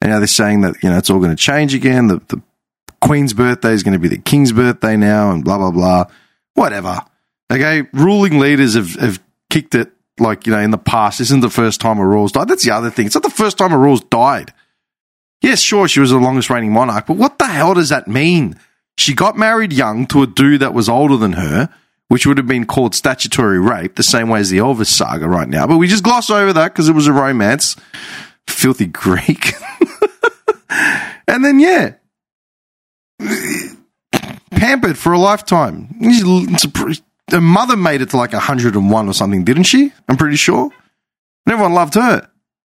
And 0.00 0.12
now 0.12 0.18
they're 0.18 0.28
saying 0.28 0.60
that 0.60 0.80
you 0.80 0.90
know 0.90 0.98
it's 0.98 1.10
all 1.10 1.18
going 1.18 1.30
to 1.30 1.36
change 1.36 1.74
again. 1.74 2.06
The, 2.06 2.18
the 2.28 2.40
Queen's 3.00 3.32
birthday 3.32 3.72
is 3.72 3.82
going 3.82 3.94
to 3.94 3.98
be 3.98 4.08
the 4.08 4.18
King's 4.18 4.52
birthday 4.52 4.96
now, 4.96 5.32
and 5.32 5.44
blah 5.44 5.58
blah 5.58 5.72
blah. 5.72 6.04
Whatever. 6.54 7.00
Okay, 7.52 7.88
ruling 7.92 8.38
leaders 8.38 8.74
have, 8.74 8.94
have 8.94 9.20
kicked 9.50 9.74
it 9.74 9.90
like 10.18 10.46
you 10.46 10.52
know 10.52 10.60
in 10.60 10.70
the 10.70 10.78
past. 10.78 11.18
This 11.18 11.28
isn't 11.28 11.42
the 11.42 11.50
first 11.50 11.80
time 11.80 11.98
a 11.98 12.06
royal's 12.06 12.32
died. 12.32 12.48
That's 12.48 12.64
the 12.64 12.70
other 12.70 12.90
thing. 12.90 13.06
It's 13.06 13.14
not 13.14 13.24
the 13.24 13.30
first 13.30 13.58
time 13.58 13.72
a 13.72 13.78
royal's 13.78 14.04
died. 14.04 14.52
Yes, 15.42 15.60
sure, 15.60 15.88
she 15.88 16.00
was 16.00 16.10
the 16.10 16.18
longest 16.18 16.48
reigning 16.48 16.72
monarch, 16.72 17.06
but 17.06 17.18
what 17.18 17.38
the 17.38 17.46
hell 17.46 17.74
does 17.74 17.90
that 17.90 18.08
mean? 18.08 18.58
She 18.96 19.14
got 19.14 19.36
married 19.36 19.72
young 19.72 20.06
to 20.06 20.22
a 20.22 20.26
dude 20.26 20.60
that 20.60 20.72
was 20.72 20.88
older 20.88 21.16
than 21.16 21.32
her 21.32 21.68
which 22.08 22.26
would 22.26 22.38
have 22.38 22.46
been 22.46 22.66
called 22.66 22.94
statutory 22.94 23.58
rape, 23.58 23.96
the 23.96 24.02
same 24.02 24.28
way 24.28 24.40
as 24.40 24.50
the 24.50 24.58
Elvis 24.58 24.86
saga 24.86 25.28
right 25.28 25.48
now. 25.48 25.66
But 25.66 25.78
we 25.78 25.88
just 25.88 26.04
gloss 26.04 26.30
over 26.30 26.52
that 26.52 26.72
because 26.72 26.88
it 26.88 26.94
was 26.94 27.06
a 27.06 27.12
romance. 27.12 27.76
Filthy 28.46 28.86
Greek. 28.86 29.54
and 31.26 31.44
then, 31.44 31.58
yeah, 31.58 31.94
pampered 34.50 34.98
for 34.98 35.12
a 35.12 35.18
lifetime. 35.18 35.88
Her 37.30 37.40
mother 37.40 37.76
made 37.76 38.02
it 38.02 38.10
to 38.10 38.16
like 38.16 38.32
101 38.32 39.08
or 39.08 39.14
something, 39.14 39.44
didn't 39.44 39.64
she? 39.64 39.92
I'm 40.08 40.16
pretty 40.16 40.36
sure. 40.36 40.64
And 41.46 41.52
everyone 41.52 41.72
loved 41.72 41.94
her. 41.94 42.28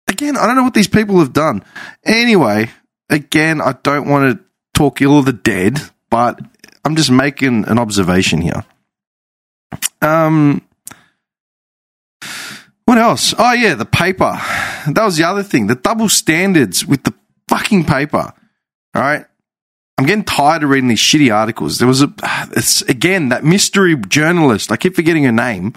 Again, 0.08 0.36
I 0.36 0.46
don't 0.46 0.56
know 0.56 0.62
what 0.62 0.74
these 0.74 0.88
people 0.88 1.18
have 1.18 1.32
done. 1.32 1.64
Anyway, 2.04 2.70
again, 3.08 3.60
I 3.60 3.72
don't 3.82 4.08
want 4.08 4.38
to 4.38 4.44
talk 4.74 5.00
ill 5.00 5.18
of 5.18 5.24
the 5.24 5.32
dead, 5.32 5.78
but 6.10 6.38
I'm 6.84 6.96
just 6.96 7.10
making 7.10 7.66
an 7.66 7.78
observation 7.78 8.40
here. 8.40 8.64
Um, 10.02 10.62
what 12.84 12.98
else? 12.98 13.34
Oh 13.38 13.52
yeah, 13.52 13.74
the 13.74 13.86
paper. 13.86 14.38
That 14.86 15.04
was 15.04 15.16
the 15.16 15.24
other 15.24 15.42
thing. 15.42 15.66
The 15.66 15.74
double 15.74 16.08
standards 16.08 16.84
with 16.84 17.04
the 17.04 17.14
fucking 17.48 17.84
paper. 17.84 18.32
All 18.94 19.02
right. 19.02 19.24
I'm 19.96 20.06
getting 20.06 20.24
tired 20.24 20.64
of 20.64 20.70
reading 20.70 20.88
these 20.88 21.00
shitty 21.00 21.34
articles. 21.34 21.78
There 21.78 21.88
was 21.88 22.02
a, 22.02 22.12
it's 22.56 22.82
again 22.82 23.28
that 23.28 23.44
mystery 23.44 23.96
journalist. 23.96 24.72
I 24.72 24.76
keep 24.76 24.94
forgetting 24.94 25.24
her 25.24 25.32
name. 25.32 25.74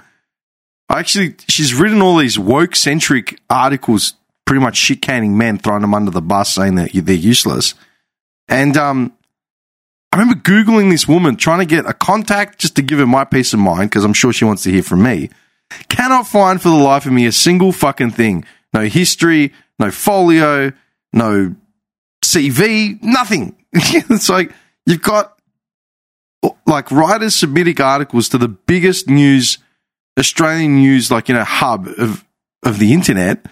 I 0.89 0.99
actually, 0.99 1.35
she's 1.47 1.73
written 1.73 2.01
all 2.01 2.17
these 2.17 2.39
woke 2.39 2.75
centric 2.75 3.41
articles, 3.49 4.13
pretty 4.45 4.61
much 4.61 4.77
shit 4.77 5.01
canning 5.01 5.37
men, 5.37 5.57
throwing 5.57 5.81
them 5.81 5.93
under 5.93 6.11
the 6.11 6.21
bus, 6.21 6.55
saying 6.55 6.75
that 6.75 6.91
they're 6.93 7.13
useless. 7.13 7.73
And 8.47 8.77
um, 8.77 9.11
I 10.13 10.19
remember 10.19 10.39
Googling 10.39 10.89
this 10.89 11.07
woman, 11.07 11.35
trying 11.35 11.59
to 11.59 11.65
get 11.65 11.85
a 11.85 11.93
contact 11.93 12.59
just 12.59 12.77
to 12.77 12.81
give 12.81 12.99
her 12.99 13.05
my 13.05 13.25
peace 13.25 13.53
of 13.53 13.59
mind, 13.59 13.89
because 13.89 14.05
I'm 14.05 14.13
sure 14.13 14.31
she 14.31 14.45
wants 14.45 14.63
to 14.63 14.71
hear 14.71 14.83
from 14.83 15.03
me. 15.03 15.29
Cannot 15.89 16.27
find 16.27 16.61
for 16.61 16.69
the 16.69 16.75
life 16.75 17.05
of 17.05 17.11
me 17.11 17.25
a 17.25 17.31
single 17.33 17.73
fucking 17.73 18.11
thing. 18.11 18.45
No 18.73 18.85
history, 18.85 19.53
no 19.79 19.91
folio, 19.91 20.71
no 21.11 21.55
CV, 22.23 23.01
nothing. 23.03 23.55
it's 23.73 24.29
like 24.29 24.51
you've 24.85 25.01
got 25.01 25.37
like 26.65 26.91
writers 26.91 27.35
submitting 27.35 27.81
articles 27.81 28.29
to 28.29 28.37
the 28.37 28.47
biggest 28.47 29.09
news, 29.09 29.57
Australian 30.19 30.75
news, 30.75 31.11
like, 31.11 31.29
you 31.29 31.35
know, 31.35 31.43
hub 31.43 31.87
of, 31.97 32.25
of 32.63 32.79
the 32.79 32.93
internet, 32.93 33.45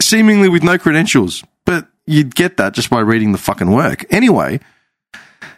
seemingly 0.00 0.48
with 0.48 0.62
no 0.62 0.78
credentials. 0.78 1.42
But 1.64 1.88
you'd 2.06 2.34
get 2.34 2.56
that 2.56 2.74
just 2.74 2.90
by 2.90 3.00
reading 3.00 3.32
the 3.32 3.38
fucking 3.38 3.70
work. 3.70 4.04
Anyway, 4.12 4.60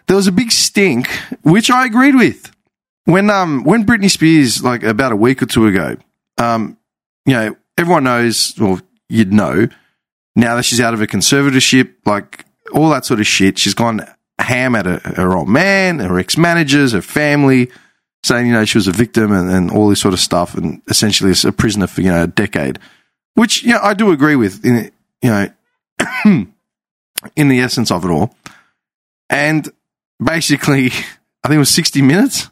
there 0.07 0.16
was 0.16 0.27
a 0.27 0.33
big 0.33 0.53
stink, 0.53 1.09
which 1.42 1.70
I 1.70 1.87
agreed 1.87 2.14
with. 2.14 2.51
When 3.07 3.29
um 3.29 3.64
when 3.64 3.85
Britney 3.85 4.11
Spears, 4.11 4.64
like 4.64 4.83
about 4.83 5.12
a 5.12 5.16
week 5.16 5.42
or 5.42 5.47
two 5.47 5.66
ago, 5.66 5.97
um, 6.38 6.79
you 7.27 7.35
know, 7.35 7.57
everyone 7.77 8.05
knows, 8.05 8.59
or 8.59 8.81
you'd 9.11 9.33
know, 9.33 9.68
now 10.35 10.57
that 10.57 10.64
she's 10.64 10.81
out 10.81 10.94
of 10.94 11.03
a 11.03 11.07
conservatorship, 11.07 11.94
like 12.07 12.47
all 12.72 12.90
that 12.90 13.05
sort 13.05 13.20
of 13.20 13.27
shit, 13.27 13.59
she's 13.59 13.74
gone 13.74 14.07
ham 14.38 14.74
at 14.74 14.87
her, 14.87 14.98
her 15.16 15.37
old 15.37 15.48
man, 15.48 15.98
her 15.98 16.18
ex 16.18 16.37
managers, 16.37 16.92
her 16.92 17.03
family, 17.03 17.70
saying, 18.24 18.46
you 18.46 18.53
know, 18.53 18.64
she 18.64 18.79
was 18.79 18.88
a 18.88 18.92
victim 18.92 19.33
and, 19.33 19.50
and 19.50 19.70
all 19.70 19.88
this 19.88 20.00
sort 20.00 20.14
of 20.14 20.20
stuff, 20.20 20.55
and 20.55 20.81
essentially 20.88 21.33
a 21.44 21.53
prisoner 21.53 21.87
for, 21.87 22.00
you 22.00 22.11
know, 22.11 22.24
a 22.24 22.27
decade, 22.27 22.79
which, 23.35 23.62
you 23.62 23.72
know, 23.72 23.81
I 23.83 23.94
do 23.94 24.12
agree 24.12 24.37
with, 24.37 24.64
in, 24.64 24.90
you 25.22 25.31
know, 25.31 25.48
in 27.37 27.48
the 27.48 27.61
essence 27.61 27.90
of 27.90 28.05
it 28.05 28.09
all. 28.09 28.35
And 29.29 29.70
basically, 30.22 30.87
I 31.44 31.48
think 31.48 31.57
it 31.57 31.59
was 31.59 31.70
60 31.70 32.03
minutes. 32.03 32.48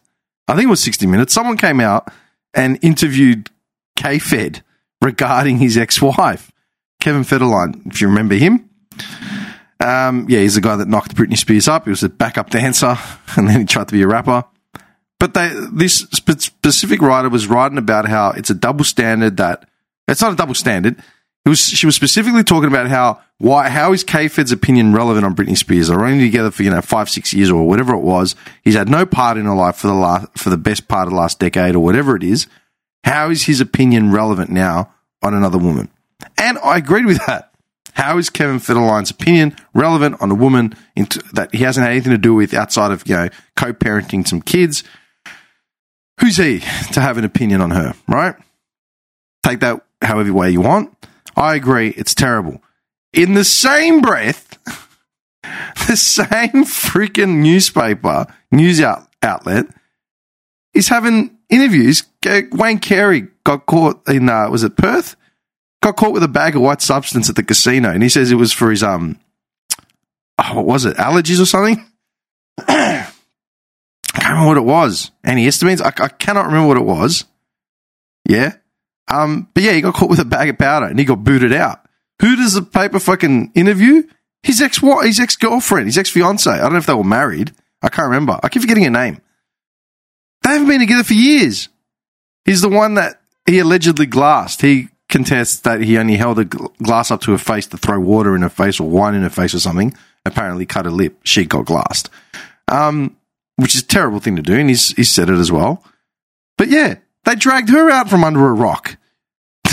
I 0.49 0.55
think 0.55 0.67
it 0.67 0.71
was 0.71 0.83
60 0.83 1.07
minutes. 1.07 1.33
Someone 1.33 1.57
came 1.57 1.81
out 1.81 2.13
and 2.53 2.79
interviewed 2.83 3.49
K 3.97 4.19
Fed 4.19 4.63
regarding 5.01 5.59
his 5.59 5.79
ex 5.79 6.03
wife, 6.03 6.53
Kevin 7.01 7.23
Federline, 7.23 7.87
if 7.87 8.01
you 8.01 8.09
remember 8.09 8.35
him. 8.35 8.69
Um, 9.83 10.27
yeah, 10.29 10.41
he's 10.41 10.55
the 10.55 10.61
guy 10.61 10.77
that 10.77 10.87
knocked 10.87 11.17
Britney 11.17 11.37
Spears 11.37 11.67
up. 11.67 11.85
He 11.85 11.91
was 11.91 12.05
a 12.05 12.09
backup 12.09 12.51
dancer, 12.51 12.97
and 13.37 13.49
then 13.49 13.61
he 13.61 13.67
tried 13.67 13.89
to 13.89 13.93
be 13.93 14.03
a 14.03 14.07
rapper. 14.07 14.45
But 15.19 15.35
they, 15.35 15.53
this 15.73 16.01
specific 16.11 17.01
writer 17.01 17.29
was 17.29 17.47
writing 17.47 17.79
about 17.79 18.09
how 18.09 18.31
it's 18.31 18.51
a 18.51 18.55
double 18.55 18.85
standard 18.85 19.37
that 19.37 19.69
it's 20.09 20.21
not 20.21 20.33
a 20.33 20.37
double 20.37 20.55
standard. 20.55 20.99
It 21.45 21.49
was 21.49 21.61
she 21.61 21.87
was 21.87 21.97
specifically 21.97 22.45
talking 22.45 22.69
about 22.69 22.89
how 22.89 23.21
why 23.39 23.69
how 23.69 23.93
is 23.93 24.05
K 24.05 24.29
Fed's 24.29 24.53
opinion 24.53 24.93
relevant 24.93 25.25
on 25.25 25.35
Britney 25.35 25.57
Spears? 25.57 25.89
They're 25.89 26.05
only 26.05 26.25
together 26.25 26.51
for 26.53 26.63
you 26.63 26.71
know 26.71 26.81
five 26.81 27.09
six 27.11 27.33
years 27.33 27.51
or 27.51 27.67
whatever 27.67 27.95
it 27.95 28.01
was. 28.01 28.37
He's 28.63 28.75
had 28.75 28.89
no 28.89 29.07
part 29.07 29.37
in 29.37 29.47
her 29.47 29.55
life 29.55 29.77
for 29.77 29.89
the 29.89 29.95
last 29.95 30.27
for 30.37 30.51
the 30.51 30.57
best 30.57 30.87
part 30.87 31.09
of 31.09 31.13
the 31.13 31.19
last 31.19 31.41
decade 31.41 31.75
or 31.75 31.81
whatever 31.81 32.15
it 32.15 32.23
is. 32.23 32.47
How 33.05 33.31
is 33.31 33.45
his 33.45 33.61
opinion 33.61 34.13
relevant 34.13 34.51
now 34.51 34.93
on 35.23 35.35
another 35.35 35.59
woman? 35.59 35.89
And 36.39 36.59
I 36.59 36.79
agreed 36.79 37.07
with 37.07 37.25
that. 37.27 37.52
How 37.95 38.19
is 38.19 38.31
Kevin 38.31 38.59
Federline's 38.59 39.11
opinion 39.11 39.57
relevant 39.75 40.21
on 40.21 40.31
a 40.31 40.35
woman 40.35 40.75
that 41.35 41.51
he 41.53 41.65
hasn't 41.65 41.85
had 41.85 41.93
anything 41.93 42.13
to 42.13 42.19
do 42.19 42.35
with 42.35 42.55
outside 42.55 42.91
of 42.91 43.07
you 43.07 43.17
know 43.17 43.29
co-parenting 43.57 44.27
some 44.27 44.43
kids? 44.43 44.83
Who's 46.21 46.37
he 46.37 46.61
to 46.93 47.01
have 47.01 47.19
an 47.19 47.25
opinion 47.25 47.61
on 47.61 47.71
her? 47.71 47.95
Right? 48.09 48.35
Take 49.45 49.61
that 49.61 49.85
however 50.01 50.33
way 50.33 50.51
you 50.51 50.61
want. 50.61 50.97
I 51.37 51.55
agree, 51.55 51.89
it's 51.89 52.15
terrible. 52.15 52.63
In 53.13 53.35
the 53.35 53.45
same 53.45 54.01
breath, 54.01 54.59
the 55.89 55.97
same 55.97 56.65
freaking 56.65 57.43
newspaper, 57.43 58.27
news 58.51 58.81
out, 58.81 59.09
outlet, 59.23 59.67
is 60.75 60.89
having 60.89 61.37
interviews. 61.49 62.05
Wayne 62.25 62.79
Carey 62.79 63.29
got 63.45 63.67
caught 63.67 64.09
in, 64.09 64.29
uh, 64.29 64.49
was 64.49 64.65
it 64.65 64.77
Perth? 64.77 65.17
Got 65.83 65.97
caught 65.97 66.13
with 66.13 66.23
a 66.23 66.29
bag 66.29 66.57
of 66.57 66.63
white 66.63 66.81
substance 66.81 67.29
at 67.29 67.37
the 67.37 67.43
casino, 67.43 67.91
and 67.91 68.03
he 68.03 68.09
says 68.09 68.31
it 68.31 68.37
was 68.37 68.53
for 68.53 68.71
his, 68.71 68.83
um, 68.83 69.19
oh, 70.39 70.55
what 70.55 70.65
was 70.65 70.85
it, 70.85 70.97
allergies 70.97 71.41
or 71.41 71.45
something? 71.45 71.85
I 72.69 74.21
can't 74.21 74.29
remember 74.29 74.49
what 74.49 74.57
it 74.59 74.65
was. 74.65 75.11
Antihistamines? 75.27 75.83
I, 75.83 76.05
I 76.05 76.09
cannot 76.09 76.47
remember 76.47 76.69
what 76.69 76.77
it 76.77 76.85
was. 76.85 77.25
Yeah. 78.29 78.55
Um, 79.09 79.49
but 79.53 79.63
yeah, 79.63 79.73
he 79.73 79.81
got 79.81 79.95
caught 79.95 80.11
with 80.11 80.21
a 80.21 80.25
bag 80.25 80.49
of 80.49 80.59
powder 80.59 80.87
and 80.87 80.99
he 80.99 81.05
got 81.05 81.25
booted 81.25 81.53
out. 81.53 81.85
Who 82.21 82.37
does 82.37 82.55
the 82.55 82.63
paper 82.63 83.01
fucking 83.01 83.53
interview? 83.55 84.05
His 84.43 84.61
ex 84.61 84.81
what? 84.81 85.07
his 85.07 85.19
ex 85.19 85.37
girlfriend, 85.37 85.87
his 85.87 85.99
ex 85.99 86.11
fiance. 86.11 86.51
I 86.51 86.59
don't 86.59 86.73
know 86.73 86.79
if 86.79 86.87
they 86.87 86.95
were 86.95 87.05
married. 87.05 87.53
I 87.83 87.89
can't 87.89 88.07
remember. 88.07 88.39
I 88.43 88.49
keep 88.49 88.63
forgetting 88.63 88.85
her 88.85 88.91
name. 88.91 89.21
They 90.43 90.51
haven't 90.51 90.69
been 90.69 90.81
together 90.81 91.05
for 91.05 91.15
years. 91.15 91.69
He's 92.45 92.61
the 92.61 92.69
one 92.69 92.95
that 92.95 93.21
he 93.47 93.59
allegedly 93.59 94.07
glassed. 94.07 94.61
He 94.61 94.89
contests 95.13 95.61
that 95.61 95.83
he 95.83 95.99
only 95.99 96.17
held 96.17 96.39
a 96.39 96.45
glass 96.45 97.11
up 97.11 97.21
to 97.21 97.33
her 97.33 97.39
face 97.39 97.67
to 97.69 97.77
throw 97.77 98.01
water 98.01 98.35
in 98.35 98.43
her 98.43 98.49
face 98.49 98.81
or 98.81 98.89
wine 98.89 99.15
in 99.15 99.23
her 99.23 99.31
face 99.31 99.55
or 99.55 99.61
something. 99.61 99.95
Apparently 100.25 100.67
cut 100.67 100.87
her 100.87 100.91
lip. 100.91 101.19
She 101.23 101.45
got 101.45 101.67
glassed. 101.67 102.09
Um, 102.69 103.17
which 103.57 103.75
is 103.75 103.83
a 103.83 103.87
terrible 103.87 104.19
thing 104.19 104.37
to 104.37 104.43
do. 104.43 104.55
And 104.55 104.71
he's, 104.71 104.97
he's 104.97 105.11
said 105.11 105.29
it 105.29 105.39
as 105.39 105.53
well. 105.53 105.85
But 106.57 106.69
yeah, 106.69 106.97
they 107.25 107.35
dragged 107.35 107.69
her 107.69 107.91
out 107.91 108.09
from 108.09 108.25
under 108.25 108.49
a 108.49 108.53
rock. 108.53 108.97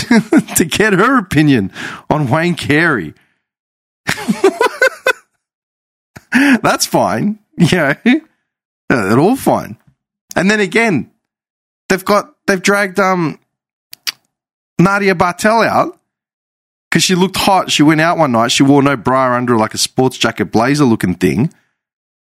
to 0.56 0.64
get 0.64 0.92
her 0.92 1.18
opinion 1.18 1.72
on 2.10 2.28
Wayne 2.28 2.54
Carey. 2.54 3.14
That's 6.62 6.86
fine. 6.86 7.38
Yeah. 7.56 7.94
It's 8.04 8.24
all 8.90 9.36
fine. 9.36 9.78
And 10.36 10.50
then 10.50 10.60
again, 10.60 11.10
they've 11.88 12.04
got, 12.04 12.34
they've 12.46 12.62
dragged, 12.62 13.00
um, 13.00 13.38
Nadia 14.80 15.14
Bartel 15.14 15.62
out 15.62 15.98
because 16.90 17.02
she 17.04 17.14
looked 17.14 17.36
hot. 17.36 17.70
She 17.70 17.82
went 17.82 18.00
out 18.00 18.18
one 18.18 18.32
night. 18.32 18.50
She 18.50 18.62
wore 18.62 18.82
no 18.82 18.96
bra 18.96 19.36
under 19.36 19.56
like 19.56 19.74
a 19.74 19.78
sports 19.78 20.18
jacket 20.18 20.46
blazer 20.46 20.84
looking 20.84 21.14
thing. 21.14 21.52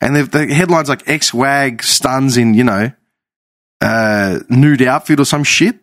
and 0.02 0.16
the 0.16 0.48
headlines 0.48 0.90
like 0.90 1.08
ex 1.08 1.34
wag 1.34 1.84
stuns 1.84 2.38
in 2.38 2.54
you 2.54 2.64
know 2.64 2.92
uh, 3.82 4.40
nude 4.50 4.82
outfit 4.82 5.20
or 5.20 5.26
some 5.26 5.44
shit. 5.44 5.76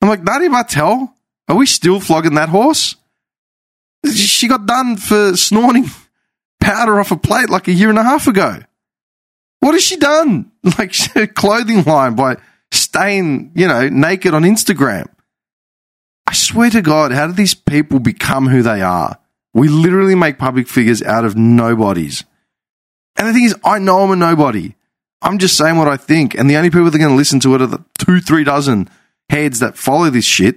I'm 0.00 0.08
like, 0.08 0.22
Nadia 0.22 0.50
Bartel, 0.50 1.14
are 1.48 1.56
we 1.56 1.66
still 1.66 2.00
flogging 2.00 2.34
that 2.34 2.48
horse? 2.48 2.96
She 4.12 4.48
got 4.48 4.66
done 4.66 4.96
for 4.96 5.36
snorting 5.36 5.86
powder 6.60 7.00
off 7.00 7.10
a 7.10 7.16
plate 7.16 7.48
like 7.48 7.68
a 7.68 7.72
year 7.72 7.88
and 7.90 7.98
a 7.98 8.02
half 8.02 8.26
ago. 8.26 8.60
What 9.60 9.72
has 9.72 9.82
she 9.82 9.96
done? 9.96 10.50
Like 10.78 10.94
her 11.14 11.26
clothing 11.26 11.84
line 11.84 12.14
by 12.14 12.38
staying, 12.72 13.52
you 13.54 13.68
know, 13.68 13.90
naked 13.90 14.32
on 14.32 14.42
Instagram. 14.44 15.08
I 16.34 16.36
swear 16.36 16.68
to 16.70 16.82
God, 16.82 17.12
how 17.12 17.28
do 17.28 17.32
these 17.32 17.54
people 17.54 18.00
become 18.00 18.48
who 18.48 18.60
they 18.60 18.82
are? 18.82 19.20
We 19.52 19.68
literally 19.68 20.16
make 20.16 20.36
public 20.36 20.66
figures 20.66 21.00
out 21.00 21.24
of 21.24 21.36
nobodies. 21.36 22.24
And 23.14 23.28
the 23.28 23.32
thing 23.32 23.44
is, 23.44 23.54
I 23.64 23.78
know 23.78 24.00
I'm 24.00 24.10
a 24.10 24.16
nobody. 24.16 24.74
I'm 25.22 25.38
just 25.38 25.56
saying 25.56 25.76
what 25.76 25.86
I 25.86 25.96
think. 25.96 26.34
And 26.34 26.50
the 26.50 26.56
only 26.56 26.70
people 26.70 26.86
that 26.86 26.94
are 26.96 26.98
going 26.98 27.12
to 27.12 27.16
listen 27.16 27.38
to 27.38 27.54
it 27.54 27.62
are 27.62 27.68
the 27.68 27.84
two, 28.00 28.20
three 28.20 28.42
dozen 28.42 28.90
heads 29.30 29.60
that 29.60 29.78
follow 29.78 30.10
this 30.10 30.24
shit 30.24 30.56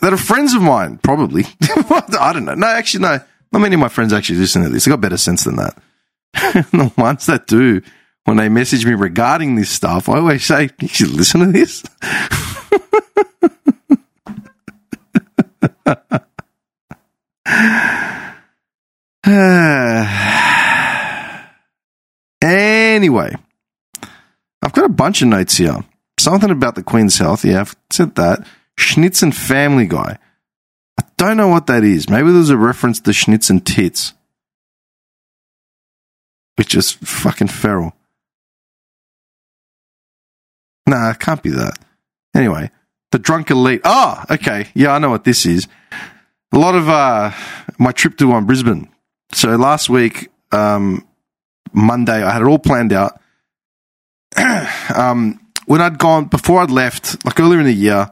that 0.00 0.12
are 0.12 0.16
friends 0.16 0.54
of 0.54 0.62
mine, 0.62 0.98
probably. 0.98 1.42
I 1.60 2.30
don't 2.32 2.44
know. 2.44 2.54
No, 2.54 2.68
actually, 2.68 3.02
no. 3.02 3.18
Not 3.50 3.58
many 3.58 3.74
of 3.74 3.80
my 3.80 3.88
friends 3.88 4.12
actually 4.12 4.38
listen 4.38 4.62
to 4.62 4.68
this. 4.68 4.84
They 4.84 4.90
got 4.90 5.00
better 5.00 5.16
sense 5.16 5.42
than 5.42 5.56
that. 5.56 5.76
the 6.70 6.92
ones 6.96 7.26
that 7.26 7.48
do, 7.48 7.82
when 8.26 8.36
they 8.36 8.48
message 8.48 8.86
me 8.86 8.94
regarding 8.94 9.56
this 9.56 9.70
stuff, 9.70 10.08
I 10.08 10.18
always 10.18 10.44
say, 10.44 10.70
you 10.80 10.86
should 10.86 11.10
listen 11.10 11.40
to 11.40 11.46
this. 11.46 11.82
anyway, 22.42 23.34
I've 24.62 24.72
got 24.72 24.84
a 24.84 24.88
bunch 24.88 25.22
of 25.22 25.28
notes 25.28 25.56
here. 25.56 25.84
Something 26.18 26.50
about 26.50 26.74
the 26.76 26.82
Queen's 26.82 27.18
health. 27.18 27.44
Yeah, 27.44 27.60
I've 27.60 27.76
said 27.90 28.14
that. 28.16 28.46
Schnitzen 28.78 29.34
Family 29.34 29.86
Guy. 29.86 30.18
I 30.98 31.04
don't 31.16 31.36
know 31.36 31.48
what 31.48 31.66
that 31.66 31.84
is. 31.84 32.08
Maybe 32.08 32.32
there's 32.32 32.50
a 32.50 32.56
reference 32.56 33.00
to 33.00 33.10
Schnitzen 33.10 33.64
Tits, 33.64 34.14
which 36.56 36.74
is 36.74 36.92
fucking 36.92 37.48
feral. 37.48 37.92
Nah, 40.86 41.10
it 41.10 41.18
can't 41.20 41.42
be 41.42 41.50
that. 41.50 41.78
Anyway, 42.34 42.70
the 43.12 43.18
drunk 43.18 43.50
elite. 43.50 43.82
Oh, 43.84 44.24
okay. 44.30 44.68
Yeah, 44.74 44.92
I 44.92 44.98
know 44.98 45.10
what 45.10 45.24
this 45.24 45.46
is. 45.46 45.68
A 46.52 46.58
lot 46.58 46.74
of 46.74 46.88
uh, 46.88 47.30
my 47.78 47.92
trip 47.92 48.18
to 48.18 48.32
um, 48.32 48.46
Brisbane. 48.46 48.88
So 49.32 49.56
last 49.56 49.88
week, 49.88 50.28
um, 50.50 51.06
Monday, 51.72 52.22
I 52.22 52.32
had 52.32 52.42
it 52.42 52.48
all 52.48 52.58
planned 52.58 52.92
out. 52.92 53.20
um, 54.94 55.38
when 55.66 55.80
I'd 55.80 55.98
gone 55.98 56.24
before 56.26 56.60
I'd 56.60 56.70
left, 56.70 57.24
like 57.24 57.38
earlier 57.38 57.60
in 57.60 57.66
the 57.66 57.72
year, 57.72 58.10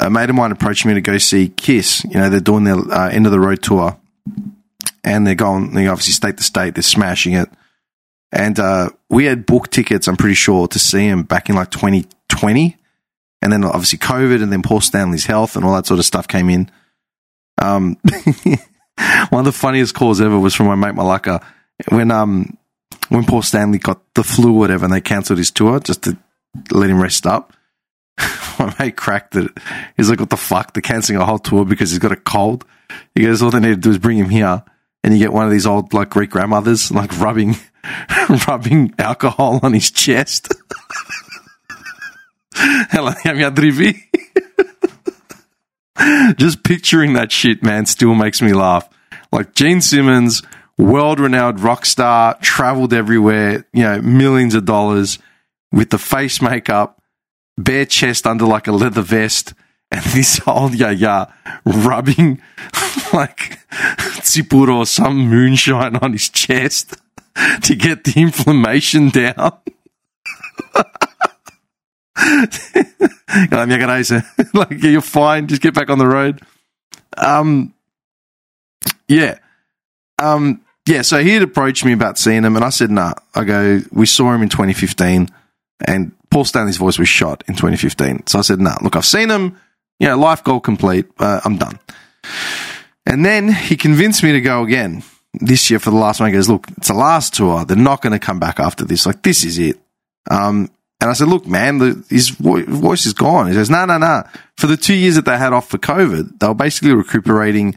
a 0.00 0.10
mate 0.10 0.30
of 0.30 0.36
mine 0.36 0.52
approached 0.52 0.86
me 0.86 0.94
to 0.94 1.00
go 1.00 1.18
see 1.18 1.48
Kiss. 1.48 2.04
You 2.04 2.14
know, 2.14 2.30
they're 2.30 2.40
doing 2.40 2.64
their 2.64 2.76
uh, 2.76 3.10
end 3.10 3.26
of 3.26 3.32
the 3.32 3.40
road 3.40 3.62
tour, 3.62 3.98
and 5.04 5.26
they're 5.26 5.34
going, 5.34 5.74
they 5.74 5.86
obviously 5.86 6.12
state 6.12 6.36
to 6.38 6.42
state, 6.42 6.74
they're 6.74 6.82
smashing 6.82 7.34
it. 7.34 7.48
And 8.30 8.58
uh, 8.58 8.90
we 9.10 9.26
had 9.26 9.44
booked 9.44 9.72
tickets, 9.72 10.08
I'm 10.08 10.16
pretty 10.16 10.34
sure, 10.34 10.66
to 10.68 10.78
see 10.78 11.06
him 11.06 11.22
back 11.22 11.50
in 11.50 11.54
like 11.54 11.70
2020. 11.70 12.76
And 13.42 13.52
then 13.52 13.64
obviously 13.64 13.98
COVID 13.98 14.42
and 14.42 14.52
then 14.52 14.62
Paul 14.62 14.80
Stanley's 14.80 15.26
health 15.26 15.56
and 15.56 15.64
all 15.64 15.74
that 15.74 15.86
sort 15.86 15.98
of 15.98 16.06
stuff 16.06 16.28
came 16.28 16.48
in. 16.48 16.70
Um, 17.60 17.96
one 19.30 19.40
of 19.40 19.44
the 19.44 19.52
funniest 19.52 19.94
calls 19.94 20.20
ever 20.20 20.38
was 20.38 20.54
from 20.54 20.66
my 20.66 20.74
mate 20.74 20.94
Malaka 20.94 21.44
when 21.88 22.10
um 22.10 22.56
when 23.08 23.24
Paul 23.24 23.42
Stanley 23.42 23.78
got 23.78 24.00
the 24.14 24.24
flu 24.24 24.54
or 24.54 24.58
whatever 24.58 24.84
and 24.84 24.92
they 24.92 25.00
cancelled 25.00 25.38
his 25.38 25.50
tour 25.50 25.80
just 25.80 26.02
to 26.04 26.16
let 26.70 26.90
him 26.90 27.00
rest 27.00 27.26
up. 27.26 27.52
my 28.58 28.74
mate 28.78 28.96
cracked 28.96 29.36
it. 29.36 29.50
He's 29.96 30.08
like, 30.08 30.20
what 30.20 30.30
the 30.30 30.36
fuck? 30.36 30.72
They're 30.72 30.82
cancelling 30.82 31.20
a 31.20 31.24
whole 31.24 31.38
tour 31.38 31.64
because 31.64 31.90
he's 31.90 31.98
got 31.98 32.12
a 32.12 32.16
cold. 32.16 32.64
He 33.14 33.22
goes, 33.22 33.42
all 33.42 33.50
they 33.50 33.60
need 33.60 33.68
to 33.68 33.76
do 33.76 33.90
is 33.90 33.98
bring 33.98 34.18
him 34.18 34.30
here 34.30 34.62
and 35.02 35.12
you 35.12 35.18
get 35.18 35.32
one 35.32 35.44
of 35.44 35.50
these 35.50 35.66
old 35.66 35.92
like 35.92 36.10
Greek 36.10 36.30
grandmothers 36.30 36.90
like 36.90 37.18
rubbing 37.18 37.56
rubbing 38.46 38.94
alcohol 38.98 39.60
on 39.62 39.72
his 39.72 39.90
chest. 39.90 40.52
Just 46.36 46.64
picturing 46.64 47.12
that 47.14 47.32
shit, 47.32 47.62
man, 47.62 47.86
still 47.86 48.14
makes 48.14 48.42
me 48.42 48.52
laugh. 48.52 48.88
Like 49.30 49.54
Gene 49.54 49.80
Simmons, 49.80 50.42
world 50.78 51.20
renowned 51.20 51.60
rock 51.60 51.86
star, 51.86 52.36
traveled 52.40 52.92
everywhere, 52.92 53.66
you 53.72 53.82
know, 53.82 54.00
millions 54.00 54.54
of 54.54 54.64
dollars 54.64 55.18
with 55.70 55.90
the 55.90 55.98
face 55.98 56.42
makeup, 56.42 57.02
bare 57.56 57.86
chest 57.86 58.26
under 58.26 58.44
like 58.44 58.66
a 58.66 58.72
leather 58.72 59.02
vest, 59.02 59.54
and 59.90 60.04
this 60.12 60.40
old 60.46 60.74
yeah 60.74 61.26
rubbing 61.64 62.40
like 63.12 63.58
tsipuro 64.20 64.78
or 64.78 64.86
some 64.86 65.28
moonshine 65.28 65.96
on 65.96 66.12
his 66.12 66.28
chest 66.28 66.96
to 67.62 67.74
get 67.74 68.04
the 68.04 68.20
inflammation 68.20 69.08
down. 69.10 69.52
like 74.54 74.82
you're 74.82 75.00
fine, 75.00 75.46
just 75.46 75.62
get 75.62 75.74
back 75.74 75.90
on 75.90 75.98
the 75.98 76.06
road. 76.06 76.40
Um, 77.16 77.74
yeah, 79.08 79.38
um, 80.18 80.62
yeah. 80.86 81.02
So 81.02 81.22
he 81.22 81.30
had 81.30 81.42
approached 81.42 81.84
me 81.84 81.92
about 81.92 82.18
seeing 82.18 82.44
him, 82.44 82.56
and 82.56 82.64
I 82.64 82.70
said, 82.70 82.90
"Nah." 82.90 83.14
I 83.34 83.44
go, 83.44 83.80
"We 83.90 84.06
saw 84.06 84.32
him 84.32 84.42
in 84.42 84.48
2015, 84.48 85.28
and 85.86 86.12
Paul 86.30 86.44
Stanley's 86.44 86.76
voice 86.76 86.98
was 86.98 87.08
shot 87.08 87.44
in 87.48 87.54
2015." 87.54 88.26
So 88.26 88.38
I 88.38 88.42
said, 88.42 88.60
"Nah, 88.60 88.76
look, 88.82 88.96
I've 88.96 89.04
seen 89.04 89.30
him. 89.30 89.58
You 89.98 90.08
know, 90.08 90.18
life 90.18 90.42
goal 90.42 90.60
complete. 90.60 91.06
Uh, 91.18 91.40
I'm 91.44 91.58
done." 91.58 91.78
And 93.04 93.24
then 93.24 93.52
he 93.52 93.76
convinced 93.76 94.22
me 94.22 94.32
to 94.32 94.40
go 94.40 94.62
again 94.62 95.02
this 95.34 95.70
year 95.70 95.78
for 95.78 95.90
the 95.90 95.96
last 95.96 96.20
one. 96.20 96.28
He 96.28 96.34
goes, 96.34 96.48
look, 96.48 96.66
it's 96.76 96.88
the 96.88 96.94
last 96.94 97.34
tour. 97.34 97.64
They're 97.64 97.76
not 97.76 98.02
going 98.02 98.12
to 98.12 98.18
come 98.18 98.38
back 98.38 98.60
after 98.60 98.84
this. 98.84 99.06
Like, 99.06 99.22
this 99.22 99.44
is 99.44 99.58
it. 99.58 99.80
Um, 100.30 100.70
and 101.02 101.10
I 101.10 101.14
said, 101.14 101.26
look, 101.26 101.48
man, 101.48 101.78
the, 101.78 102.04
his 102.08 102.28
voice 102.30 103.06
is 103.06 103.12
gone. 103.12 103.48
He 103.48 103.54
says, 103.54 103.68
no, 103.68 103.84
no, 103.86 103.98
no. 103.98 104.22
For 104.56 104.68
the 104.68 104.76
two 104.76 104.94
years 104.94 105.16
that 105.16 105.24
they 105.24 105.36
had 105.36 105.52
off 105.52 105.68
for 105.68 105.76
COVID, 105.76 106.38
they 106.38 106.46
were 106.46 106.54
basically 106.54 106.94
recuperating. 106.94 107.76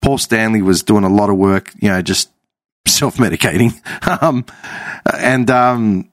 Paul 0.00 0.16
Stanley 0.16 0.62
was 0.62 0.82
doing 0.82 1.04
a 1.04 1.10
lot 1.10 1.28
of 1.28 1.36
work, 1.36 1.70
you 1.82 1.90
know, 1.90 2.00
just 2.00 2.30
self 2.86 3.18
medicating. 3.18 3.74
um, 4.22 4.46
and, 5.20 5.50
um, 5.50 6.10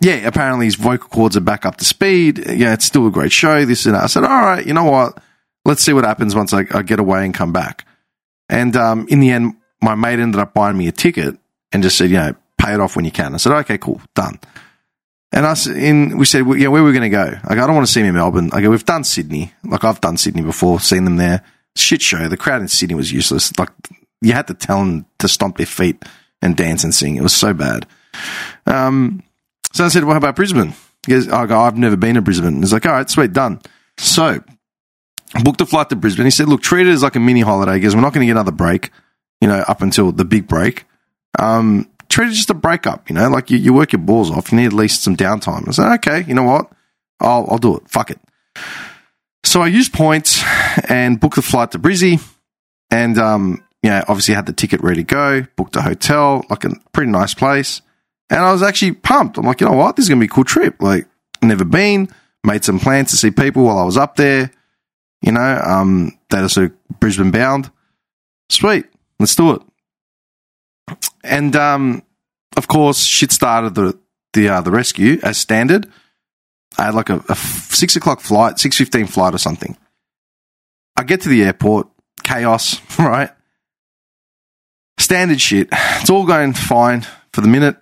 yeah, 0.00 0.26
apparently 0.26 0.64
his 0.64 0.76
vocal 0.76 1.10
cords 1.10 1.36
are 1.36 1.42
back 1.42 1.66
up 1.66 1.76
to 1.76 1.84
speed. 1.84 2.38
Yeah, 2.48 2.72
it's 2.72 2.86
still 2.86 3.06
a 3.06 3.10
great 3.10 3.30
show. 3.30 3.66
This 3.66 3.84
and 3.84 3.94
that. 3.94 4.04
I 4.04 4.06
said, 4.06 4.24
all 4.24 4.30
right, 4.30 4.64
you 4.64 4.72
know 4.72 4.84
what? 4.84 5.22
Let's 5.66 5.82
see 5.82 5.92
what 5.92 6.04
happens 6.04 6.34
once 6.34 6.54
I, 6.54 6.64
I 6.72 6.80
get 6.80 6.98
away 6.98 7.26
and 7.26 7.34
come 7.34 7.52
back. 7.52 7.86
And 8.48 8.74
um, 8.74 9.06
in 9.10 9.20
the 9.20 9.28
end, 9.28 9.56
my 9.82 9.94
mate 9.94 10.18
ended 10.18 10.40
up 10.40 10.54
buying 10.54 10.78
me 10.78 10.88
a 10.88 10.92
ticket 10.92 11.36
and 11.72 11.82
just 11.82 11.98
said, 11.98 12.08
you 12.08 12.16
know, 12.16 12.34
pay 12.58 12.72
it 12.72 12.80
off 12.80 12.96
when 12.96 13.04
you 13.04 13.10
can. 13.10 13.34
I 13.34 13.36
said, 13.36 13.52
okay, 13.52 13.76
cool, 13.76 14.00
done. 14.14 14.38
And 15.34 15.44
us 15.44 15.66
in, 15.66 16.16
we 16.16 16.24
said, 16.24 16.46
well, 16.46 16.56
yeah, 16.56 16.68
where 16.68 16.80
are 16.80 16.84
we 16.84 16.92
going 16.92 17.02
to 17.02 17.08
go? 17.10 17.24
Like, 17.48 17.58
I 17.58 17.66
don't 17.66 17.74
want 17.74 17.86
to 17.86 17.92
see 17.92 18.00
him 18.00 18.06
in 18.06 18.14
Melbourne. 18.14 18.50
I 18.52 18.62
go, 18.62 18.70
we've 18.70 18.84
done 18.84 19.04
Sydney. 19.04 19.52
Like, 19.64 19.84
I've 19.84 20.00
done 20.00 20.16
Sydney 20.16 20.42
before, 20.42 20.80
seen 20.80 21.04
them 21.04 21.16
there. 21.16 21.42
Shit 21.76 22.00
show. 22.00 22.28
The 22.28 22.36
crowd 22.36 22.62
in 22.62 22.68
Sydney 22.68 22.94
was 22.94 23.12
useless. 23.12 23.56
Like, 23.58 23.70
you 24.20 24.32
had 24.32 24.46
to 24.46 24.54
tell 24.54 24.78
them 24.78 25.06
to 25.18 25.28
stomp 25.28 25.56
their 25.56 25.66
feet 25.66 26.02
and 26.40 26.56
dance 26.56 26.84
and 26.84 26.94
sing. 26.94 27.16
It 27.16 27.22
was 27.22 27.34
so 27.34 27.52
bad. 27.52 27.86
Um, 28.66 29.22
so 29.72 29.84
I 29.84 29.88
said, 29.88 30.04
well, 30.04 30.12
how 30.12 30.18
about 30.18 30.36
Brisbane? 30.36 30.72
He 31.04 31.12
goes, 31.12 31.28
I 31.28 31.46
go, 31.46 31.58
I've 31.58 31.76
never 31.76 31.96
been 31.96 32.14
to 32.14 32.22
Brisbane. 32.22 32.60
He's 32.60 32.72
like, 32.72 32.86
all 32.86 32.92
right, 32.92 33.10
sweet, 33.10 33.32
done. 33.32 33.60
So, 33.98 34.42
booked 35.42 35.60
a 35.60 35.66
flight 35.66 35.88
to 35.90 35.96
Brisbane. 35.96 36.26
He 36.26 36.30
said, 36.30 36.48
look, 36.48 36.62
treat 36.62 36.86
it 36.86 36.92
as 36.92 37.02
like 37.02 37.16
a 37.16 37.20
mini 37.20 37.40
holiday. 37.40 37.74
He 37.74 37.80
goes, 37.80 37.94
we're 37.94 38.02
not 38.02 38.14
going 38.14 38.24
to 38.24 38.26
get 38.26 38.36
another 38.36 38.52
break 38.52 38.90
you 39.44 39.48
know, 39.48 39.62
up 39.68 39.82
until 39.82 40.10
the 40.10 40.24
big 40.24 40.48
break. 40.48 40.84
Um, 41.38 41.90
treat 42.14 42.28
it 42.28 42.34
just 42.34 42.50
a 42.50 42.54
breakup, 42.54 43.10
you 43.10 43.14
know, 43.16 43.28
like 43.28 43.50
you, 43.50 43.58
you 43.58 43.72
work 43.72 43.90
your 43.90 44.00
balls 44.00 44.30
off. 44.30 44.52
You 44.52 44.58
need 44.58 44.66
at 44.66 44.72
least 44.72 45.02
some 45.02 45.16
downtime. 45.16 45.66
I 45.66 45.72
said, 45.72 45.92
okay, 45.94 46.24
you 46.28 46.34
know 46.34 46.44
what? 46.44 46.70
I'll, 47.18 47.44
I'll 47.50 47.58
do 47.58 47.76
it. 47.76 47.90
Fuck 47.90 48.12
it. 48.12 48.20
So 49.42 49.62
I 49.62 49.66
used 49.66 49.92
points 49.92 50.40
and 50.88 51.18
booked 51.18 51.34
the 51.34 51.42
flight 51.42 51.72
to 51.72 51.78
Brizzy 51.80 52.24
and, 52.88 53.18
um, 53.18 53.64
you 53.82 53.90
know, 53.90 54.04
obviously 54.06 54.36
had 54.36 54.46
the 54.46 54.52
ticket 54.52 54.80
ready 54.80 55.02
to 55.02 55.12
go, 55.12 55.46
booked 55.56 55.74
a 55.74 55.82
hotel, 55.82 56.44
like 56.50 56.62
a 56.64 56.70
pretty 56.92 57.10
nice 57.10 57.34
place. 57.34 57.82
And 58.30 58.38
I 58.38 58.52
was 58.52 58.62
actually 58.62 58.92
pumped. 58.92 59.36
I'm 59.36 59.44
like, 59.44 59.60
you 59.60 59.66
know 59.66 59.72
what? 59.72 59.96
This 59.96 60.04
is 60.04 60.08
going 60.08 60.20
to 60.20 60.26
be 60.26 60.30
a 60.30 60.34
cool 60.34 60.44
trip. 60.44 60.80
Like, 60.80 61.08
never 61.42 61.64
been, 61.64 62.08
made 62.44 62.64
some 62.64 62.78
plans 62.78 63.10
to 63.10 63.16
see 63.16 63.32
people 63.32 63.64
while 63.64 63.78
I 63.78 63.84
was 63.84 63.96
up 63.96 64.14
there, 64.14 64.52
you 65.20 65.32
know, 65.32 65.60
um, 65.64 66.16
that 66.30 66.44
are 66.44 66.48
sort 66.48 66.70
of 66.70 67.00
Brisbane 67.00 67.32
bound. 67.32 67.72
Sweet. 68.50 68.86
Let's 69.18 69.34
do 69.34 69.54
it. 69.54 69.62
And 71.24 71.56
um, 71.56 72.02
of 72.56 72.68
course, 72.68 73.04
shit 73.04 73.32
started 73.32 73.74
the 73.74 73.98
the 74.32 74.48
uh, 74.48 74.60
the 74.60 74.70
rescue 74.70 75.18
as 75.22 75.38
standard. 75.38 75.90
I 76.76 76.86
had 76.86 76.94
like 76.94 77.08
a, 77.08 77.24
a 77.28 77.34
six 77.34 77.96
o'clock 77.96 78.20
flight, 78.20 78.58
six 78.58 78.76
fifteen 78.76 79.06
flight 79.06 79.34
or 79.34 79.38
something. 79.38 79.76
I 80.96 81.02
get 81.02 81.22
to 81.22 81.28
the 81.28 81.42
airport, 81.44 81.88
chaos, 82.22 82.80
right? 82.98 83.30
Standard 84.98 85.40
shit. 85.40 85.68
It's 85.72 86.10
all 86.10 86.26
going 86.26 86.52
fine. 86.52 87.04
for 87.32 87.40
the 87.40 87.48
minute. 87.48 87.76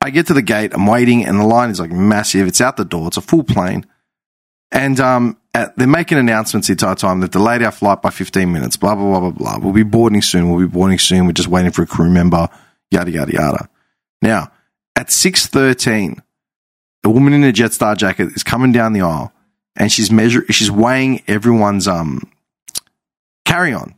I 0.00 0.10
get 0.10 0.28
to 0.28 0.34
the 0.34 0.42
gate, 0.42 0.72
I'm 0.74 0.86
waiting, 0.86 1.24
and 1.24 1.40
the 1.40 1.44
line 1.44 1.70
is 1.70 1.80
like 1.80 1.90
massive. 1.90 2.46
It's 2.46 2.60
out 2.60 2.76
the 2.76 2.84
door, 2.84 3.08
it's 3.08 3.16
a 3.16 3.22
full 3.22 3.42
plane. 3.42 3.84
And 4.70 5.00
um, 5.00 5.38
at, 5.54 5.76
they're 5.76 5.88
making 5.88 6.18
announcements 6.18 6.68
the 6.68 6.72
entire 6.72 6.94
time. 6.94 7.20
They've 7.20 7.30
delayed 7.30 7.62
our 7.62 7.72
flight 7.72 8.02
by 8.02 8.10
15 8.10 8.52
minutes, 8.52 8.76
blah, 8.76 8.94
blah, 8.94 9.04
blah, 9.04 9.20
blah, 9.20 9.30
blah. 9.30 9.58
We'll 9.58 9.72
be 9.72 9.82
boarding 9.82 10.22
soon. 10.22 10.50
We'll 10.50 10.60
be 10.60 10.70
boarding 10.70 10.98
soon. 10.98 11.26
We're 11.26 11.32
just 11.32 11.48
waiting 11.48 11.72
for 11.72 11.82
a 11.82 11.86
crew 11.86 12.10
member, 12.10 12.48
yada, 12.90 13.10
yada, 13.10 13.32
yada. 13.32 13.68
Now, 14.22 14.52
at 14.96 15.08
6.13, 15.08 16.20
a 17.04 17.10
woman 17.10 17.32
in 17.32 17.44
a 17.44 17.52
Jetstar 17.52 17.96
jacket 17.96 18.28
is 18.34 18.42
coming 18.42 18.72
down 18.72 18.92
the 18.92 19.02
aisle 19.02 19.32
and 19.76 19.90
she's 19.90 20.10
measure 20.10 20.44
she's 20.50 20.70
weighing 20.70 21.22
everyone's 21.28 21.86
um 21.86 22.30
carry 23.44 23.72
on. 23.72 23.94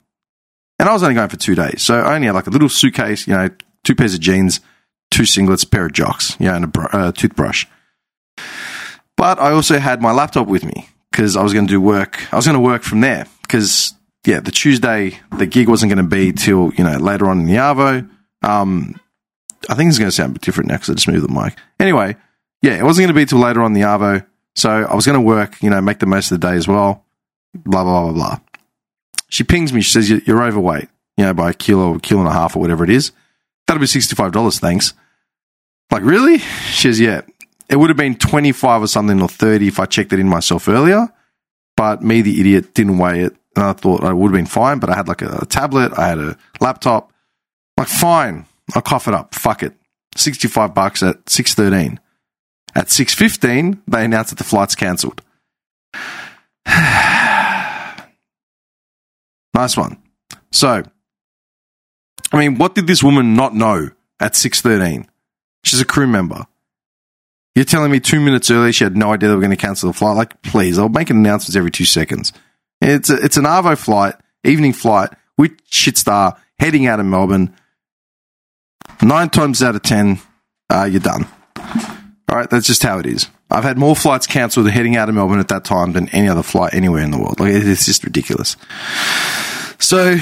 And 0.78 0.88
I 0.88 0.92
was 0.92 1.02
only 1.02 1.14
going 1.14 1.28
for 1.28 1.36
two 1.36 1.54
days. 1.54 1.82
So 1.82 2.00
I 2.00 2.14
only 2.14 2.26
had 2.26 2.34
like 2.34 2.46
a 2.46 2.50
little 2.50 2.68
suitcase, 2.68 3.26
you 3.26 3.34
know, 3.34 3.50
two 3.84 3.94
pairs 3.94 4.14
of 4.14 4.20
jeans, 4.20 4.60
two 5.10 5.24
singlets, 5.24 5.68
pair 5.68 5.86
of 5.86 5.92
jocks, 5.92 6.36
yeah, 6.38 6.54
and 6.54 6.64
a 6.64 6.68
br- 6.68 6.86
uh, 6.92 7.12
toothbrush. 7.12 7.66
But 9.16 9.38
I 9.38 9.52
also 9.52 9.78
had 9.78 10.00
my 10.00 10.12
laptop 10.12 10.46
with 10.46 10.64
me 10.64 10.88
because 11.10 11.36
I 11.36 11.42
was 11.42 11.52
going 11.52 11.66
to 11.66 11.70
do 11.70 11.80
work. 11.80 12.32
I 12.32 12.36
was 12.36 12.46
going 12.46 12.54
to 12.54 12.60
work 12.60 12.82
from 12.82 13.00
there 13.00 13.26
because, 13.42 13.92
yeah, 14.24 14.40
the 14.40 14.50
Tuesday, 14.50 15.18
the 15.36 15.46
gig 15.46 15.68
wasn't 15.68 15.92
going 15.92 16.02
to 16.02 16.16
be 16.16 16.32
till, 16.32 16.72
you 16.74 16.84
know, 16.84 16.96
later 16.96 17.28
on 17.28 17.40
in 17.40 17.46
the 17.46 17.56
Arvo. 17.56 18.08
Um, 18.42 18.98
I 19.68 19.74
think 19.74 19.88
it's 19.88 19.98
going 19.98 20.10
to 20.10 20.14
sound 20.14 20.30
a 20.30 20.32
bit 20.34 20.42
different 20.42 20.68
now 20.68 20.76
because 20.76 20.90
I 20.90 20.94
just 20.94 21.08
moved 21.08 21.24
the 21.24 21.32
mic. 21.32 21.56
Anyway, 21.78 22.16
yeah, 22.62 22.78
it 22.78 22.82
wasn't 22.82 23.04
going 23.04 23.14
to 23.14 23.20
be 23.20 23.26
till 23.26 23.38
later 23.38 23.62
on 23.62 23.72
the 23.72 23.82
Arvo. 23.82 24.26
So 24.54 24.70
I 24.70 24.94
was 24.94 25.06
going 25.06 25.18
to 25.18 25.24
work, 25.24 25.62
you 25.62 25.70
know, 25.70 25.80
make 25.80 25.98
the 25.98 26.06
most 26.06 26.30
of 26.30 26.40
the 26.40 26.46
day 26.48 26.54
as 26.54 26.66
well. 26.66 27.04
Blah, 27.54 27.84
blah, 27.84 28.04
blah, 28.04 28.12
blah. 28.12 28.38
She 29.28 29.44
pings 29.44 29.72
me. 29.72 29.80
She 29.80 29.92
says, 29.92 30.10
You're 30.10 30.42
overweight, 30.42 30.88
you 31.16 31.24
know, 31.24 31.34
by 31.34 31.50
a 31.50 31.54
kilo, 31.54 31.90
or 31.92 31.96
a 31.96 32.00
kilo 32.00 32.20
and 32.20 32.28
a 32.28 32.32
half 32.32 32.56
or 32.56 32.60
whatever 32.60 32.84
it 32.84 32.90
is. 32.90 33.12
That'll 33.66 33.80
be 33.80 33.86
$65, 33.86 34.58
thanks. 34.58 34.94
Like, 35.90 36.02
really? 36.02 36.38
She 36.38 36.82
says, 36.88 37.00
Yeah. 37.00 37.22
It 37.68 37.76
would 37.76 37.88
have 37.88 37.96
been 37.96 38.16
25 38.16 38.82
or 38.82 38.86
something 38.88 39.22
or 39.22 39.28
30 39.28 39.68
if 39.68 39.78
I 39.78 39.86
checked 39.86 40.12
it 40.12 40.18
in 40.18 40.28
myself 40.28 40.66
earlier. 40.66 41.08
But 41.76 42.02
me, 42.02 42.20
the 42.20 42.40
idiot, 42.40 42.74
didn't 42.74 42.98
weigh 42.98 43.20
it. 43.20 43.36
And 43.54 43.64
I 43.64 43.72
thought 43.72 44.02
I 44.02 44.12
would 44.12 44.28
have 44.32 44.38
been 44.38 44.46
fine, 44.46 44.80
but 44.80 44.90
I 44.90 44.96
had 44.96 45.06
like 45.06 45.22
a, 45.22 45.38
a 45.42 45.46
tablet, 45.46 45.92
I 45.96 46.08
had 46.08 46.18
a 46.18 46.36
laptop. 46.60 47.12
Like, 47.80 47.88
fine. 47.88 48.44
I'll 48.74 48.82
cough 48.82 49.08
it 49.08 49.14
up. 49.14 49.34
Fuck 49.34 49.62
it. 49.62 49.72
65 50.14 50.74
bucks 50.74 51.02
at 51.02 51.30
613. 51.30 51.98
At 52.74 52.88
6.15, 52.88 53.80
they 53.88 54.04
announced 54.04 54.28
that 54.30 54.36
the 54.36 54.44
flight's 54.44 54.74
cancelled. 54.74 55.22
nice 59.54 59.78
one. 59.78 59.96
So, 60.52 60.82
I 62.30 62.38
mean, 62.38 62.58
what 62.58 62.74
did 62.74 62.86
this 62.86 63.02
woman 63.02 63.34
not 63.34 63.54
know 63.54 63.92
at 64.20 64.34
6.13? 64.34 65.06
She's 65.64 65.80
a 65.80 65.86
crew 65.86 66.06
member. 66.06 66.46
You're 67.54 67.64
telling 67.64 67.90
me 67.90 67.98
two 67.98 68.20
minutes 68.20 68.50
earlier 68.50 68.72
she 68.72 68.84
had 68.84 68.94
no 68.94 69.14
idea 69.14 69.30
they 69.30 69.34
were 69.34 69.40
going 69.40 69.52
to 69.52 69.56
cancel 69.56 69.90
the 69.90 69.98
flight? 69.98 70.16
Like, 70.16 70.42
please, 70.42 70.78
I'll 70.78 70.90
make 70.90 71.08
announcements 71.08 71.56
every 71.56 71.70
two 71.70 71.86
seconds. 71.86 72.34
It's, 72.82 73.08
a, 73.08 73.14
it's 73.24 73.38
an 73.38 73.44
Arvo 73.44 73.78
flight, 73.78 74.16
evening 74.44 74.74
flight, 74.74 75.14
with 75.38 75.56
Shitstar, 75.70 76.38
heading 76.58 76.86
out 76.86 77.00
of 77.00 77.06
Melbourne. 77.06 77.56
Nine 79.02 79.30
times 79.30 79.62
out 79.62 79.74
of 79.74 79.82
ten, 79.82 80.20
uh, 80.68 80.84
you're 80.84 81.00
done. 81.00 81.26
All 81.56 82.36
right, 82.36 82.48
that's 82.48 82.66
just 82.66 82.82
how 82.82 82.98
it 82.98 83.06
is. 83.06 83.28
I've 83.50 83.64
had 83.64 83.76
more 83.76 83.96
flights 83.96 84.26
cancelled 84.26 84.70
heading 84.70 84.96
out 84.96 85.08
of 85.08 85.14
Melbourne 85.14 85.40
at 85.40 85.48
that 85.48 85.64
time 85.64 85.92
than 85.92 86.08
any 86.10 86.28
other 86.28 86.42
flight 86.42 86.74
anywhere 86.74 87.02
in 87.02 87.10
the 87.10 87.18
world. 87.18 87.40
Like 87.40 87.52
it's 87.52 87.86
just 87.86 88.04
ridiculous. 88.04 88.56
So, 89.80 90.16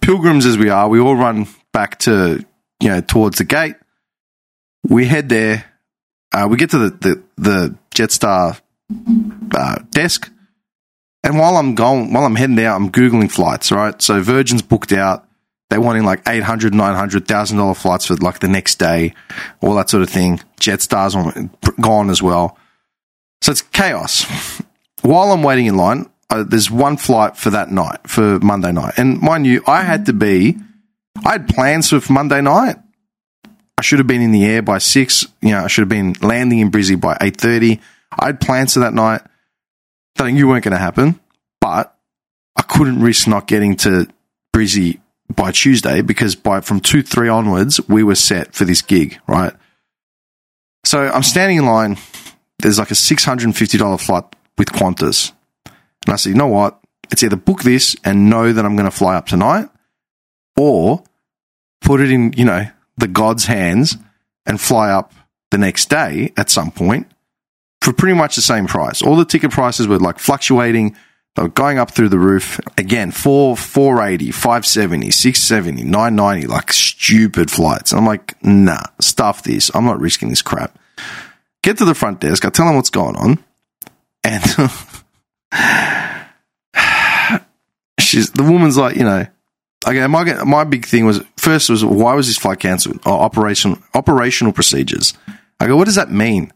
pilgrims 0.00 0.44
as 0.44 0.58
we 0.58 0.68
are, 0.68 0.88
we 0.88 1.00
all 1.00 1.16
run 1.16 1.46
back 1.72 1.98
to 2.00 2.44
you 2.80 2.88
know 2.88 3.00
towards 3.00 3.38
the 3.38 3.44
gate. 3.44 3.76
We 4.86 5.06
head 5.06 5.28
there. 5.28 5.64
Uh, 6.32 6.48
we 6.50 6.56
get 6.56 6.70
to 6.70 6.78
the 6.78 6.90
the, 6.90 7.22
the 7.36 7.78
Jetstar 7.94 8.60
uh, 9.56 9.78
desk, 9.90 10.30
and 11.22 11.38
while 11.38 11.56
I'm 11.56 11.74
going, 11.74 12.12
while 12.12 12.24
I'm 12.24 12.34
heading 12.34 12.56
there, 12.56 12.72
I'm 12.72 12.90
googling 12.90 13.30
flights. 13.30 13.72
Right, 13.72 14.00
so 14.02 14.20
Virgin's 14.20 14.62
booked 14.62 14.92
out. 14.92 15.26
They're 15.74 15.80
wanting 15.80 16.04
like 16.04 16.22
800 16.28 16.72
900,000 16.72 17.56
dollar 17.58 17.74
flights 17.74 18.06
for 18.06 18.14
like 18.14 18.38
the 18.38 18.46
next 18.46 18.76
day, 18.76 19.12
all 19.60 19.74
that 19.74 19.90
sort 19.90 20.04
of 20.04 20.08
thing. 20.08 20.38
Jetstar's 20.60 21.16
on, 21.16 21.50
gone 21.80 22.10
as 22.10 22.22
well. 22.22 22.56
So 23.42 23.50
it's 23.50 23.62
chaos. 23.62 24.22
While 25.02 25.32
I'm 25.32 25.42
waiting 25.42 25.66
in 25.66 25.76
line, 25.76 26.08
uh, 26.30 26.44
there's 26.44 26.70
one 26.70 26.96
flight 26.96 27.36
for 27.36 27.50
that 27.50 27.72
night, 27.72 27.98
for 28.06 28.38
Monday 28.38 28.70
night. 28.70 28.94
And 28.98 29.20
mind 29.20 29.48
you, 29.48 29.64
I 29.66 29.82
had 29.82 30.06
to 30.06 30.12
be, 30.12 30.56
I 31.24 31.32
had 31.32 31.48
plans 31.48 31.90
for 31.90 32.00
Monday 32.12 32.40
night. 32.40 32.76
I 33.76 33.82
should 33.82 33.98
have 33.98 34.06
been 34.06 34.22
in 34.22 34.30
the 34.30 34.44
air 34.44 34.62
by 34.62 34.78
six. 34.78 35.26
You 35.42 35.50
know, 35.50 35.64
I 35.64 35.66
should 35.66 35.82
have 35.82 35.88
been 35.88 36.14
landing 36.22 36.60
in 36.60 36.70
Brizzy 36.70 37.00
by 37.00 37.16
8.30. 37.16 37.80
I 38.16 38.26
had 38.26 38.40
plans 38.40 38.74
for 38.74 38.80
that 38.80 38.94
night 38.94 39.22
that 40.14 40.24
I 40.28 40.30
knew 40.30 40.46
weren't 40.46 40.62
going 40.62 40.70
to 40.70 40.78
happen, 40.78 41.18
but 41.60 41.96
I 42.54 42.62
couldn't 42.62 43.00
risk 43.00 43.26
not 43.26 43.48
getting 43.48 43.74
to 43.78 44.06
Brizzy 44.54 45.00
by 45.36 45.52
Tuesday 45.52 46.02
because 46.02 46.34
by 46.34 46.60
from 46.60 46.80
two 46.80 47.02
three 47.02 47.28
onwards 47.28 47.80
we 47.88 48.02
were 48.02 48.14
set 48.14 48.54
for 48.54 48.64
this 48.64 48.82
gig, 48.82 49.18
right? 49.26 49.52
So 50.84 51.08
I'm 51.08 51.22
standing 51.22 51.58
in 51.58 51.66
line. 51.66 51.96
There's 52.58 52.78
like 52.78 52.90
a 52.90 52.94
six 52.94 53.24
hundred 53.24 53.46
and 53.46 53.56
fifty 53.56 53.78
dollar 53.78 53.98
flight 53.98 54.24
with 54.58 54.68
Qantas, 54.68 55.32
and 55.66 56.12
I 56.12 56.16
said, 56.16 56.30
you 56.30 56.36
know 56.36 56.46
what? 56.46 56.78
It's 57.10 57.22
either 57.22 57.36
book 57.36 57.62
this 57.62 57.96
and 58.04 58.30
know 58.30 58.52
that 58.52 58.64
I'm 58.64 58.76
going 58.76 58.90
to 58.90 58.96
fly 58.96 59.16
up 59.16 59.26
tonight, 59.26 59.68
or 60.56 61.02
put 61.80 62.00
it 62.00 62.10
in 62.10 62.32
you 62.34 62.44
know 62.44 62.66
the 62.96 63.08
God's 63.08 63.46
hands 63.46 63.96
and 64.46 64.60
fly 64.60 64.90
up 64.90 65.12
the 65.50 65.58
next 65.58 65.88
day 65.88 66.32
at 66.36 66.50
some 66.50 66.70
point 66.70 67.06
for 67.80 67.92
pretty 67.92 68.16
much 68.16 68.36
the 68.36 68.42
same 68.42 68.66
price. 68.66 69.02
All 69.02 69.16
the 69.16 69.24
ticket 69.24 69.50
prices 69.50 69.86
were 69.86 69.98
like 69.98 70.18
fluctuating 70.18 70.96
going 71.34 71.78
up 71.78 71.90
through 71.90 72.10
the 72.10 72.18
roof 72.18 72.60
again, 72.78 73.10
four, 73.10 73.56
480, 73.56 74.30
570, 74.30 75.10
670, 75.10 75.82
990, 75.82 76.46
like 76.46 76.72
stupid 76.72 77.50
flights. 77.50 77.90
And 77.92 78.00
I'm 78.00 78.06
like, 78.06 78.42
nah, 78.42 78.84
stuff 79.00 79.42
this. 79.42 79.70
I'm 79.74 79.84
not 79.84 80.00
risking 80.00 80.28
this 80.28 80.42
crap. 80.42 80.78
Get 81.62 81.78
to 81.78 81.84
the 81.84 81.94
front 81.94 82.20
desk. 82.20 82.44
I 82.44 82.50
tell 82.50 82.66
them 82.66 82.76
what's 82.76 82.90
going 82.90 83.16
on. 83.16 83.42
And 84.22 84.44
she's, 87.98 88.30
the 88.30 88.44
woman's 88.44 88.76
like, 88.76 88.94
you 88.96 89.02
know, 89.02 89.26
okay, 89.86 90.06
my, 90.06 90.44
my 90.44 90.64
big 90.64 90.86
thing 90.86 91.04
was 91.04 91.20
first 91.36 91.68
was 91.68 91.84
why 91.84 92.14
was 92.14 92.28
this 92.28 92.38
flight 92.38 92.60
cancelled? 92.60 93.00
Oh, 93.04 93.18
operation, 93.18 93.82
operational 93.92 94.52
procedures. 94.52 95.14
I 95.58 95.66
go, 95.66 95.76
what 95.76 95.86
does 95.86 95.96
that 95.96 96.12
mean? 96.12 96.52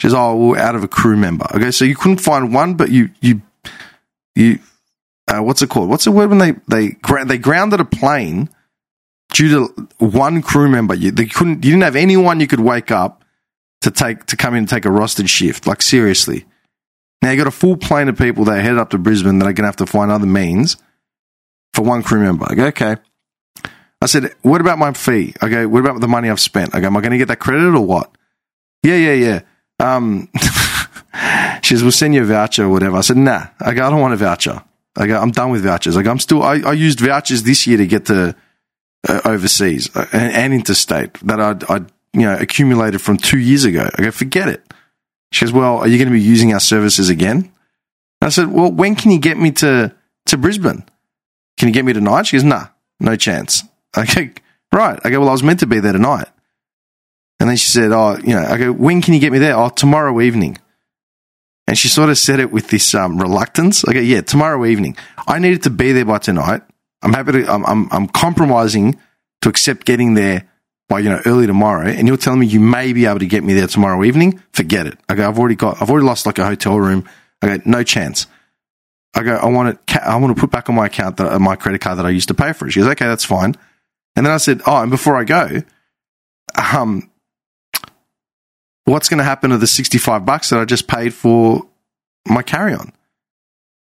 She's, 0.00 0.12
oh, 0.12 0.36
we're 0.36 0.58
out 0.58 0.74
of 0.74 0.84
a 0.84 0.88
crew 0.88 1.16
member. 1.16 1.46
Okay, 1.54 1.70
so 1.70 1.84
you 1.84 1.94
couldn't 1.94 2.18
find 2.18 2.52
one, 2.52 2.74
but 2.74 2.90
you, 2.90 3.10
you 3.20 3.40
you 4.36 4.60
uh, 5.28 5.40
what's 5.40 5.62
it 5.62 5.70
called? 5.70 5.88
What's 5.88 6.04
the 6.04 6.12
word 6.12 6.30
when 6.30 6.38
they 6.38 6.52
they 6.68 6.96
they 7.24 7.38
grounded 7.38 7.80
a 7.80 7.84
plane 7.84 8.48
due 9.32 9.48
to 9.48 9.88
one 9.98 10.42
crew 10.42 10.68
member? 10.68 10.94
You 10.94 11.10
they 11.10 11.26
couldn't 11.26 11.64
you 11.64 11.72
didn't 11.72 11.82
have 11.82 11.96
anyone 11.96 12.38
you 12.38 12.46
could 12.46 12.60
wake 12.60 12.90
up 12.90 13.24
to 13.80 13.90
take 13.90 14.26
to 14.26 14.36
come 14.36 14.54
in 14.54 14.58
and 14.58 14.68
take 14.68 14.84
a 14.84 14.88
rostered 14.88 15.28
shift. 15.28 15.66
Like 15.66 15.82
seriously. 15.82 16.44
Now 17.22 17.30
you 17.30 17.38
got 17.38 17.46
a 17.46 17.52
full 17.52 17.76
plane 17.76 18.08
of 18.08 18.16
people 18.16 18.44
that 18.44 18.58
are 18.58 18.60
headed 18.60 18.78
up 18.78 18.90
to 18.90 18.98
Brisbane 18.98 19.40
that 19.40 19.46
are 19.46 19.52
gonna 19.52 19.66
have 19.66 19.76
to 19.76 19.86
find 19.86 20.12
other 20.12 20.26
means 20.26 20.76
for 21.76 21.82
one 21.82 22.02
crew 22.02 22.20
member. 22.20 22.46
I 22.48 22.54
go, 22.54 22.66
okay. 22.66 22.96
I 24.00 24.06
said, 24.06 24.34
what 24.42 24.60
about 24.60 24.78
my 24.78 24.92
fee? 24.92 25.34
I 25.40 25.48
go, 25.48 25.68
what 25.68 25.80
about 25.80 26.00
the 26.00 26.08
money 26.08 26.28
I've 26.28 26.40
spent? 26.40 26.74
I 26.74 26.80
go, 26.80 26.86
am 26.86 26.96
I 26.96 27.00
going 27.00 27.12
to 27.12 27.18
get 27.18 27.28
that 27.28 27.38
credit 27.38 27.74
or 27.74 27.80
what? 27.80 28.10
Yeah, 28.82 28.96
yeah, 28.96 29.12
yeah. 29.12 29.40
Um, 29.80 30.28
she 31.62 31.74
says, 31.74 31.82
we'll 31.82 31.92
send 31.92 32.14
you 32.14 32.22
a 32.22 32.26
voucher 32.26 32.64
or 32.64 32.68
whatever. 32.68 32.96
I 32.96 33.00
said, 33.00 33.16
nah. 33.16 33.46
I 33.60 33.74
go, 33.74 33.86
I 33.86 33.90
don't 33.90 34.00
want 34.00 34.14
a 34.14 34.18
voucher. 34.18 34.62
I 34.96 35.06
go, 35.06 35.20
I'm 35.20 35.30
done 35.30 35.50
with 35.50 35.62
vouchers. 35.62 35.96
I 35.96 36.02
go, 36.02 36.10
I'm 36.10 36.18
still, 36.18 36.42
I, 36.42 36.60
I 36.60 36.72
used 36.72 37.00
vouchers 37.00 37.42
this 37.42 37.66
year 37.66 37.76
to 37.76 37.86
get 37.86 38.06
to 38.06 38.34
uh, 39.08 39.20
overseas 39.24 39.94
uh, 39.94 40.06
and, 40.12 40.32
and, 40.32 40.54
interstate 40.54 41.14
that 41.20 41.38
I'd, 41.38 41.64
I'd, 41.70 41.86
you 42.12 42.22
know, 42.22 42.36
accumulated 42.36 43.00
from 43.02 43.18
two 43.18 43.38
years 43.38 43.64
ago. 43.64 43.88
I 43.94 44.02
go, 44.02 44.10
forget 44.10 44.48
it. 44.48 44.62
She 45.32 45.44
goes, 45.44 45.52
well, 45.52 45.78
are 45.78 45.88
you 45.88 45.98
going 45.98 46.08
to 46.08 46.14
be 46.14 46.20
using 46.20 46.52
our 46.54 46.60
services 46.60 47.10
again? 47.10 47.52
I 48.22 48.30
said, 48.30 48.48
well, 48.48 48.72
when 48.72 48.96
can 48.96 49.10
you 49.10 49.18
get 49.18 49.36
me 49.36 49.50
to, 49.52 49.94
to 50.26 50.36
Brisbane? 50.38 50.84
Can 51.58 51.68
you 51.68 51.74
get 51.74 51.84
me 51.84 51.92
tonight? 51.92 52.26
She 52.26 52.36
goes, 52.36 52.44
nah, 52.44 52.68
no 53.00 53.16
chance. 53.16 53.62
I 53.94 54.06
go, 54.06 54.28
right. 54.72 54.98
I 55.04 55.10
go, 55.10 55.20
well, 55.20 55.28
I 55.28 55.32
was 55.32 55.42
meant 55.42 55.60
to 55.60 55.66
be 55.66 55.80
there 55.80 55.92
tonight. 55.92 56.28
And 57.38 57.50
then 57.50 57.56
she 57.56 57.68
said, 57.68 57.92
oh, 57.92 58.16
you 58.18 58.34
know, 58.34 58.44
I 58.44 58.56
go, 58.56 58.72
when 58.72 59.02
can 59.02 59.14
you 59.14 59.20
get 59.20 59.32
me 59.32 59.38
there? 59.38 59.56
Oh, 59.56 59.68
tomorrow 59.68 60.20
evening. 60.20 60.58
And 61.66 61.76
she 61.76 61.88
sort 61.88 62.10
of 62.10 62.18
said 62.18 62.38
it 62.38 62.52
with 62.52 62.68
this 62.68 62.94
um, 62.94 63.18
reluctance. 63.18 63.86
Okay, 63.86 64.02
yeah, 64.02 64.20
tomorrow 64.20 64.64
evening. 64.64 64.96
I 65.26 65.38
needed 65.38 65.64
to 65.64 65.70
be 65.70 65.92
there 65.92 66.04
by 66.04 66.18
tonight. 66.18 66.62
I'm 67.02 67.12
happy 67.12 67.32
to. 67.32 67.52
I'm, 67.52 67.64
I'm, 67.66 67.88
I'm 67.90 68.06
compromising 68.08 68.98
to 69.42 69.48
accept 69.48 69.84
getting 69.84 70.14
there 70.14 70.48
by 70.88 71.00
you 71.00 71.08
know 71.08 71.20
early 71.26 71.46
tomorrow. 71.46 71.86
And 71.86 72.06
you're 72.06 72.16
telling 72.16 72.40
me 72.40 72.46
you 72.46 72.60
may 72.60 72.92
be 72.92 73.06
able 73.06 73.18
to 73.18 73.26
get 73.26 73.42
me 73.42 73.54
there 73.54 73.66
tomorrow 73.66 74.04
evening. 74.04 74.40
Forget 74.52 74.86
it. 74.86 74.98
Okay, 75.10 75.22
I've 75.22 75.38
already 75.38 75.56
got. 75.56 75.82
I've 75.82 75.90
already 75.90 76.06
lost 76.06 76.24
like 76.26 76.38
a 76.38 76.46
hotel 76.46 76.78
room. 76.78 77.08
Okay, 77.44 77.60
no 77.64 77.82
chance. 77.82 78.26
I 79.14 79.22
go. 79.22 79.34
I 79.34 79.46
want 79.46 79.70
it. 79.70 79.96
I 79.96 80.16
want 80.16 80.36
to 80.36 80.40
put 80.40 80.50
back 80.50 80.68
on 80.68 80.76
my 80.76 80.86
account 80.86 81.16
that 81.16 81.38
my 81.40 81.56
credit 81.56 81.80
card 81.80 81.98
that 81.98 82.06
I 82.06 82.10
used 82.10 82.28
to 82.28 82.34
pay 82.34 82.52
for 82.52 82.66
it. 82.66 82.72
She 82.72 82.80
goes, 82.80 82.88
okay, 82.90 83.06
that's 83.06 83.24
fine. 83.24 83.56
And 84.14 84.24
then 84.24 84.32
I 84.32 84.38
said, 84.38 84.62
oh, 84.66 84.82
and 84.82 84.90
before 84.90 85.16
I 85.16 85.24
go, 85.24 85.62
um, 86.74 87.10
what's 88.86 89.08
going 89.08 89.18
to 89.18 89.24
happen 89.24 89.50
to 89.50 89.58
the 89.58 89.66
65 89.66 90.24
bucks 90.24 90.50
that 90.50 90.60
I 90.60 90.64
just 90.64 90.88
paid 90.88 91.12
for 91.12 91.66
my 92.26 92.42
carry 92.42 92.74
on? 92.74 92.92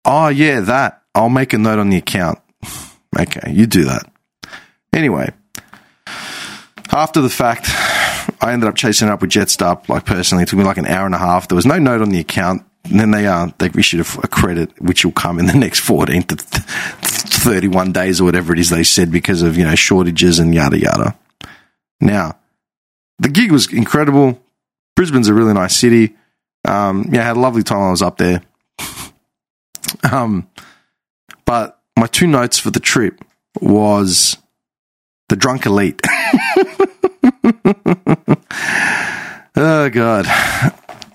Oh, 0.05 0.29
yeah, 0.29 0.61
that. 0.61 1.03
I'll 1.13 1.29
make 1.29 1.53
a 1.53 1.57
note 1.57 1.79
on 1.79 1.89
the 1.89 1.97
account. 1.97 2.39
okay, 3.19 3.51
you 3.51 3.67
do 3.67 3.85
that. 3.85 4.09
Anyway, 4.93 5.31
after 6.91 7.21
the 7.21 7.29
fact, 7.29 7.67
I 8.41 8.53
ended 8.53 8.69
up 8.69 8.75
chasing 8.75 9.07
it 9.07 9.11
up 9.11 9.21
with 9.21 9.31
Jetstar. 9.31 9.87
Like 9.87 10.05
personally, 10.05 10.43
it 10.43 10.49
took 10.49 10.59
me 10.59 10.65
like 10.65 10.77
an 10.77 10.87
hour 10.87 11.05
and 11.05 11.15
a 11.15 11.19
half. 11.19 11.47
There 11.47 11.55
was 11.55 11.65
no 11.65 11.79
note 11.79 12.01
on 12.01 12.09
the 12.09 12.19
account. 12.19 12.63
And 12.85 12.99
then 12.99 13.11
they 13.11 13.27
uh, 13.27 13.49
they 13.59 13.69
issued 13.77 13.99
a, 13.99 14.19
a 14.23 14.27
credit, 14.27 14.81
which 14.81 15.05
will 15.05 15.11
come 15.11 15.37
in 15.37 15.45
the 15.45 15.53
next 15.57 15.79
14 15.81 16.23
to 16.23 16.35
31 16.35 17.91
days 17.91 18.19
or 18.19 18.23
whatever 18.23 18.53
it 18.53 18.59
is 18.59 18.69
they 18.69 18.83
said 18.83 19.11
because 19.11 19.43
of 19.43 19.55
you 19.55 19.63
know 19.63 19.75
shortages 19.75 20.39
and 20.39 20.53
yada 20.53 20.79
yada. 20.79 21.15
Now, 21.99 22.39
the 23.19 23.29
gig 23.29 23.51
was 23.51 23.71
incredible. 23.71 24.41
Brisbane's 24.95 25.27
a 25.27 25.33
really 25.33 25.53
nice 25.53 25.75
city. 25.75 26.15
Um, 26.65 27.09
yeah, 27.11 27.21
I 27.21 27.25
had 27.25 27.37
a 27.37 27.39
lovely 27.39 27.63
time. 27.63 27.81
I 27.81 27.91
was 27.91 28.01
up 28.01 28.17
there. 28.17 28.41
um, 30.11 30.49
but 31.45 31.79
my 31.97 32.07
two 32.07 32.27
notes 32.27 32.59
for 32.59 32.71
the 32.71 32.79
trip 32.79 33.23
was 33.59 34.37
the 35.29 35.35
drunk 35.35 35.65
elite. 35.65 36.01
oh 39.55 39.89
god, 39.89 40.27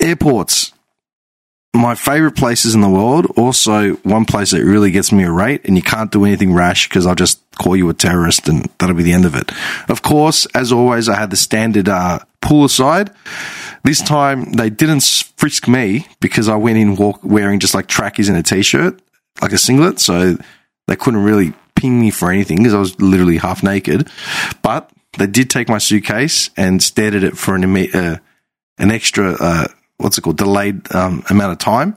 airports. 0.01 0.72
My 1.77 1.95
favorite 1.95 2.37
places 2.37 2.74
in 2.74 2.81
the 2.81 2.89
world. 2.89 3.27
Also, 3.37 3.95
one 3.97 4.24
place 4.24 4.53
that 4.53 4.64
really 4.64 4.91
gets 4.91 5.12
me 5.12 5.24
a 5.24 5.31
rate, 5.31 5.61
and 5.66 5.77
you 5.77 5.83
can't 5.83 6.11
do 6.11 6.24
anything 6.24 6.55
rash 6.55 6.89
because 6.89 7.07
I'll 7.07 7.14
just 7.14 7.41
call 7.57 7.77
you 7.77 7.89
a 7.91 7.95
terrorist, 7.95 8.49
and 8.49 8.64
that'll 8.79 8.97
be 8.97 9.03
the 9.03 9.12
end 9.12 9.27
of 9.27 9.35
it. 9.35 9.53
Of 9.89 10.01
course, 10.01 10.47
as 10.55 10.72
always, 10.72 11.09
I 11.09 11.16
had 11.16 11.31
the 11.31 11.37
standard 11.37 11.89
uh, 11.89 12.20
pull 12.41 12.64
aside. 12.64 13.11
This 13.85 14.01
time 14.01 14.53
they 14.53 14.70
didn't 14.70 15.03
frisk 15.37 15.68
me 15.68 16.07
because 16.20 16.49
I 16.49 16.57
went 16.57 16.79
in 16.79 16.97
walk, 16.97 17.20
wearing 17.22 17.61
just 17.61 17.74
like 17.74 17.89
trackies 17.89 18.31
and 18.31 18.39
a 18.39 18.43
t-shirt, 18.43 19.01
like 19.43 19.53
a 19.53 19.59
singlet, 19.59 20.01
so 20.01 20.39
they 20.89 20.97
couldn't 20.97 21.22
really 21.22 21.53
ping 21.74 22.01
me 22.01 22.11
for 22.11 22.33
anything 22.33 22.57
because 22.57 22.74
I 22.74 22.81
was 22.81 22.99
literally 23.01 23.37
half 23.37 23.62
naked. 23.62 24.09
But 24.62 24.91
they 25.18 25.27
did 25.27 25.51
take 25.51 25.68
my 25.68 25.79
suitcase 25.79 26.51
and 26.57 26.83
stared 26.83 27.14
at 27.14 27.22
it 27.22 27.37
for 27.37 27.55
an 27.55 27.64
uh, 27.95 28.18
an 28.79 28.91
extra 28.91 29.37
uh, 29.39 29.66
what's 29.99 30.18
it 30.18 30.22
called 30.22 30.36
delayed 30.36 30.94
um, 30.94 31.24
amount 31.30 31.53
of 31.53 31.59
time. 31.59 31.97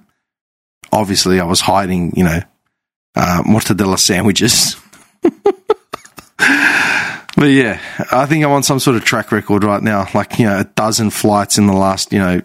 Obviously, 0.92 1.40
I 1.40 1.46
was 1.46 1.62
hiding, 1.62 2.14
you 2.16 2.24
know, 2.24 2.42
uh, 3.16 3.44
mortadella 3.44 4.00
sandwiches. 4.00 4.76
but 5.22 5.56
yeah, 7.46 7.80
I 8.12 8.26
think 8.26 8.44
I'm 8.44 8.52
on 8.52 8.64
some 8.64 8.80
sort 8.80 8.98
of 8.98 9.04
track 9.04 9.32
record 9.32 9.64
right 9.64 9.84
now. 9.84 10.08
Like 10.14 10.40
you 10.40 10.46
know, 10.46 10.60
a 10.60 10.64
dozen 10.64 11.10
flights 11.10 11.58
in 11.58 11.68
the 11.68 11.74
last 11.74 12.12
you 12.12 12.20
know 12.20 12.42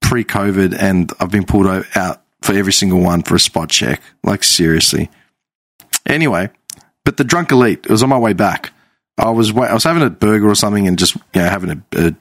pre-COVID, 0.00 0.76
and 0.78 1.12
I've 1.20 1.30
been 1.30 1.44
pulled 1.44 1.66
out 1.66 2.22
for 2.42 2.54
every 2.54 2.72
single 2.72 3.00
one 3.00 3.22
for 3.22 3.34
a 3.34 3.40
spot 3.40 3.68
check. 3.68 4.00
Like 4.22 4.44
seriously. 4.44 5.10
Anyway, 6.06 6.50
but 7.04 7.16
the 7.16 7.24
drunk 7.24 7.52
elite 7.52 7.80
it 7.84 7.90
was 7.90 8.02
on 8.02 8.08
my 8.08 8.18
way 8.18 8.32
back. 8.32 8.72
I 9.18 9.30
was 9.30 9.50
I 9.50 9.74
was 9.74 9.84
having 9.84 10.02
a 10.02 10.10
burger 10.10 10.48
or 10.48 10.54
something 10.54 10.86
and 10.86 10.98
just 10.98 11.16
you 11.16 11.42
know 11.42 11.48
having 11.48 11.70
a, 11.70 11.82
a, 11.96 12.14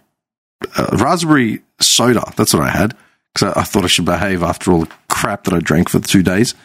a 0.77 0.97
raspberry 0.97 1.61
soda. 1.79 2.23
That's 2.35 2.53
what 2.53 2.63
I 2.63 2.69
had 2.69 2.95
because 3.33 3.53
I, 3.53 3.61
I, 3.61 3.63
thought 3.63 3.83
I 3.83 3.87
should 3.87 4.05
behave 4.05 4.43
after 4.43 4.71
all 4.71 4.81
the 4.81 4.91
crap 5.09 5.43
that 5.45 5.53
I 5.53 5.59
drank 5.59 5.89
for 5.89 5.99
two 5.99 6.23
days. 6.23 6.55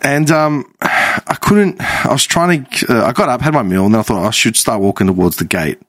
And 0.00 0.30
um, 0.30 0.74
I 0.80 1.36
couldn't. 1.40 1.80
I 1.80 2.12
was 2.12 2.24
trying 2.24 2.64
to. 2.66 2.86
Uh, 2.88 3.06
I 3.06 3.12
got 3.12 3.28
up, 3.28 3.40
had 3.40 3.54
my 3.54 3.62
meal, 3.62 3.84
and 3.84 3.94
then 3.94 4.00
I 4.00 4.02
thought 4.02 4.26
I 4.26 4.30
should 4.30 4.56
start 4.56 4.80
walking 4.80 5.06
towards 5.06 5.36
the 5.36 5.44
gate. 5.44 5.80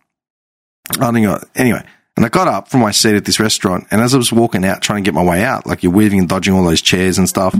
I 0.99 1.11
think 1.11 1.43
anyway. 1.55 1.83
And 2.15 2.23
I 2.23 2.29
got 2.29 2.47
up 2.47 2.67
from 2.67 2.81
my 2.81 2.91
seat 2.91 3.15
at 3.15 3.25
this 3.25 3.39
restaurant, 3.39 3.87
and 3.89 3.99
as 3.99 4.13
I 4.13 4.17
was 4.17 4.31
walking 4.31 4.63
out, 4.65 4.83
trying 4.83 5.03
to 5.03 5.07
get 5.07 5.15
my 5.15 5.23
way 5.23 5.43
out, 5.43 5.65
like 5.65 5.81
you're 5.81 5.91
weaving 5.91 6.19
and 6.19 6.29
dodging 6.29 6.53
all 6.53 6.63
those 6.63 6.81
chairs 6.81 7.17
and 7.17 7.27
stuff, 7.27 7.55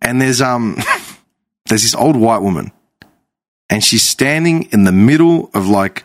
and 0.00 0.18
there's 0.18 0.40
um, 0.40 0.76
there's 1.66 1.82
this 1.82 1.94
old 1.94 2.16
white 2.16 2.40
woman 2.40 2.72
and 3.68 3.82
she's 3.82 4.02
standing 4.02 4.64
in 4.72 4.84
the 4.84 4.92
middle 4.92 5.50
of 5.54 5.68
like 5.68 6.04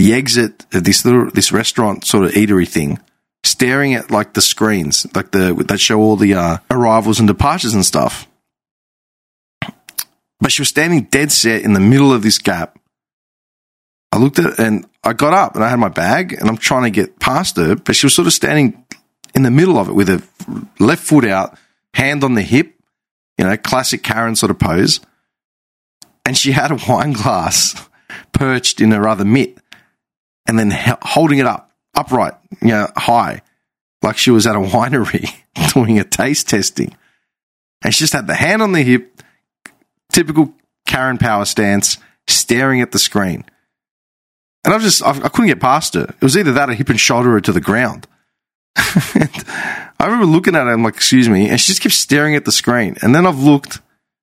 the 0.00 0.14
exit 0.14 0.64
of 0.72 0.84
this 0.84 1.04
little 1.04 1.30
this 1.30 1.52
restaurant 1.52 2.06
sort 2.06 2.24
of 2.24 2.32
eatery 2.32 2.66
thing, 2.66 2.98
staring 3.44 3.92
at 3.92 4.10
like 4.10 4.32
the 4.32 4.40
screens, 4.40 5.06
like 5.14 5.30
the 5.30 5.52
that 5.68 5.78
show 5.78 6.00
all 6.00 6.16
the 6.16 6.32
uh, 6.32 6.56
arrivals 6.70 7.18
and 7.18 7.28
departures 7.28 7.74
and 7.74 7.84
stuff. 7.84 8.26
But 10.40 10.52
she 10.52 10.62
was 10.62 10.70
standing 10.70 11.02
dead 11.02 11.30
set 11.30 11.60
in 11.62 11.74
the 11.74 11.80
middle 11.80 12.14
of 12.14 12.22
this 12.22 12.38
gap. 12.38 12.78
I 14.10 14.16
looked 14.16 14.38
at 14.38 14.58
and 14.58 14.86
I 15.04 15.12
got 15.12 15.34
up 15.34 15.54
and 15.54 15.62
I 15.62 15.68
had 15.68 15.78
my 15.78 15.90
bag 15.90 16.32
and 16.32 16.48
I'm 16.48 16.56
trying 16.56 16.84
to 16.84 16.90
get 16.90 17.20
past 17.20 17.58
her, 17.58 17.76
but 17.76 17.94
she 17.94 18.06
was 18.06 18.14
sort 18.14 18.26
of 18.26 18.32
standing 18.32 18.82
in 19.34 19.42
the 19.42 19.50
middle 19.50 19.76
of 19.76 19.90
it 19.90 19.94
with 19.94 20.08
her 20.08 20.22
left 20.78 21.04
foot 21.04 21.26
out, 21.26 21.58
hand 21.92 22.24
on 22.24 22.34
the 22.34 22.42
hip, 22.42 22.74
you 23.36 23.44
know, 23.44 23.54
classic 23.58 24.02
Karen 24.02 24.34
sort 24.34 24.50
of 24.50 24.58
pose 24.58 25.00
and 26.24 26.38
she 26.38 26.52
had 26.52 26.70
a 26.70 26.78
wine 26.88 27.12
glass 27.12 27.86
perched 28.32 28.80
in 28.80 28.92
her 28.92 29.06
other 29.06 29.26
mitt 29.26 29.58
and 30.50 30.58
then 30.58 30.72
holding 31.02 31.38
it 31.38 31.46
up 31.46 31.70
upright, 31.94 32.34
you 32.60 32.68
know, 32.68 32.88
high, 32.96 33.40
like 34.02 34.18
she 34.18 34.32
was 34.32 34.48
at 34.48 34.56
a 34.56 34.58
winery 34.60 35.32
doing 35.72 36.00
a 36.00 36.04
taste 36.04 36.48
testing. 36.48 36.96
And 37.82 37.94
she 37.94 38.00
just 38.00 38.12
had 38.12 38.26
the 38.26 38.34
hand 38.34 38.60
on 38.60 38.72
the 38.72 38.82
hip, 38.82 39.22
typical 40.12 40.52
Karen 40.86 41.18
Power 41.18 41.44
stance, 41.44 41.98
staring 42.26 42.80
at 42.80 42.90
the 42.90 42.98
screen. 42.98 43.44
And 44.64 44.74
I 44.74 44.78
just, 44.78 45.04
I, 45.04 45.10
I 45.10 45.28
couldn't 45.28 45.46
get 45.46 45.60
past 45.60 45.94
her. 45.94 46.02
It 46.02 46.22
was 46.22 46.36
either 46.36 46.52
that 46.52 46.68
or 46.68 46.74
hip 46.74 46.88
and 46.88 47.00
shoulder 47.00 47.30
her 47.30 47.40
to 47.40 47.52
the 47.52 47.60
ground. 47.60 48.08
I 48.76 49.90
remember 50.00 50.26
looking 50.26 50.56
at 50.56 50.66
her, 50.66 50.72
I'm 50.72 50.82
like, 50.82 50.96
excuse 50.96 51.28
me, 51.28 51.48
and 51.48 51.60
she 51.60 51.68
just 51.68 51.80
kept 51.80 51.94
staring 51.94 52.34
at 52.34 52.44
the 52.44 52.52
screen. 52.52 52.96
And 53.02 53.14
then 53.14 53.24
I've 53.24 53.38
looked 53.38 53.80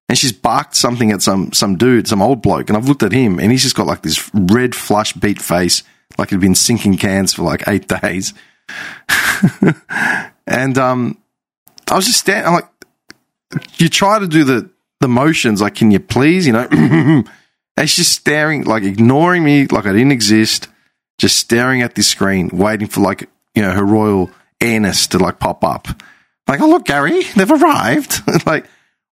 and 0.09 0.17
she's 0.17 0.33
barked 0.33 0.75
something 0.75 1.11
at 1.11 1.21
some 1.21 1.51
some 1.53 1.77
dude, 1.77 2.07
some 2.07 2.21
old 2.21 2.41
bloke, 2.41 2.69
and 2.69 2.77
I've 2.77 2.87
looked 2.87 3.03
at 3.03 3.11
him, 3.11 3.39
and 3.39 3.51
he's 3.51 3.63
just 3.63 3.75
got 3.75 3.87
like 3.87 4.03
this 4.03 4.29
red 4.33 4.73
flush 4.73 5.13
beat 5.13 5.41
face, 5.41 5.83
like 6.17 6.29
he'd 6.29 6.39
been 6.39 6.55
sinking 6.55 6.97
cans 6.97 7.33
for 7.33 7.43
like 7.43 7.67
eight 7.67 7.87
days. 7.87 8.33
and 10.47 10.77
um, 10.77 11.17
I 11.89 11.95
was 11.95 12.05
just 12.05 12.19
standing. 12.19 12.53
Like, 12.53 12.67
you 13.77 13.89
try 13.89 14.19
to 14.19 14.27
do 14.27 14.43
the 14.43 14.69
the 14.99 15.07
motions, 15.07 15.61
like, 15.61 15.75
can 15.75 15.91
you 15.91 15.99
please, 15.99 16.47
you 16.47 16.53
know? 16.53 16.67
and 16.71 17.25
she's 17.77 17.95
just 17.97 18.13
staring, 18.13 18.63
like 18.63 18.83
ignoring 18.83 19.43
me, 19.43 19.67
like 19.67 19.85
I 19.85 19.93
didn't 19.93 20.11
exist, 20.11 20.67
just 21.19 21.37
staring 21.37 21.83
at 21.83 21.95
this 21.95 22.07
screen, 22.07 22.49
waiting 22.49 22.87
for 22.87 23.01
like 23.01 23.29
you 23.55 23.61
know 23.61 23.71
her 23.71 23.85
royal 23.85 24.31
airness 24.61 25.07
to 25.07 25.19
like 25.19 25.39
pop 25.39 25.63
up. 25.63 25.87
Like, 26.47 26.61
oh 26.61 26.67
look, 26.67 26.85
Gary, 26.85 27.23
they've 27.35 27.51
arrived. 27.51 28.21
like 28.45 28.65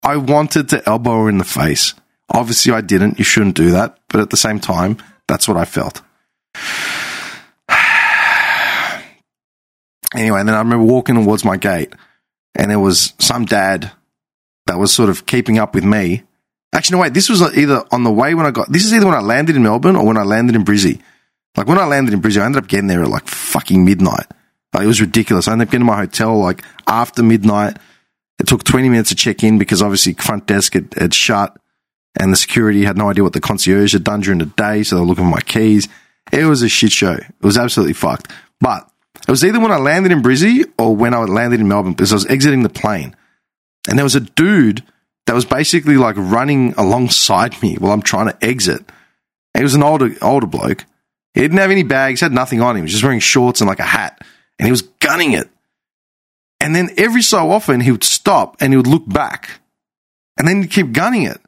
I 0.04 0.18
wanted 0.18 0.70
to 0.70 0.88
elbow 0.88 1.24
her 1.24 1.30
in 1.30 1.38
the 1.38 1.44
face. 1.44 1.94
Obviously, 2.30 2.74
I 2.74 2.82
didn't. 2.82 3.20
You 3.20 3.26
shouldn't 3.26 3.56
do 3.56 3.72
that. 3.72 3.98
But 4.10 4.22
at 4.22 4.30
the 4.30 4.38
same 4.38 4.60
time, 4.60 4.98
that's 5.28 5.48
what 5.48 5.58
I 5.58 5.66
felt. 5.66 6.02
anyway, 10.14 10.40
and 10.40 10.48
then 10.48 10.56
I 10.56 10.60
remember 10.60 10.86
walking 10.86 11.16
towards 11.16 11.46
my 11.46 11.58
gate, 11.58 11.94
and 12.56 12.72
there 12.72 12.80
was 12.80 13.14
some 13.20 13.46
dad 13.46 13.92
that 14.68 14.78
was 14.78 14.94
sort 14.94 15.10
of 15.10 15.26
keeping 15.26 15.58
up 15.58 15.76
with 15.76 15.84
me. 15.84 16.24
Actually, 16.74 16.98
no, 16.98 17.02
wait, 17.02 17.14
this 17.14 17.30
was 17.30 17.42
either 17.56 17.84
on 17.92 18.04
the 18.04 18.12
way 18.12 18.34
when 18.34 18.46
I 18.46 18.52
got, 18.52 18.72
this 18.72 18.86
is 18.86 18.94
either 18.94 19.06
when 19.06 19.16
I 19.16 19.22
landed 19.22 19.56
in 19.56 19.64
Melbourne 19.64 19.96
or 19.96 20.06
when 20.06 20.18
I 20.18 20.24
landed 20.24 20.56
in 20.56 20.66
Brizzy. 20.66 21.02
Like 21.56 21.68
when 21.68 21.78
I 21.78 21.86
landed 21.86 22.14
in 22.14 22.22
Brizzy, 22.22 22.42
I 22.42 22.46
ended 22.46 22.64
up 22.64 22.70
getting 22.70 22.88
there 22.88 23.04
at 23.04 23.10
like 23.10 23.28
fucking 23.28 23.86
midnight. 23.86 24.26
Like, 24.74 24.86
it 24.86 24.88
was 24.88 25.02
ridiculous. 25.02 25.48
I 25.48 25.52
ended 25.52 25.68
up 25.68 25.72
getting 25.72 25.86
to 25.86 25.92
my 25.92 25.98
hotel 25.98 26.40
like 26.40 26.64
after 26.88 27.22
midnight. 27.22 27.78
It 28.40 28.48
took 28.48 28.64
20 28.64 28.90
minutes 28.90 29.10
to 29.10 29.16
check 29.16 29.44
in 29.44 29.60
because 29.60 29.84
obviously 29.84 30.14
front 30.14 30.48
desk 30.48 30.74
had, 30.74 30.94
had 30.96 31.14
shut 31.14 31.56
and 32.16 32.32
the 32.32 32.38
security 32.38 32.84
had 32.84 32.98
no 32.98 33.10
idea 33.10 33.24
what 33.24 33.34
the 33.34 33.42
concierge 33.42 33.94
had 33.94 34.04
done 34.04 34.22
during 34.22 34.40
the 34.40 34.46
day. 34.46 34.84
So 34.84 34.96
they 34.96 35.02
were 35.02 35.08
looking 35.08 35.26
for 35.26 35.30
my 35.30 35.42
keys. 35.42 35.88
It 36.34 36.46
was 36.46 36.64
a 36.64 36.70
shit 36.70 36.92
show. 36.92 37.14
It 37.14 37.34
was 37.42 37.58
absolutely 37.58 37.94
fucked. 37.94 38.32
But 38.60 38.90
it 39.16 39.30
was 39.30 39.46
either 39.46 39.60
when 39.60 39.72
I 39.72 39.78
landed 39.78 40.12
in 40.12 40.24
Brizzy 40.24 40.66
or 40.80 40.96
when 40.96 41.14
I 41.14 41.20
landed 41.20 41.60
in 41.60 41.68
Melbourne 41.68 41.94
because 41.94 42.12
I 42.12 42.16
was 42.16 42.26
exiting 42.26 42.64
the 42.64 42.70
plane. 42.70 43.16
And 43.88 43.98
there 43.98 44.06
was 44.06 44.16
a 44.16 44.22
dude 44.22 44.84
that 45.28 45.36
was 45.36 45.46
basically 45.46 45.96
like 45.96 46.16
running 46.18 46.74
alongside 46.74 47.62
me 47.62 47.76
while 47.76 47.92
I'm 47.92 48.02
trying 48.02 48.30
to 48.30 48.46
exit. 48.46 48.84
He 49.56 49.62
was 49.62 49.76
an 49.76 49.84
older, 49.84 50.16
older 50.22 50.48
bloke. 50.48 50.86
He 51.36 51.42
didn't 51.42 51.58
have 51.58 51.72
any 51.72 51.84
bags, 51.84 52.22
had 52.22 52.32
nothing 52.32 52.62
on 52.62 52.76
him. 52.76 52.78
He 52.78 52.84
was 52.84 52.92
just 52.92 53.04
wearing 53.04 53.20
shorts 53.20 53.62
and 53.62 53.68
like 53.68 53.80
a 53.80 53.84
hat. 53.84 54.20
And 54.58 54.66
he 54.66 54.72
was 54.72 54.82
gunning 54.82 55.34
it. 55.34 55.50
And 56.60 56.76
then 56.76 56.90
every 56.98 57.22
so 57.22 57.52
often 57.52 57.82
he 57.82 57.92
would 57.92 58.04
stop 58.04 58.58
and 58.60 58.74
he 58.74 58.78
would 58.78 58.88
look 58.88 59.08
back 59.08 59.60
and 60.38 60.48
then 60.48 60.62
he'd 60.62 60.72
keep 60.72 60.94
gunning 60.94 61.24
it. 61.24 61.40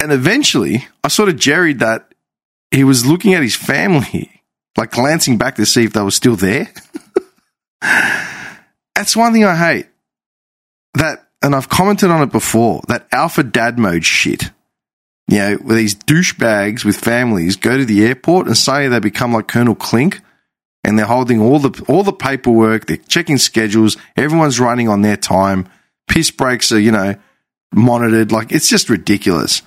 And 0.00 0.12
eventually 0.12 0.86
I 1.02 1.08
sort 1.08 1.28
of 1.28 1.36
jerried 1.36 1.80
that 1.80 2.07
he 2.70 2.84
was 2.84 3.06
looking 3.06 3.34
at 3.34 3.42
his 3.42 3.56
family, 3.56 4.42
like 4.76 4.90
glancing 4.90 5.38
back 5.38 5.56
to 5.56 5.66
see 5.66 5.84
if 5.84 5.92
they 5.92 6.02
were 6.02 6.10
still 6.10 6.36
there. 6.36 6.70
That's 8.94 9.16
one 9.16 9.32
thing 9.32 9.44
I 9.44 9.56
hate. 9.56 9.86
That, 10.94 11.28
and 11.42 11.54
I've 11.54 11.68
commented 11.68 12.10
on 12.10 12.22
it 12.22 12.32
before, 12.32 12.82
that 12.88 13.06
alpha 13.12 13.42
dad 13.42 13.78
mode 13.78 14.04
shit. 14.04 14.50
you 15.28 15.38
know, 15.38 15.54
where 15.56 15.76
these 15.76 15.94
douchebags 15.94 16.84
with 16.84 16.96
families 16.96 17.56
go 17.56 17.76
to 17.76 17.84
the 17.84 18.04
airport 18.04 18.46
and 18.46 18.56
say 18.56 18.88
they 18.88 18.98
become 18.98 19.32
like 19.32 19.46
Colonel 19.46 19.74
Klink 19.74 20.20
and 20.82 20.98
they're 20.98 21.06
holding 21.06 21.40
all 21.40 21.58
the 21.58 21.84
all 21.88 22.02
the 22.02 22.12
paperwork, 22.12 22.86
they're 22.86 22.96
checking 22.96 23.38
schedules, 23.38 23.96
everyone's 24.16 24.58
running 24.58 24.88
on 24.88 25.02
their 25.02 25.16
time, 25.16 25.68
piss 26.08 26.30
breaks 26.30 26.72
are, 26.72 26.80
you 26.80 26.90
know, 26.92 27.14
monitored. 27.72 28.32
Like 28.32 28.52
it's 28.52 28.68
just 28.68 28.88
ridiculous. 28.90 29.62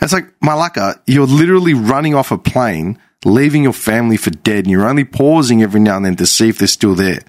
It's 0.00 0.12
like, 0.12 0.38
Malaka, 0.40 1.00
you're 1.06 1.26
literally 1.26 1.74
running 1.74 2.14
off 2.14 2.30
a 2.30 2.38
plane, 2.38 2.98
leaving 3.24 3.64
your 3.64 3.72
family 3.72 4.16
for 4.16 4.30
dead, 4.30 4.64
and 4.64 4.70
you're 4.70 4.88
only 4.88 5.04
pausing 5.04 5.62
every 5.62 5.80
now 5.80 5.96
and 5.96 6.04
then 6.04 6.16
to 6.16 6.26
see 6.26 6.48
if 6.48 6.58
they're 6.58 6.68
still 6.68 6.94
there. 6.94 7.20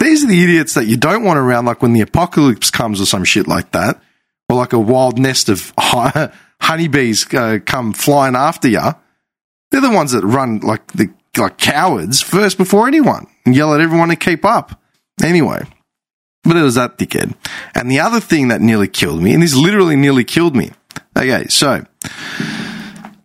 These 0.00 0.24
are 0.24 0.28
the 0.28 0.42
idiots 0.42 0.74
that 0.74 0.86
you 0.86 0.96
don't 0.96 1.24
want 1.24 1.38
around, 1.38 1.66
like 1.66 1.82
when 1.82 1.92
the 1.92 2.00
apocalypse 2.00 2.70
comes 2.70 3.00
or 3.00 3.06
some 3.06 3.24
shit 3.24 3.48
like 3.48 3.72
that, 3.72 4.00
or 4.48 4.56
like 4.56 4.72
a 4.72 4.78
wild 4.78 5.18
nest 5.18 5.48
of 5.48 5.72
honeybees 6.60 7.32
uh, 7.34 7.58
come 7.64 7.92
flying 7.92 8.36
after 8.36 8.68
you. 8.68 8.80
They're 9.70 9.80
the 9.80 9.90
ones 9.90 10.12
that 10.12 10.24
run 10.24 10.60
like 10.60 10.86
the 10.92 11.10
like 11.36 11.58
cowards 11.58 12.20
first 12.20 12.58
before 12.58 12.88
anyone 12.88 13.26
and 13.44 13.54
yell 13.54 13.74
at 13.74 13.80
everyone 13.80 14.08
to 14.08 14.16
keep 14.16 14.44
up. 14.44 14.80
Anyway, 15.22 15.62
but 16.44 16.56
it 16.56 16.62
was 16.62 16.76
that 16.76 16.96
dickhead. 16.98 17.34
And 17.74 17.90
the 17.90 18.00
other 18.00 18.20
thing 18.20 18.48
that 18.48 18.60
nearly 18.60 18.88
killed 18.88 19.22
me, 19.22 19.34
and 19.34 19.42
this 19.42 19.54
literally 19.54 19.96
nearly 19.96 20.24
killed 20.24 20.56
me. 20.56 20.70
Okay, 21.16 21.46
so 21.48 21.84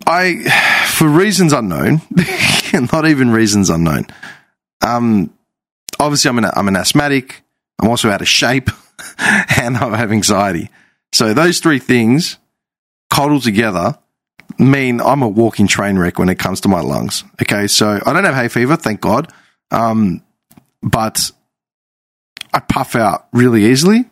I, 0.07 0.87
for 0.91 1.07
reasons 1.07 1.53
unknown, 1.53 2.01
not 2.91 3.07
even 3.07 3.31
reasons 3.31 3.69
unknown, 3.69 4.07
um, 4.81 5.33
obviously 5.99 6.29
I'm 6.29 6.37
an, 6.39 6.45
I'm 6.53 6.67
an 6.67 6.75
asthmatic. 6.75 7.41
I'm 7.79 7.89
also 7.89 8.09
out 8.09 8.21
of 8.21 8.27
shape 8.27 8.69
and 9.17 9.77
I 9.77 9.97
have 9.97 10.11
anxiety. 10.11 10.69
So 11.11 11.33
those 11.33 11.59
three 11.59 11.79
things 11.79 12.37
coddled 13.09 13.43
together 13.43 13.97
mean 14.59 15.01
I'm 15.01 15.21
a 15.21 15.27
walking 15.27 15.67
train 15.67 15.97
wreck 15.97 16.19
when 16.19 16.29
it 16.29 16.39
comes 16.39 16.61
to 16.61 16.67
my 16.67 16.81
lungs. 16.81 17.23
Okay. 17.41 17.67
So 17.67 17.99
I 18.05 18.13
don't 18.13 18.23
have 18.23 18.35
hay 18.35 18.47
fever, 18.47 18.75
thank 18.75 19.01
God. 19.01 19.31
Um, 19.71 20.21
but 20.81 21.31
I 22.53 22.59
puff 22.59 22.95
out 22.95 23.27
really 23.33 23.65
easily. 23.65 24.05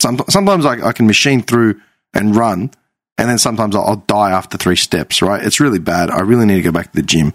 Sometimes 0.00 0.64
I, 0.64 0.86
I 0.86 0.92
can 0.92 1.06
machine 1.06 1.42
through 1.42 1.80
and 2.14 2.36
run, 2.36 2.70
and 3.18 3.28
then 3.28 3.38
sometimes 3.38 3.74
I'll, 3.74 3.84
I'll 3.84 3.96
die 4.06 4.30
after 4.30 4.56
three 4.56 4.76
steps, 4.76 5.20
right? 5.20 5.44
It's 5.44 5.60
really 5.60 5.80
bad. 5.80 6.10
I 6.10 6.20
really 6.20 6.46
need 6.46 6.56
to 6.56 6.62
go 6.62 6.72
back 6.72 6.92
to 6.92 6.96
the 6.96 7.06
gym. 7.06 7.34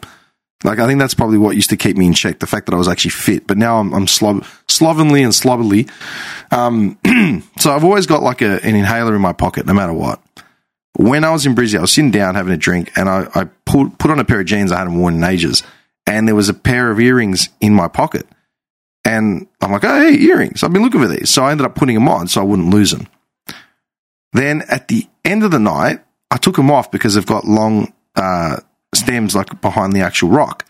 Like, 0.64 0.80
I 0.80 0.88
think 0.88 1.00
that's 1.00 1.14
probably 1.14 1.38
what 1.38 1.58
used 1.58 1.70
to 1.72 1.78
keep 1.78 1.98
me 1.98 2.08
in 2.08 2.14
check, 2.14 2.40
the 2.40 2.48
fact 2.48 2.68
that 2.68 2.74
I 2.74 2.78
was 2.78 2.88
actually 2.88 3.12
fit. 3.12 3.46
But 3.48 3.58
now 3.58 3.80
I'm, 3.80 3.94
I'm 3.94 4.08
slob- 4.08 4.46
slovenly 4.70 5.22
and 5.22 5.36
slobberly. 5.36 5.88
Um, 6.52 6.98
so 7.60 7.72
I've 7.72 7.84
always 7.84 8.08
got 8.08 8.24
like 8.24 8.42
a, 8.42 8.64
an 8.66 8.76
inhaler 8.76 9.14
in 9.14 9.22
my 9.22 9.34
pocket, 9.34 9.66
no 9.66 9.74
matter 9.74 9.92
what. 9.92 10.22
When 10.96 11.26
I 11.26 11.32
was 11.32 11.46
in 11.46 11.54
Brizzy, 11.54 11.78
I 11.78 11.82
was 11.82 11.92
sitting 11.92 12.12
down 12.12 12.36
having 12.36 12.54
a 12.54 12.58
drink 12.58 12.92
and 12.96 13.10
I, 13.10 13.28
I 13.36 13.46
put, 13.66 13.98
put 13.98 14.10
on 14.10 14.20
a 14.20 14.26
pair 14.26 14.40
of 14.40 14.46
jeans 14.46 14.72
I 14.72 14.78
hadn't 14.78 14.98
worn 14.98 15.16
in 15.16 15.24
ages. 15.24 15.64
And 16.08 16.28
there 16.28 16.36
was 16.36 16.50
a 16.50 16.54
pair 16.54 16.92
of 16.92 17.00
earrings 17.00 17.50
in 17.60 17.74
my 17.74 17.90
pocket. 17.90 18.26
And 19.04 19.48
I'm 19.60 19.72
like, 19.72 19.84
oh, 19.84 20.00
hey, 20.00 20.18
earrings. 20.18 20.64
I've 20.64 20.72
been 20.72 20.84
looking 20.84 21.02
for 21.02 21.08
these. 21.08 21.30
So 21.30 21.44
I 21.44 21.52
ended 21.52 21.66
up 21.66 21.76
putting 21.76 21.96
them 21.96 22.08
on 22.08 22.28
so 22.28 22.40
I 22.40 22.46
wouldn't 22.46 22.70
lose 22.70 22.92
them. 22.92 23.08
Then 24.34 24.64
at 24.64 24.88
the 24.88 25.08
end 25.24 25.44
of 25.44 25.52
the 25.52 25.60
night, 25.60 26.04
I 26.32 26.38
took 26.38 26.56
them 26.56 26.72
off 26.72 26.92
because 26.92 27.16
they've 27.16 27.26
got 27.26 27.46
long, 27.46 27.94
uh, 28.16 28.58
stems 28.94 29.36
like 29.36 29.62
behind 29.62 29.94
the 29.94 30.02
actual 30.02 30.30
rock, 30.30 30.66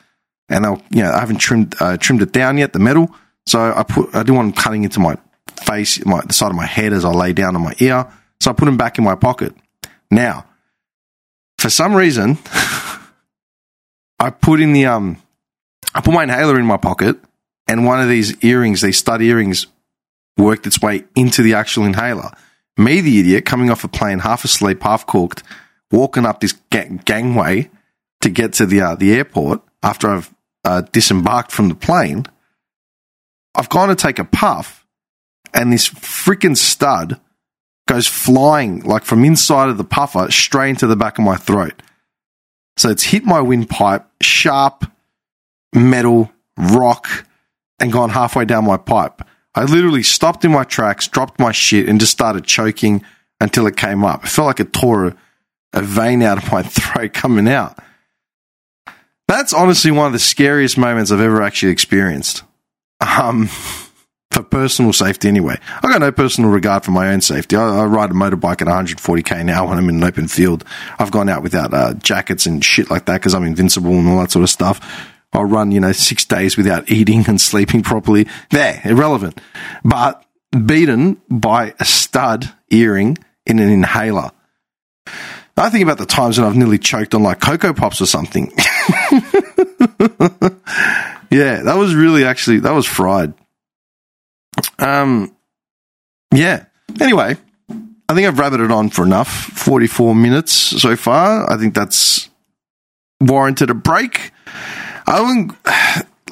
and 0.50 0.66
I, 0.66 0.72
you 0.92 1.04
know, 1.04 1.12
I 1.12 1.20
haven't 1.20 1.38
trimmed 1.38 1.76
uh, 1.80 1.98
trimmed 1.98 2.22
it 2.22 2.32
down 2.32 2.58
yet, 2.58 2.74
the 2.74 2.80
metal. 2.80 3.14
So 3.46 3.60
I 3.60 3.84
put 3.84 4.14
I 4.14 4.20
didn't 4.20 4.36
want 4.36 4.56
them 4.56 4.64
cutting 4.64 4.84
into 4.84 5.00
my 5.00 5.18
face, 5.66 6.06
my 6.06 6.22
the 6.22 6.34
side 6.34 6.50
of 6.50 6.56
my 6.56 6.66
head 6.66 6.94
as 6.94 7.06
I 7.06 7.10
lay 7.10 7.34
down 7.34 7.56
on 7.56 7.64
my 7.64 7.74
ear. 7.80 8.08
So 8.42 8.52
I 8.52 8.54
put 8.54 8.66
them 8.66 8.78
back 8.78 8.98
in 8.98 9.04
my 9.04 9.16
pocket. 9.16 9.56
Now, 10.12 10.46
for 11.58 11.70
some 11.70 11.96
reason, 11.96 12.38
I 14.20 14.30
put 14.30 14.60
in 14.60 14.74
the 14.74 14.86
um, 14.86 15.22
I 15.96 16.02
put 16.02 16.14
my 16.14 16.24
inhaler 16.24 16.60
in 16.60 16.66
my 16.66 16.78
pocket, 16.78 17.18
and 17.68 17.86
one 17.86 18.02
of 18.02 18.10
these 18.10 18.44
earrings, 18.44 18.82
these 18.82 18.98
stud 18.98 19.22
earrings, 19.22 19.68
worked 20.38 20.68
its 20.68 20.82
way 20.82 21.06
into 21.16 21.42
the 21.42 21.54
actual 21.54 21.86
inhaler. 21.86 22.32
Me, 22.78 23.02
the 23.02 23.20
idiot, 23.20 23.46
coming 23.46 23.70
off 23.70 23.84
a 23.84 23.88
plane, 23.88 24.20
half 24.20 24.44
asleep, 24.44 24.82
half 24.84 25.06
cooked, 25.06 25.44
walking 25.92 26.26
up 26.26 26.40
this 26.40 26.54
ga- 26.72 26.90
gangway 27.06 27.70
to 28.22 28.30
get 28.30 28.54
to 28.54 28.66
the 28.66 28.82
uh, 28.82 28.96
the 28.96 29.14
airport 29.14 29.62
after 29.84 30.10
I've 30.10 30.34
uh, 30.64 30.82
disembarked 30.92 31.52
from 31.52 31.70
the 31.70 31.76
plane, 31.76 32.26
I've 33.54 33.70
gone 33.70 33.90
to 33.90 33.96
take 33.96 34.18
a 34.18 34.24
puff, 34.24 34.86
and 35.54 35.72
this 35.72 35.90
freaking 35.90 36.58
stud 36.58 37.20
goes 37.88 38.08
flying 38.08 38.80
like 38.82 39.04
from 39.04 39.26
inside 39.26 39.70
of 39.70 39.78
the 39.78 39.84
puffer 39.84 40.32
straight 40.32 40.70
into 40.70 40.88
the 40.88 40.96
back 40.96 41.18
of 41.18 41.26
my 41.26 41.36
throat. 41.36 41.84
So 42.78 42.90
it's 42.90 43.04
hit 43.04 43.24
my 43.24 43.42
windpipe, 43.42 44.08
sharp 44.22 44.90
metal 45.76 46.32
rock, 46.58 47.28
and 47.80 47.92
gone 47.92 48.10
halfway 48.10 48.46
down 48.46 48.66
my 48.66 48.78
pipe. 48.78 49.22
I 49.56 49.64
literally 49.66 50.04
stopped 50.04 50.44
in 50.46 50.52
my 50.52 50.64
tracks, 50.64 51.08
dropped 51.08 51.40
my 51.40 51.52
shit, 51.52 51.88
and 51.88 52.00
just 52.00 52.12
started 52.12 52.44
choking 52.46 53.04
until 53.40 53.68
it 53.68 53.78
came 53.78 54.04
up. 54.04 54.24
It 54.24 54.30
felt 54.30 54.48
like 54.48 54.60
it 54.60 54.74
tore 54.74 55.08
a, 55.08 55.16
a 55.74 55.82
vein 55.82 56.22
out 56.24 56.38
of 56.42 56.52
my 56.52 56.64
throat 56.64 57.14
coming 57.14 57.48
out. 57.48 57.78
That's 59.28 59.54
honestly 59.54 59.92
one 59.92 60.08
of 60.08 60.14
the 60.14 60.20
scariest 60.20 60.78
moments 60.78 61.12
I've 61.12 61.20
ever 61.20 61.42
actually 61.42 61.72
experienced. 61.72 62.44
Um, 63.00 63.50
for 64.34 64.44
personal 64.44 64.92
safety, 64.94 65.28
anyway. 65.28 65.58
I 65.84 65.88
got 65.90 66.02
no 66.02 66.12
personal 66.12 66.50
regard 66.50 66.84
for 66.84 66.92
my 66.92 67.14
own 67.14 67.22
safety. 67.22 67.56
I, 67.56 67.82
I, 67.82 67.86
ride 67.86 68.10
a 68.10 68.14
motorbike 68.14 68.62
at 68.62 68.68
140k 68.68 69.46
now 69.46 69.70
when 69.70 69.78
I'm 69.78 69.88
in 69.90 69.98
an 69.98 70.04
open 70.04 70.28
field. 70.28 70.66
I've 70.98 71.12
gone 71.12 71.30
out 71.30 71.44
without 71.44 71.74
uh, 71.74 71.94
jackets 71.94 72.48
and 72.48 72.66
shit 72.66 72.90
like 72.90 73.06
that 73.06 73.20
because 73.20 73.36
I'm 73.36 73.44
invincible 73.44 73.92
and 73.92 74.10
all 74.10 74.20
that 74.20 74.32
sort 74.32 74.44
of 74.44 74.50
stuff. 74.50 74.80
I'll 75.34 75.46
run, 75.46 75.72
you 75.72 75.80
know, 75.80 75.92
six 75.92 76.26
days 76.26 76.58
without 76.58 76.90
eating 76.90 77.26
and 77.28 77.40
sleeping 77.42 77.82
properly. 77.82 78.28
There, 78.52 78.82
irrelevant. 78.84 79.42
But 79.84 80.24
beaten 80.52 81.22
by 81.30 81.74
a 81.80 81.86
stud 81.86 82.54
earring 82.70 83.18
in 83.46 83.60
an 83.60 83.70
inhaler. 83.70 84.32
I 85.56 85.70
think 85.70 85.84
about 85.84 85.98
the 86.00 86.06
times 86.06 86.40
when 86.40 86.48
I've 86.48 86.56
nearly 86.56 86.80
choked 86.80 87.14
on 87.14 87.24
like 87.24 87.40
Coco 87.40 87.74
Pops 87.74 88.02
or 88.02 88.06
something. 88.06 88.52
yeah, 91.30 91.62
that 91.62 91.76
was 91.78 91.94
really 91.94 92.26
actually 92.26 92.60
that 92.60 92.74
was 92.74 92.88
fried. 92.88 93.34
Um, 94.80 95.36
yeah. 96.34 96.66
Anyway, 97.00 97.38
I 98.10 98.14
think 98.14 98.28
I've 98.28 98.36
rabbited 98.36 98.72
on 98.76 98.90
for 98.90 99.04
enough. 99.04 99.30
Forty-four 99.30 100.16
minutes 100.16 100.54
so 100.54 100.96
far. 100.96 101.52
I 101.52 101.58
think 101.58 101.76
that's 101.76 102.30
warranted 103.22 103.70
a 103.70 103.76
break. 103.76 104.32
Think 105.06 105.56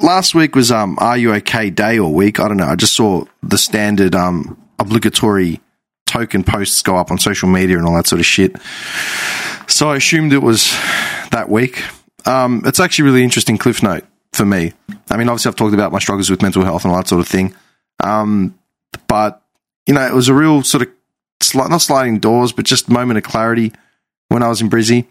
last 0.01 0.36
week 0.36 0.55
was 0.55 0.72
um, 0.72 0.97
Are 0.99 1.17
You 1.17 1.34
Okay 1.36 1.69
Day 1.69 1.99
or 1.99 2.13
week. 2.13 2.39
I 2.39 2.47
don't 2.47 2.57
know. 2.57 2.65
I 2.65 2.76
just 2.76 2.95
saw 2.95 3.26
the 3.43 3.57
standard 3.57 4.15
um, 4.15 4.61
obligatory 4.80 5.59
token 6.05 6.43
posts 6.43 6.82
go 6.82 6.97
up 6.97 7.11
on 7.11 7.17
social 7.17 7.47
media 7.47 7.78
and 7.78 7.86
all 7.86 7.95
that 7.95 8.07
sort 8.07 8.19
of 8.19 8.26
shit. 8.26 8.55
So 9.67 9.89
I 9.89 9.97
assumed 9.97 10.34
it 10.34 10.39
was 10.39 10.72
that 11.32 11.47
week. 11.49 11.84
Um, 12.26 12.63
it's 12.65 12.80
actually 12.80 13.05
really 13.05 13.24
interesting 13.24 13.57
cliff 13.57 13.82
note 13.82 14.05
for 14.34 14.45
me. 14.45 14.74
I 15.09 15.17
mean, 15.17 15.30
obviously, 15.30 15.49
I've 15.49 15.55
talked 15.55 15.74
about 15.74 15.91
my 15.91 15.99
struggles 15.99 16.30
with 16.30 16.41
mental 16.41 16.63
health 16.63 16.84
and 16.84 16.91
all 16.91 16.97
that 16.97 17.07
sort 17.07 17.22
of 17.22 17.28
thing. 17.28 17.55
Um, 18.03 18.57
but, 19.07 19.41
you 19.88 19.93
know, 19.93 20.05
it 20.05 20.13
was 20.13 20.30
a 20.30 20.34
real 20.34 20.63
sort 20.63 20.84
of, 20.84 20.89
sli- 21.41 21.69
not 21.69 21.82
sliding 21.82 22.19
doors, 22.19 22.51
but 22.51 22.65
just 22.65 22.89
moment 22.89 23.17
of 23.17 23.24
clarity 23.24 23.72
when 24.30 24.43
I 24.43 24.49
was 24.49 24.61
in 24.61 24.69
Brizzy. 24.69 25.07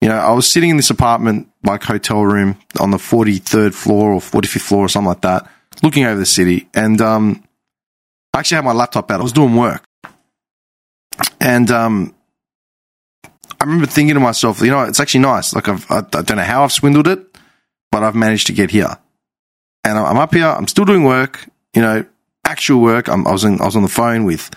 You 0.00 0.08
know, 0.08 0.16
I 0.16 0.32
was 0.32 0.46
sitting 0.46 0.70
in 0.70 0.76
this 0.76 0.90
apartment, 0.90 1.48
like 1.62 1.82
hotel 1.82 2.22
room 2.22 2.58
on 2.78 2.90
the 2.90 2.98
43rd 2.98 3.72
floor 3.74 4.12
or 4.12 4.20
45th 4.20 4.60
floor 4.60 4.84
or 4.84 4.88
something 4.88 5.08
like 5.08 5.22
that, 5.22 5.48
looking 5.82 6.04
over 6.04 6.18
the 6.18 6.26
city. 6.26 6.68
And 6.74 7.00
um, 7.00 7.42
I 8.34 8.40
actually 8.40 8.56
had 8.56 8.64
my 8.64 8.72
laptop 8.72 9.10
out. 9.10 9.20
I 9.20 9.22
was 9.22 9.32
doing 9.32 9.56
work. 9.56 9.84
And 11.40 11.70
um, 11.70 12.14
I 13.60 13.64
remember 13.64 13.86
thinking 13.86 14.14
to 14.14 14.20
myself, 14.20 14.60
you 14.60 14.70
know, 14.70 14.82
it's 14.82 15.00
actually 15.00 15.20
nice. 15.20 15.54
Like 15.54 15.68
I've, 15.68 15.90
I, 15.90 15.98
I 15.98 16.22
don't 16.22 16.36
know 16.36 16.42
how 16.42 16.64
I've 16.64 16.72
swindled 16.72 17.08
it, 17.08 17.38
but 17.90 18.02
I've 18.02 18.14
managed 18.14 18.48
to 18.48 18.52
get 18.52 18.70
here. 18.70 18.98
And 19.84 19.98
I'm 19.98 20.16
up 20.16 20.34
here. 20.34 20.46
I'm 20.46 20.66
still 20.66 20.84
doing 20.84 21.04
work. 21.04 21.48
You 21.74 21.82
know, 21.82 22.04
actual 22.44 22.80
work. 22.80 23.08
I'm, 23.08 23.26
i 23.26 23.32
was 23.32 23.44
in, 23.44 23.60
I 23.60 23.64
was 23.64 23.76
on 23.76 23.82
the 23.82 23.88
phone 23.88 24.24
with 24.24 24.50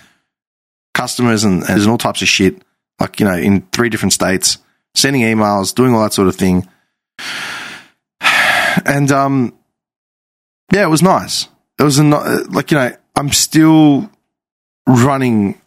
customers 0.93 1.43
and, 1.43 1.63
and 1.63 1.87
all 1.87 1.97
types 1.97 2.21
of 2.21 2.27
shit. 2.27 2.61
Like 2.99 3.19
you 3.19 3.25
know, 3.25 3.35
in 3.35 3.61
three 3.71 3.89
different 3.89 4.13
states, 4.13 4.57
sending 4.97 5.21
emails, 5.21 5.73
doing 5.73 5.93
all 5.93 6.01
that 6.01 6.13
sort 6.13 6.27
of 6.27 6.35
thing. 6.35 6.67
And 8.85 9.11
um, 9.11 9.57
yeah, 10.71 10.83
it 10.83 10.89
was 10.89 11.01
nice. 11.01 11.47
It 11.79 11.83
was 11.83 11.97
a, 11.97 12.03
like 12.03 12.69
you 12.69 12.77
know, 12.77 12.95
I'm 13.15 13.31
still 13.31 14.09
running 14.87 15.59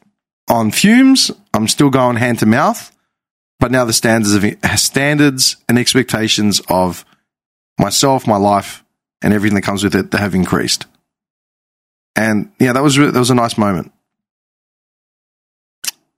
on 0.49 0.71
fumes. 0.71 1.33
I'm 1.53 1.67
still 1.67 1.91
going 1.91 2.17
hand 2.17 2.39
to 2.39 2.47
mouth, 2.47 2.97
but 3.59 3.73
now 3.73 3.85
the 3.85 3.93
standards 3.93 4.33
of 4.33 4.45
standards 4.79 5.57
and 5.69 5.77
expectations 5.77 6.63
of 6.69 7.05
myself, 7.81 8.29
my 8.29 8.37
life, 8.37 8.85
and 9.23 9.35
everything 9.35 9.57
that 9.57 9.63
comes 9.63 9.83
with 9.83 9.97
it, 9.97 10.13
have 10.13 10.35
increased. 10.35 10.87
And 12.15 12.53
yeah, 12.61 12.73
that 12.73 12.83
was 12.83 12.97
that 12.97 13.13
was 13.13 13.31
a 13.31 13.35
nice 13.35 13.59
moment. 13.59 13.93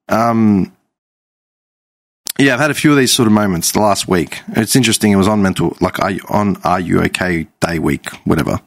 Um, 0.09 0.77
yeah, 2.39 2.55
I've 2.55 2.61
had 2.61 2.71
a 2.71 2.75
few 2.75 2.91
of 2.91 2.97
these 2.97 3.13
sort 3.13 3.27
of 3.27 3.33
moments 3.33 3.73
the 3.73 3.81
last 3.81 4.09
week. 4.09 4.41
It's 4.49 4.75
interesting. 4.75 5.13
It 5.13 5.17
was 5.17 5.29
on 5.29 5.43
mental, 5.43 5.77
like 5.81 5.99
are 6.01 6.11
you, 6.11 6.21
on 6.29 6.57
Are 6.65 6.81
You 6.81 7.03
Okay 7.03 7.47
Day 7.61 7.79
week, 7.79 8.09
whatever. 8.25 8.61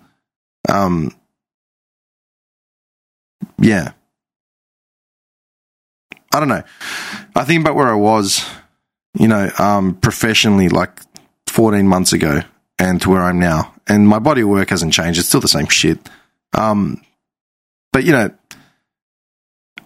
Um, 0.70 1.16
yeah. 3.59 3.91
I 6.34 6.39
don't 6.39 6.49
know. 6.49 6.63
I 7.36 7.43
think 7.43 7.61
about 7.61 7.76
where 7.76 7.88
I 7.88 7.95
was, 7.95 8.45
you 9.18 9.28
know, 9.28 9.49
um, 9.57 9.95
professionally, 9.95 10.70
like 10.70 10.99
14 11.47 11.88
months 11.88 12.13
ago, 12.13 12.41
and 12.78 13.01
to 13.01 13.09
where 13.09 13.22
I'm 13.22 13.39
now, 13.39 13.74
and 13.88 14.07
my 14.07 14.20
body 14.20 14.41
of 14.41 14.49
work 14.49 14.70
hasn't 14.70 14.93
changed. 14.93 15.18
It's 15.18 15.30
still 15.30 15.39
the 15.39 15.47
same 15.47 15.68
shit. 15.68 15.97
Um, 16.53 17.01
but 17.93 18.03
you 18.03 18.11
know, 18.11 18.30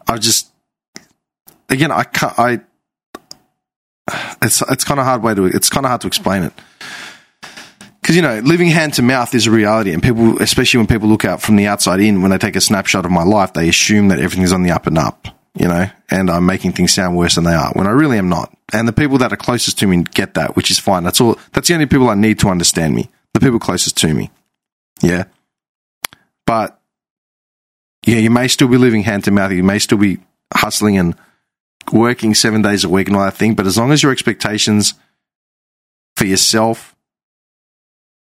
I 0.08 0.18
just 0.18 0.50
again, 1.70 1.92
I 1.92 2.04
can't. 2.04 2.40
I 2.40 2.62
it's 4.42 4.62
it's 4.70 4.84
kind 4.84 5.00
of 5.00 5.06
hard 5.06 5.24
way 5.24 5.34
to 5.36 5.46
it's 5.46 5.70
kind 5.70 5.86
of 5.86 5.90
hard 5.90 6.02
to 6.02 6.08
explain 6.08 6.44
it 6.44 6.54
because 8.10 8.16
you 8.16 8.24
know 8.24 8.40
living 8.40 8.70
hand 8.70 8.96
to 8.96 9.04
mouth 9.04 9.36
is 9.36 9.46
a 9.46 9.52
reality, 9.52 9.94
and 9.94 10.02
people, 10.02 10.42
especially 10.42 10.80
when 10.80 10.88
people 10.88 11.08
look 11.08 11.26
out 11.26 11.44
from 11.44 11.58
the 11.58 11.68
outside 11.68 12.00
in, 12.00 12.24
when 12.24 12.32
they 12.32 12.40
take 12.40 12.56
a 12.56 12.62
snapshot 12.62 13.06
of 13.06 13.12
my 13.12 13.22
life, 13.22 13.54
they 13.54 13.70
assume 13.70 14.08
that 14.08 14.18
everything's 14.18 14.52
on 14.52 14.64
the 14.64 14.72
up 14.72 14.88
and 14.88 14.98
up, 14.98 15.28
you 15.54 15.68
know, 15.68 15.88
and 16.10 16.32
I'm 16.32 16.44
making 16.44 16.72
things 16.72 16.92
sound 16.92 17.16
worse 17.16 17.36
than 17.36 17.44
they 17.44 17.54
are 17.54 17.72
when 17.74 17.86
I 17.86 17.92
really 17.92 18.18
am 18.18 18.28
not. 18.28 18.52
And 18.74 18.88
the 18.88 18.94
people 18.94 19.20
that 19.20 19.32
are 19.32 19.38
closest 19.38 19.78
to 19.80 19.86
me 19.86 20.02
get 20.02 20.34
that, 20.34 20.56
which 20.56 20.72
is 20.72 20.80
fine. 20.80 21.04
That's 21.04 21.22
all. 21.22 21.38
That's 21.54 21.68
the 21.68 21.76
only 21.76 21.86
people 21.86 22.10
I 22.10 22.16
need 22.16 22.40
to 22.40 22.50
understand 22.50 22.96
me. 22.96 23.12
The 23.36 23.42
people 23.42 23.60
closest 23.60 23.96
to 23.98 24.12
me, 24.12 24.32
yeah. 25.04 25.26
But 26.48 26.82
yeah, 28.08 28.18
you 28.18 28.32
may 28.32 28.48
still 28.48 28.70
be 28.70 28.78
living 28.78 29.04
hand 29.04 29.26
to 29.26 29.32
mouth. 29.32 29.52
You 29.52 29.62
may 29.62 29.78
still 29.78 30.00
be 30.00 30.18
hustling 30.52 30.98
and 30.98 31.16
working 31.94 32.34
seven 32.34 32.62
days 32.62 32.84
a 32.84 32.90
week 32.90 33.08
and 33.08 33.16
all 33.16 33.24
that 33.24 33.36
thing. 33.36 33.56
But 33.56 33.68
as 33.68 33.78
long 33.78 33.92
as 33.92 34.04
your 34.04 34.12
expectations 34.12 34.94
for 36.16 36.26
yourself 36.26 36.96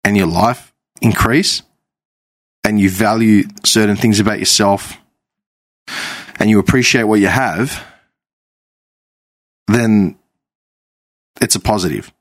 and 0.04 0.16
your 0.16 0.26
life 0.26 0.72
increase 1.00 1.62
and 2.64 2.80
you 2.80 2.90
value 2.90 3.44
certain 3.64 3.96
things 3.96 4.20
about 4.20 4.38
yourself 4.38 4.98
and 6.38 6.50
you 6.50 6.58
appreciate 6.58 7.04
what 7.04 7.20
you 7.20 7.28
have, 7.28 7.84
then 9.68 10.16
it's 11.40 11.54
a 11.54 11.60
positive. 11.60 12.12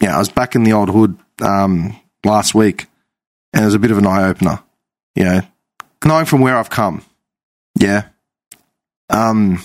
Yeah, 0.00 0.16
I 0.16 0.18
was 0.18 0.28
back 0.28 0.54
in 0.54 0.64
the 0.64 0.72
old 0.72 0.90
hood 0.90 1.18
um, 1.40 1.98
last 2.24 2.54
week 2.54 2.86
and 3.52 3.62
it 3.62 3.66
was 3.66 3.74
a 3.74 3.78
bit 3.78 3.90
of 3.90 3.98
an 3.98 4.06
eye 4.06 4.28
opener. 4.28 4.62
You 5.14 5.24
know, 5.24 5.40
knowing 6.04 6.26
from 6.26 6.42
where 6.42 6.56
I've 6.56 6.70
come. 6.70 7.02
Yeah. 7.78 8.08
Um, 9.10 9.64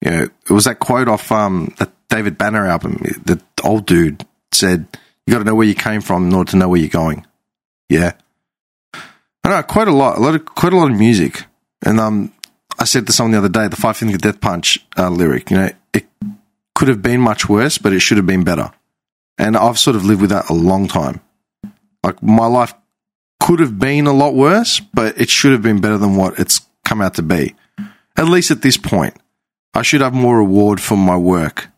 yeah, 0.00 0.24
it 0.24 0.50
was 0.50 0.64
that 0.64 0.78
quote 0.78 1.08
off 1.08 1.32
um, 1.32 1.74
the 1.78 1.90
David 2.08 2.38
Banner 2.38 2.66
album. 2.66 2.98
The 3.24 3.42
old 3.62 3.86
dude 3.86 4.26
said, 4.52 4.86
"You 5.26 5.32
got 5.32 5.38
to 5.38 5.44
know 5.44 5.54
where 5.54 5.66
you 5.66 5.74
came 5.74 6.00
from 6.00 6.26
in 6.26 6.34
order 6.34 6.50
to 6.52 6.56
know 6.56 6.68
where 6.68 6.80
you're 6.80 6.88
going." 6.88 7.26
Yeah, 7.88 8.12
I 9.44 9.48
know 9.50 9.62
quite 9.62 9.88
a 9.88 9.92
lot, 9.92 10.18
a 10.18 10.20
lot 10.20 10.34
of 10.34 10.44
quite 10.44 10.72
a 10.72 10.76
lot 10.76 10.90
of 10.90 10.98
music. 10.98 11.44
And 11.82 12.00
um, 12.00 12.32
I 12.78 12.84
said 12.84 13.06
to 13.06 13.12
someone 13.12 13.32
the 13.32 13.38
other 13.38 13.48
day, 13.48 13.68
the 13.68 13.76
Five 13.76 13.96
Finger 13.96 14.16
Death 14.16 14.40
Punch 14.40 14.78
uh, 14.96 15.10
lyric. 15.10 15.50
You 15.50 15.56
know, 15.58 15.70
it 15.92 16.06
could 16.74 16.88
have 16.88 17.02
been 17.02 17.20
much 17.20 17.48
worse, 17.48 17.78
but 17.78 17.92
it 17.92 18.00
should 18.00 18.16
have 18.16 18.26
been 18.26 18.44
better. 18.44 18.72
And 19.38 19.56
I've 19.56 19.78
sort 19.78 19.96
of 19.96 20.04
lived 20.04 20.20
with 20.20 20.30
that 20.30 20.48
a 20.48 20.54
long 20.54 20.88
time. 20.88 21.20
Like 22.02 22.22
my 22.22 22.46
life 22.46 22.74
could 23.40 23.60
have 23.60 23.78
been 23.78 24.06
a 24.06 24.12
lot 24.12 24.34
worse, 24.34 24.80
but 24.80 25.20
it 25.20 25.28
should 25.28 25.52
have 25.52 25.62
been 25.62 25.80
better 25.80 25.98
than 25.98 26.16
what 26.16 26.38
it's 26.38 26.63
come 26.84 27.00
out 27.00 27.14
to 27.14 27.22
be. 27.22 27.54
At 28.16 28.28
least 28.28 28.50
at 28.50 28.62
this 28.62 28.76
point. 28.76 29.16
I 29.74 29.82
should 29.82 30.00
have 30.00 30.14
more 30.14 30.38
reward 30.38 30.80
for 30.80 30.96
my 30.96 31.16
work. 31.16 31.68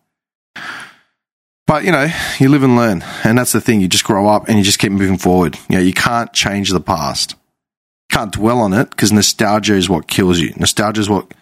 But, 1.66 1.84
you 1.84 1.90
know, 1.90 2.08
you 2.38 2.48
live 2.48 2.62
and 2.62 2.76
learn. 2.76 3.02
And 3.24 3.38
that's 3.38 3.52
the 3.52 3.60
thing. 3.60 3.80
You 3.80 3.88
just 3.88 4.04
grow 4.04 4.28
up 4.28 4.48
and 4.48 4.56
you 4.58 4.62
just 4.62 4.78
keep 4.78 4.92
moving 4.92 5.18
forward. 5.18 5.58
You 5.68 5.76
know, 5.76 5.82
you 5.82 5.92
can't 5.92 6.32
change 6.32 6.70
the 6.70 6.80
past. 6.80 7.32
You 7.32 8.18
can't 8.18 8.32
dwell 8.32 8.60
on 8.60 8.72
it 8.72 8.90
because 8.90 9.12
nostalgia 9.12 9.74
is 9.74 9.88
what 9.88 10.06
kills 10.06 10.38
you. 10.38 10.52
Nostalgia 10.56 11.00
is 11.00 11.08
what 11.08 11.32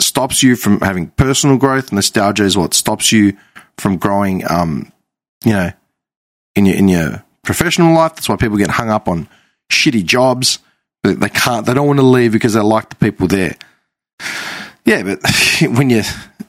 stops 0.00 0.42
you 0.42 0.56
from 0.56 0.80
having 0.80 1.08
personal 1.10 1.56
growth. 1.56 1.92
Nostalgia 1.92 2.44
is 2.44 2.56
what 2.56 2.74
stops 2.74 3.12
you 3.12 3.36
from 3.78 3.96
growing, 3.96 4.42
um, 4.50 4.90
you 5.44 5.52
know, 5.52 5.70
in 6.56 6.66
your, 6.66 6.76
in 6.76 6.88
your 6.88 7.24
professional 7.44 7.94
life. 7.94 8.14
That's 8.14 8.28
why 8.28 8.36
people 8.36 8.56
get 8.56 8.70
hung 8.70 8.90
up 8.90 9.06
on 9.06 9.28
shitty 9.70 10.04
jobs. 10.04 10.58
They 11.04 11.28
can't, 11.28 11.66
they 11.66 11.74
don't 11.74 11.86
want 11.86 11.98
to 11.98 12.06
leave 12.06 12.32
because 12.32 12.54
they 12.54 12.60
like 12.60 12.88
the 12.88 12.96
people 12.96 13.26
there. 13.26 13.56
Yeah, 14.86 15.02
but 15.02 15.20
when 15.76 15.90
you 15.90 16.02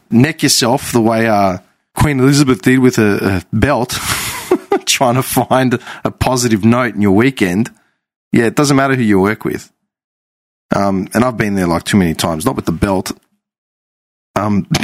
neck 0.09 0.43
yourself 0.43 0.93
the 0.93 1.01
way 1.01 1.27
uh, 1.27 1.57
Queen 1.93 2.21
Elizabeth 2.21 2.61
did 2.61 2.79
with 2.79 2.97
a, 2.97 3.43
a 3.51 3.55
belt, 3.55 3.89
trying 4.85 5.15
to 5.15 5.23
find 5.23 5.77
a 6.05 6.11
positive 6.11 6.63
note 6.63 6.95
in 6.95 7.01
your 7.01 7.11
weekend, 7.11 7.69
yeah, 8.31 8.45
it 8.45 8.55
doesn't 8.55 8.77
matter 8.77 8.95
who 8.95 9.03
you 9.03 9.19
work 9.19 9.43
with. 9.43 9.69
Um, 10.73 11.09
and 11.13 11.25
I've 11.25 11.35
been 11.35 11.55
there 11.55 11.67
like 11.67 11.83
too 11.83 11.97
many 11.97 12.13
times, 12.13 12.45
not 12.45 12.55
with 12.55 12.65
the 12.65 12.71
belt. 12.71 13.11
Um, 14.37 14.67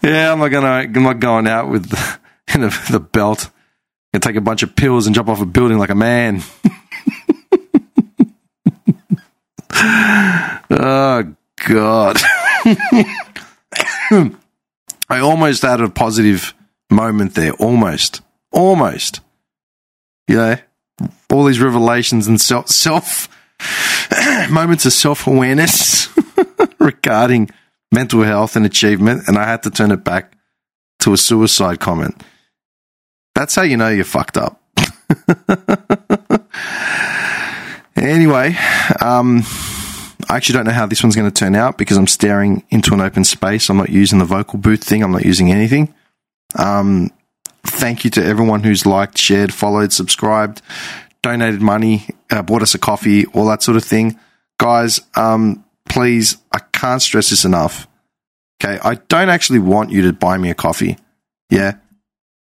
yeah, 0.00 0.30
I'm 0.32 0.38
not 0.38 0.48
gonna, 0.48 0.68
I'm 0.68 1.02
not 1.02 1.18
going 1.18 1.48
out 1.48 1.70
with 1.70 1.90
the, 1.90 2.18
the, 2.52 2.88
the 2.92 3.00
belt 3.00 3.50
and 4.16 4.22
take 4.22 4.36
a 4.36 4.40
bunch 4.40 4.62
of 4.62 4.74
pills 4.74 5.06
and 5.06 5.14
jump 5.14 5.28
off 5.28 5.42
a 5.42 5.44
building 5.44 5.76
like 5.76 5.90
a 5.90 5.94
man. 5.94 6.40
oh 10.70 11.34
God. 11.68 12.16
I 15.10 15.18
almost 15.18 15.60
had 15.60 15.82
a 15.82 15.90
positive 15.90 16.54
moment 16.90 17.34
there. 17.34 17.52
Almost. 17.52 18.22
Almost. 18.50 19.20
You 20.28 20.36
know, 20.36 20.56
all 21.30 21.44
these 21.44 21.60
revelations 21.60 22.26
and 22.26 22.40
self, 22.40 22.68
self 22.68 23.28
moments 24.50 24.86
of 24.86 24.94
self 24.94 25.26
awareness 25.26 26.08
regarding 26.78 27.50
mental 27.92 28.22
health 28.22 28.56
and 28.56 28.64
achievement. 28.64 29.24
And 29.28 29.36
I 29.36 29.44
had 29.44 29.62
to 29.64 29.70
turn 29.70 29.90
it 29.90 30.04
back 30.04 30.38
to 31.00 31.12
a 31.12 31.18
suicide 31.18 31.80
comment. 31.80 32.24
That's 33.36 33.54
how 33.54 33.62
you 33.64 33.76
know 33.76 33.90
you're 33.90 34.06
fucked 34.06 34.38
up. 34.38 34.58
anyway, 37.94 38.56
um, 39.02 39.42
I 40.30 40.36
actually 40.36 40.54
don't 40.54 40.64
know 40.64 40.72
how 40.72 40.86
this 40.86 41.02
one's 41.02 41.16
going 41.16 41.30
to 41.30 41.38
turn 41.38 41.54
out 41.54 41.76
because 41.76 41.98
I'm 41.98 42.06
staring 42.06 42.64
into 42.70 42.94
an 42.94 43.02
open 43.02 43.24
space. 43.24 43.68
I'm 43.68 43.76
not 43.76 43.90
using 43.90 44.20
the 44.20 44.24
vocal 44.24 44.58
booth 44.58 44.82
thing. 44.82 45.02
I'm 45.02 45.12
not 45.12 45.26
using 45.26 45.52
anything. 45.52 45.92
Um, 46.58 47.10
thank 47.62 48.04
you 48.06 48.10
to 48.12 48.24
everyone 48.24 48.62
who's 48.62 48.86
liked, 48.86 49.18
shared, 49.18 49.52
followed, 49.52 49.92
subscribed, 49.92 50.62
donated 51.20 51.60
money, 51.60 52.08
uh, 52.30 52.40
bought 52.40 52.62
us 52.62 52.74
a 52.74 52.78
coffee, 52.78 53.26
all 53.26 53.44
that 53.48 53.62
sort 53.62 53.76
of 53.76 53.84
thing. 53.84 54.18
Guys, 54.56 55.02
um, 55.14 55.62
please, 55.86 56.38
I 56.52 56.60
can't 56.72 57.02
stress 57.02 57.28
this 57.28 57.44
enough. 57.44 57.86
Okay. 58.64 58.78
I 58.82 58.94
don't 58.94 59.28
actually 59.28 59.58
want 59.58 59.90
you 59.90 60.00
to 60.00 60.14
buy 60.14 60.38
me 60.38 60.48
a 60.48 60.54
coffee. 60.54 60.96
Yeah 61.50 61.74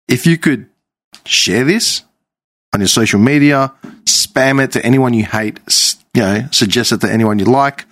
if 0.08 0.26
you 0.26 0.38
could 0.38 0.70
share 1.26 1.64
this 1.64 2.04
on 2.74 2.80
your 2.80 2.88
social 2.88 3.20
media, 3.20 3.74
spam 4.06 4.64
it 4.64 4.72
to 4.74 4.86
anyone 4.86 5.14
you 5.14 5.26
hate, 5.26 5.60
you 6.14 6.22
know, 6.22 6.48
suggest 6.52 6.92
it 6.92 7.02
to 7.02 7.12
anyone 7.12 7.40
you 7.40 7.46
like, 7.46 7.86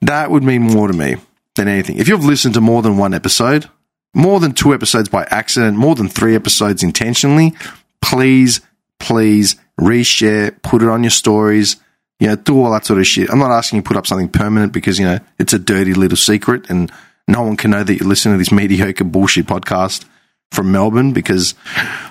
that 0.00 0.30
would 0.30 0.42
mean 0.42 0.62
more 0.62 0.88
to 0.88 0.94
me 0.94 1.16
than 1.54 1.68
anything. 1.68 1.98
If 1.98 2.08
you've 2.08 2.24
listened 2.24 2.54
to 2.54 2.60
more 2.60 2.82
than 2.82 2.96
one 2.96 3.14
episode, 3.14 3.68
more 4.14 4.40
than 4.40 4.52
two 4.52 4.74
episodes 4.74 5.08
by 5.08 5.24
accident, 5.30 5.76
more 5.76 5.94
than 5.94 6.08
three 6.08 6.34
episodes 6.34 6.82
intentionally, 6.82 7.54
please, 8.00 8.60
please 9.00 9.56
reshare, 9.80 10.60
put 10.62 10.82
it 10.82 10.88
on 10.88 11.02
your 11.02 11.10
stories, 11.10 11.76
you 12.20 12.28
know, 12.28 12.36
do 12.36 12.62
all 12.62 12.70
that 12.72 12.86
sort 12.86 13.00
of 13.00 13.06
shit. 13.06 13.30
I'm 13.30 13.38
not 13.38 13.50
asking 13.50 13.78
you 13.78 13.82
to 13.82 13.88
put 13.88 13.96
up 13.96 14.06
something 14.06 14.28
permanent 14.28 14.72
because, 14.72 14.98
you 14.98 15.04
know, 15.04 15.18
it's 15.38 15.52
a 15.52 15.58
dirty 15.58 15.94
little 15.94 16.16
secret 16.16 16.70
and 16.70 16.92
no 17.26 17.42
one 17.42 17.56
can 17.56 17.72
know 17.72 17.82
that 17.82 17.94
you 17.94 18.06
listen 18.06 18.32
to 18.32 18.38
this 18.38 18.52
mediocre 18.52 19.04
bullshit 19.04 19.46
podcast 19.46 20.04
from 20.52 20.72
Melbourne 20.72 21.12
because 21.12 21.54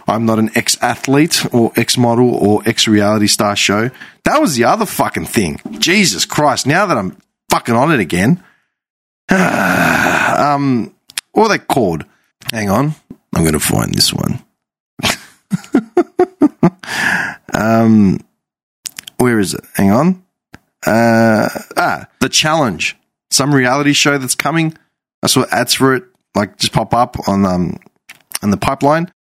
I'm 0.08 0.26
not 0.26 0.40
an 0.40 0.52
ex 0.56 0.78
athlete 0.82 1.46
or 1.54 1.72
ex 1.76 1.98
model 1.98 2.36
or 2.36 2.62
ex 2.66 2.88
reality 2.88 3.28
star 3.28 3.56
show. 3.56 3.90
That 4.26 4.42
was 4.42 4.56
the 4.56 4.66
other 4.66 4.86
fucking 4.86 5.26
thing. 5.26 5.60
Jesus 5.80 6.26
Christ. 6.26 6.68
Now 6.68 6.86
that 6.86 6.98
I'm 6.98 7.18
fucking 7.50 7.76
on 7.76 7.92
it 7.92 8.00
again. 8.00 8.44
um, 9.30 10.94
what 11.32 11.46
are 11.46 11.58
they 11.58 11.64
called? 11.64 12.06
Hang 12.52 12.70
on. 12.70 12.94
I'm 13.36 13.44
going 13.44 13.54
to 13.54 13.60
find 13.60 13.94
this 13.94 14.14
one. 14.14 14.44
um, 17.54 18.20
where 19.18 19.40
is 19.40 19.54
it? 19.54 19.64
Hang 19.76 19.92
on. 19.92 20.24
Uh, 20.86 21.48
ah, 21.78 22.08
The 22.20 22.30
Challenge. 22.30 22.98
Some 23.32 23.56
reality 23.56 23.94
show 23.94 24.18
that's 24.18 24.36
coming. 24.36 24.78
I 25.24 25.28
saw 25.28 25.46
ads 25.52 25.74
for 25.74 25.96
it 25.96 26.04
like 26.36 26.58
just 26.58 26.74
pop 26.74 26.94
up 26.94 27.28
on 27.28 27.46
um 27.46 27.78
and 28.44 28.54
the 28.54 28.58
pipeline. 28.58 29.12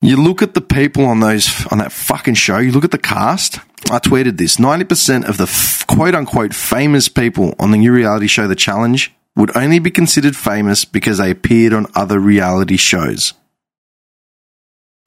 You 0.00 0.16
look 0.16 0.42
at 0.42 0.54
the 0.54 0.60
people 0.60 1.06
on 1.06 1.20
those 1.20 1.66
on 1.68 1.78
that 1.78 1.92
fucking 1.92 2.34
show. 2.34 2.58
You 2.58 2.72
look 2.72 2.84
at 2.84 2.90
the 2.90 2.98
cast, 2.98 3.58
I 3.90 3.98
tweeted 3.98 4.36
this 4.36 4.56
90% 4.56 5.28
of 5.28 5.36
the 5.36 5.44
f- 5.44 5.86
quote 5.86 6.14
unquote 6.14 6.54
famous 6.54 7.08
people 7.08 7.54
on 7.58 7.70
the 7.70 7.78
new 7.78 7.92
reality 7.92 8.26
show 8.26 8.48
The 8.48 8.56
Challenge 8.56 9.12
would 9.36 9.56
only 9.56 9.78
be 9.78 9.90
considered 9.90 10.36
famous 10.36 10.84
because 10.84 11.18
they 11.18 11.30
appeared 11.30 11.72
on 11.72 11.86
other 11.94 12.18
reality 12.18 12.76
shows. 12.76 13.32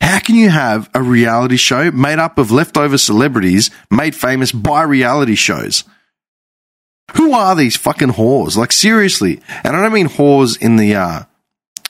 How 0.01 0.19
can 0.19 0.35
you 0.35 0.49
have 0.49 0.89
a 0.93 1.01
reality 1.01 1.57
show 1.57 1.91
made 1.91 2.19
up 2.19 2.37
of 2.37 2.51
leftover 2.51 2.97
celebrities 2.97 3.71
made 3.91 4.15
famous 4.15 4.51
by 4.51 4.83
reality 4.83 5.35
shows? 5.35 5.83
Who 7.15 7.33
are 7.33 7.55
these 7.55 7.77
fucking 7.77 8.13
whores? 8.13 8.57
Like, 8.57 8.71
seriously. 8.71 9.41
And 9.63 9.75
I 9.75 9.81
don't 9.81 9.93
mean 9.93 10.07
whores 10.07 10.61
in 10.61 10.75
the 10.75 10.95
uh, 10.95 11.23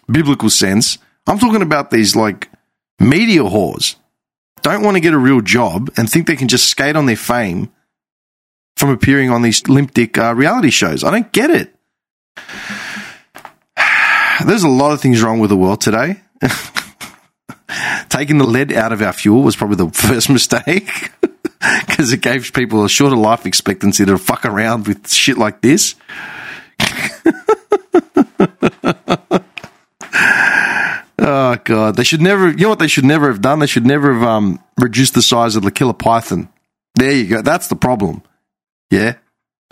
biblical 0.09 0.49
sense. 0.49 0.97
I'm 1.27 1.39
talking 1.39 1.61
about 1.61 1.91
these, 1.91 2.15
like, 2.15 2.49
media 2.99 3.41
whores. 3.41 3.95
Don't 4.61 4.83
want 4.83 4.95
to 4.95 5.01
get 5.01 5.13
a 5.13 5.17
real 5.17 5.41
job 5.41 5.91
and 5.97 6.09
think 6.09 6.27
they 6.27 6.35
can 6.35 6.47
just 6.47 6.69
skate 6.69 6.95
on 6.95 7.05
their 7.05 7.15
fame 7.15 7.71
from 8.77 8.89
appearing 8.89 9.29
on 9.29 9.41
these 9.41 9.67
limp 9.67 9.93
dick 9.93 10.17
uh, 10.17 10.33
reality 10.33 10.69
shows. 10.69 11.03
I 11.03 11.11
don't 11.11 11.31
get 11.31 11.49
it. 11.49 11.75
There's 14.45 14.63
a 14.63 14.69
lot 14.69 14.91
of 14.91 15.01
things 15.01 15.21
wrong 15.21 15.39
with 15.39 15.49
the 15.49 15.57
world 15.57 15.81
today. 15.81 16.21
Taking 18.09 18.37
the 18.37 18.45
lead 18.45 18.73
out 18.73 18.91
of 18.91 19.01
our 19.01 19.13
fuel 19.13 19.43
was 19.43 19.55
probably 19.55 19.77
the 19.77 19.89
first 19.93 20.29
mistake 20.29 20.89
because 21.87 22.11
it 22.11 22.21
gave 22.21 22.51
people 22.53 22.83
a 22.83 22.89
shorter 22.89 23.15
life 23.15 23.45
expectancy 23.45 24.05
to 24.05 24.17
fuck 24.17 24.45
around 24.45 24.87
with 24.87 25.09
shit 25.09 25.37
like 25.37 25.61
this. 25.61 25.95
Oh 31.19 31.57
god, 31.63 31.95
they 31.95 32.03
should 32.03 32.21
never. 32.21 32.49
You 32.49 32.57
know 32.57 32.69
what 32.69 32.79
they 32.79 32.87
should 32.87 33.05
never 33.05 33.27
have 33.27 33.41
done? 33.41 33.59
They 33.59 33.67
should 33.67 33.85
never 33.85 34.13
have 34.13 34.23
um, 34.23 34.63
reduced 34.79 35.13
the 35.13 35.21
size 35.21 35.55
of 35.55 35.63
the 35.63 35.71
killer 35.71 35.93
python. 35.93 36.49
There 36.95 37.11
you 37.11 37.27
go. 37.27 37.41
That's 37.41 37.67
the 37.67 37.75
problem. 37.75 38.23
Yeah. 38.89 39.15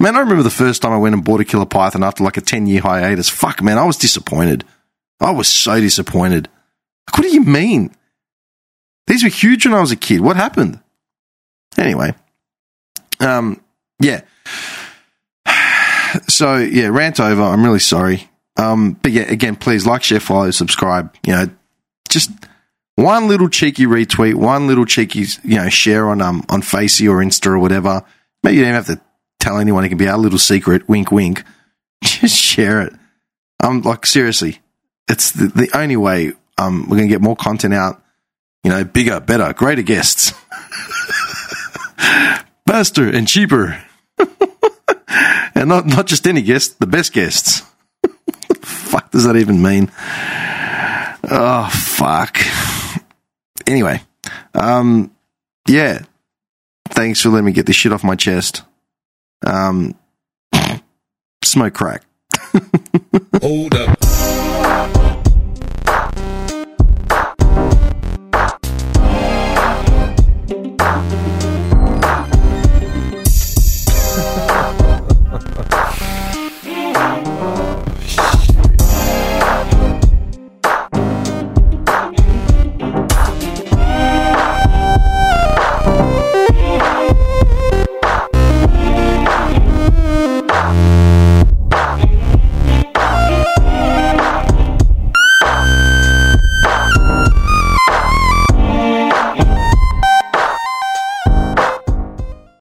Man, 0.00 0.14
I 0.14 0.20
remember 0.20 0.42
the 0.44 0.50
first 0.50 0.82
time 0.82 0.92
I 0.92 0.98
went 0.98 1.14
and 1.14 1.24
bought 1.24 1.40
a 1.40 1.44
killer 1.44 1.66
python 1.66 2.04
after 2.04 2.22
like 2.22 2.36
a 2.36 2.40
10 2.40 2.66
year 2.66 2.80
hiatus. 2.80 3.28
Fuck, 3.28 3.62
man, 3.62 3.78
I 3.78 3.84
was 3.84 3.96
disappointed. 3.96 4.64
I 5.20 5.32
was 5.32 5.48
so 5.48 5.80
disappointed. 5.80 6.48
What 7.14 7.22
do 7.22 7.28
you 7.28 7.42
mean? 7.42 7.92
These 9.08 9.24
were 9.24 9.30
huge 9.30 9.66
when 9.66 9.74
I 9.74 9.80
was 9.80 9.90
a 9.90 9.96
kid. 9.96 10.20
What 10.20 10.36
happened? 10.36 10.80
Anyway, 11.76 12.14
um, 13.18 13.60
yeah. 14.00 14.20
So 16.38 16.54
yeah, 16.58 16.86
rant 16.86 17.18
over. 17.18 17.42
I'm 17.42 17.64
really 17.64 17.80
sorry. 17.80 18.30
Um, 18.56 18.92
but 18.92 19.10
yeah, 19.10 19.22
again, 19.22 19.56
please 19.56 19.86
like, 19.86 20.04
share, 20.04 20.20
follow, 20.20 20.52
subscribe. 20.52 21.12
You 21.26 21.32
know, 21.32 21.50
just 22.08 22.30
one 22.94 23.26
little 23.26 23.48
cheeky 23.48 23.86
retweet, 23.86 24.36
one 24.36 24.68
little 24.68 24.86
cheeky, 24.86 25.24
you 25.42 25.56
know, 25.56 25.68
share 25.68 26.08
on 26.08 26.22
um 26.22 26.44
on 26.48 26.62
Facey 26.62 27.08
or 27.08 27.16
Insta 27.16 27.48
or 27.48 27.58
whatever. 27.58 28.04
Maybe 28.44 28.58
you 28.58 28.62
don't 28.62 28.74
have 28.74 28.86
to 28.86 29.00
tell 29.40 29.58
anyone. 29.58 29.84
It 29.84 29.88
can 29.88 29.98
be 29.98 30.06
our 30.06 30.16
little 30.16 30.38
secret. 30.38 30.88
Wink, 30.88 31.10
wink. 31.10 31.42
Just 32.04 32.36
share 32.36 32.82
it. 32.82 32.92
Um, 33.60 33.82
like 33.82 34.06
seriously, 34.06 34.60
it's 35.08 35.32
the, 35.32 35.48
the 35.48 35.76
only 35.76 35.96
way 35.96 36.34
um 36.56 36.88
we're 36.88 36.98
gonna 36.98 37.08
get 37.08 37.20
more 37.20 37.34
content 37.34 37.74
out. 37.74 38.00
You 38.62 38.70
know, 38.70 38.84
bigger, 38.84 39.18
better, 39.18 39.52
greater 39.54 39.82
guests, 39.82 40.32
faster 42.64 43.08
and 43.08 43.26
cheaper, 43.26 43.82
and 45.58 45.68
not 45.68 45.86
not 45.86 46.06
just 46.06 46.26
any 46.26 46.42
guests, 46.42 46.74
the 46.74 46.86
best 46.86 47.12
guests. 47.12 47.62
fuck 48.62 49.10
does 49.10 49.24
that 49.24 49.36
even 49.36 49.60
mean? 49.60 49.90
Oh 51.30 51.68
fuck. 51.72 52.38
Anyway, 53.66 54.00
um, 54.54 55.10
yeah. 55.66 56.02
Thanks 56.90 57.20
for 57.20 57.28
letting 57.28 57.46
me 57.46 57.52
get 57.52 57.66
this 57.66 57.76
shit 57.76 57.92
off 57.92 58.02
my 58.02 58.16
chest. 58.16 58.62
Um, 59.44 59.94
smoke 61.42 61.74
crack. 61.74 62.04
Hold 63.42 63.74
up. 63.74 65.07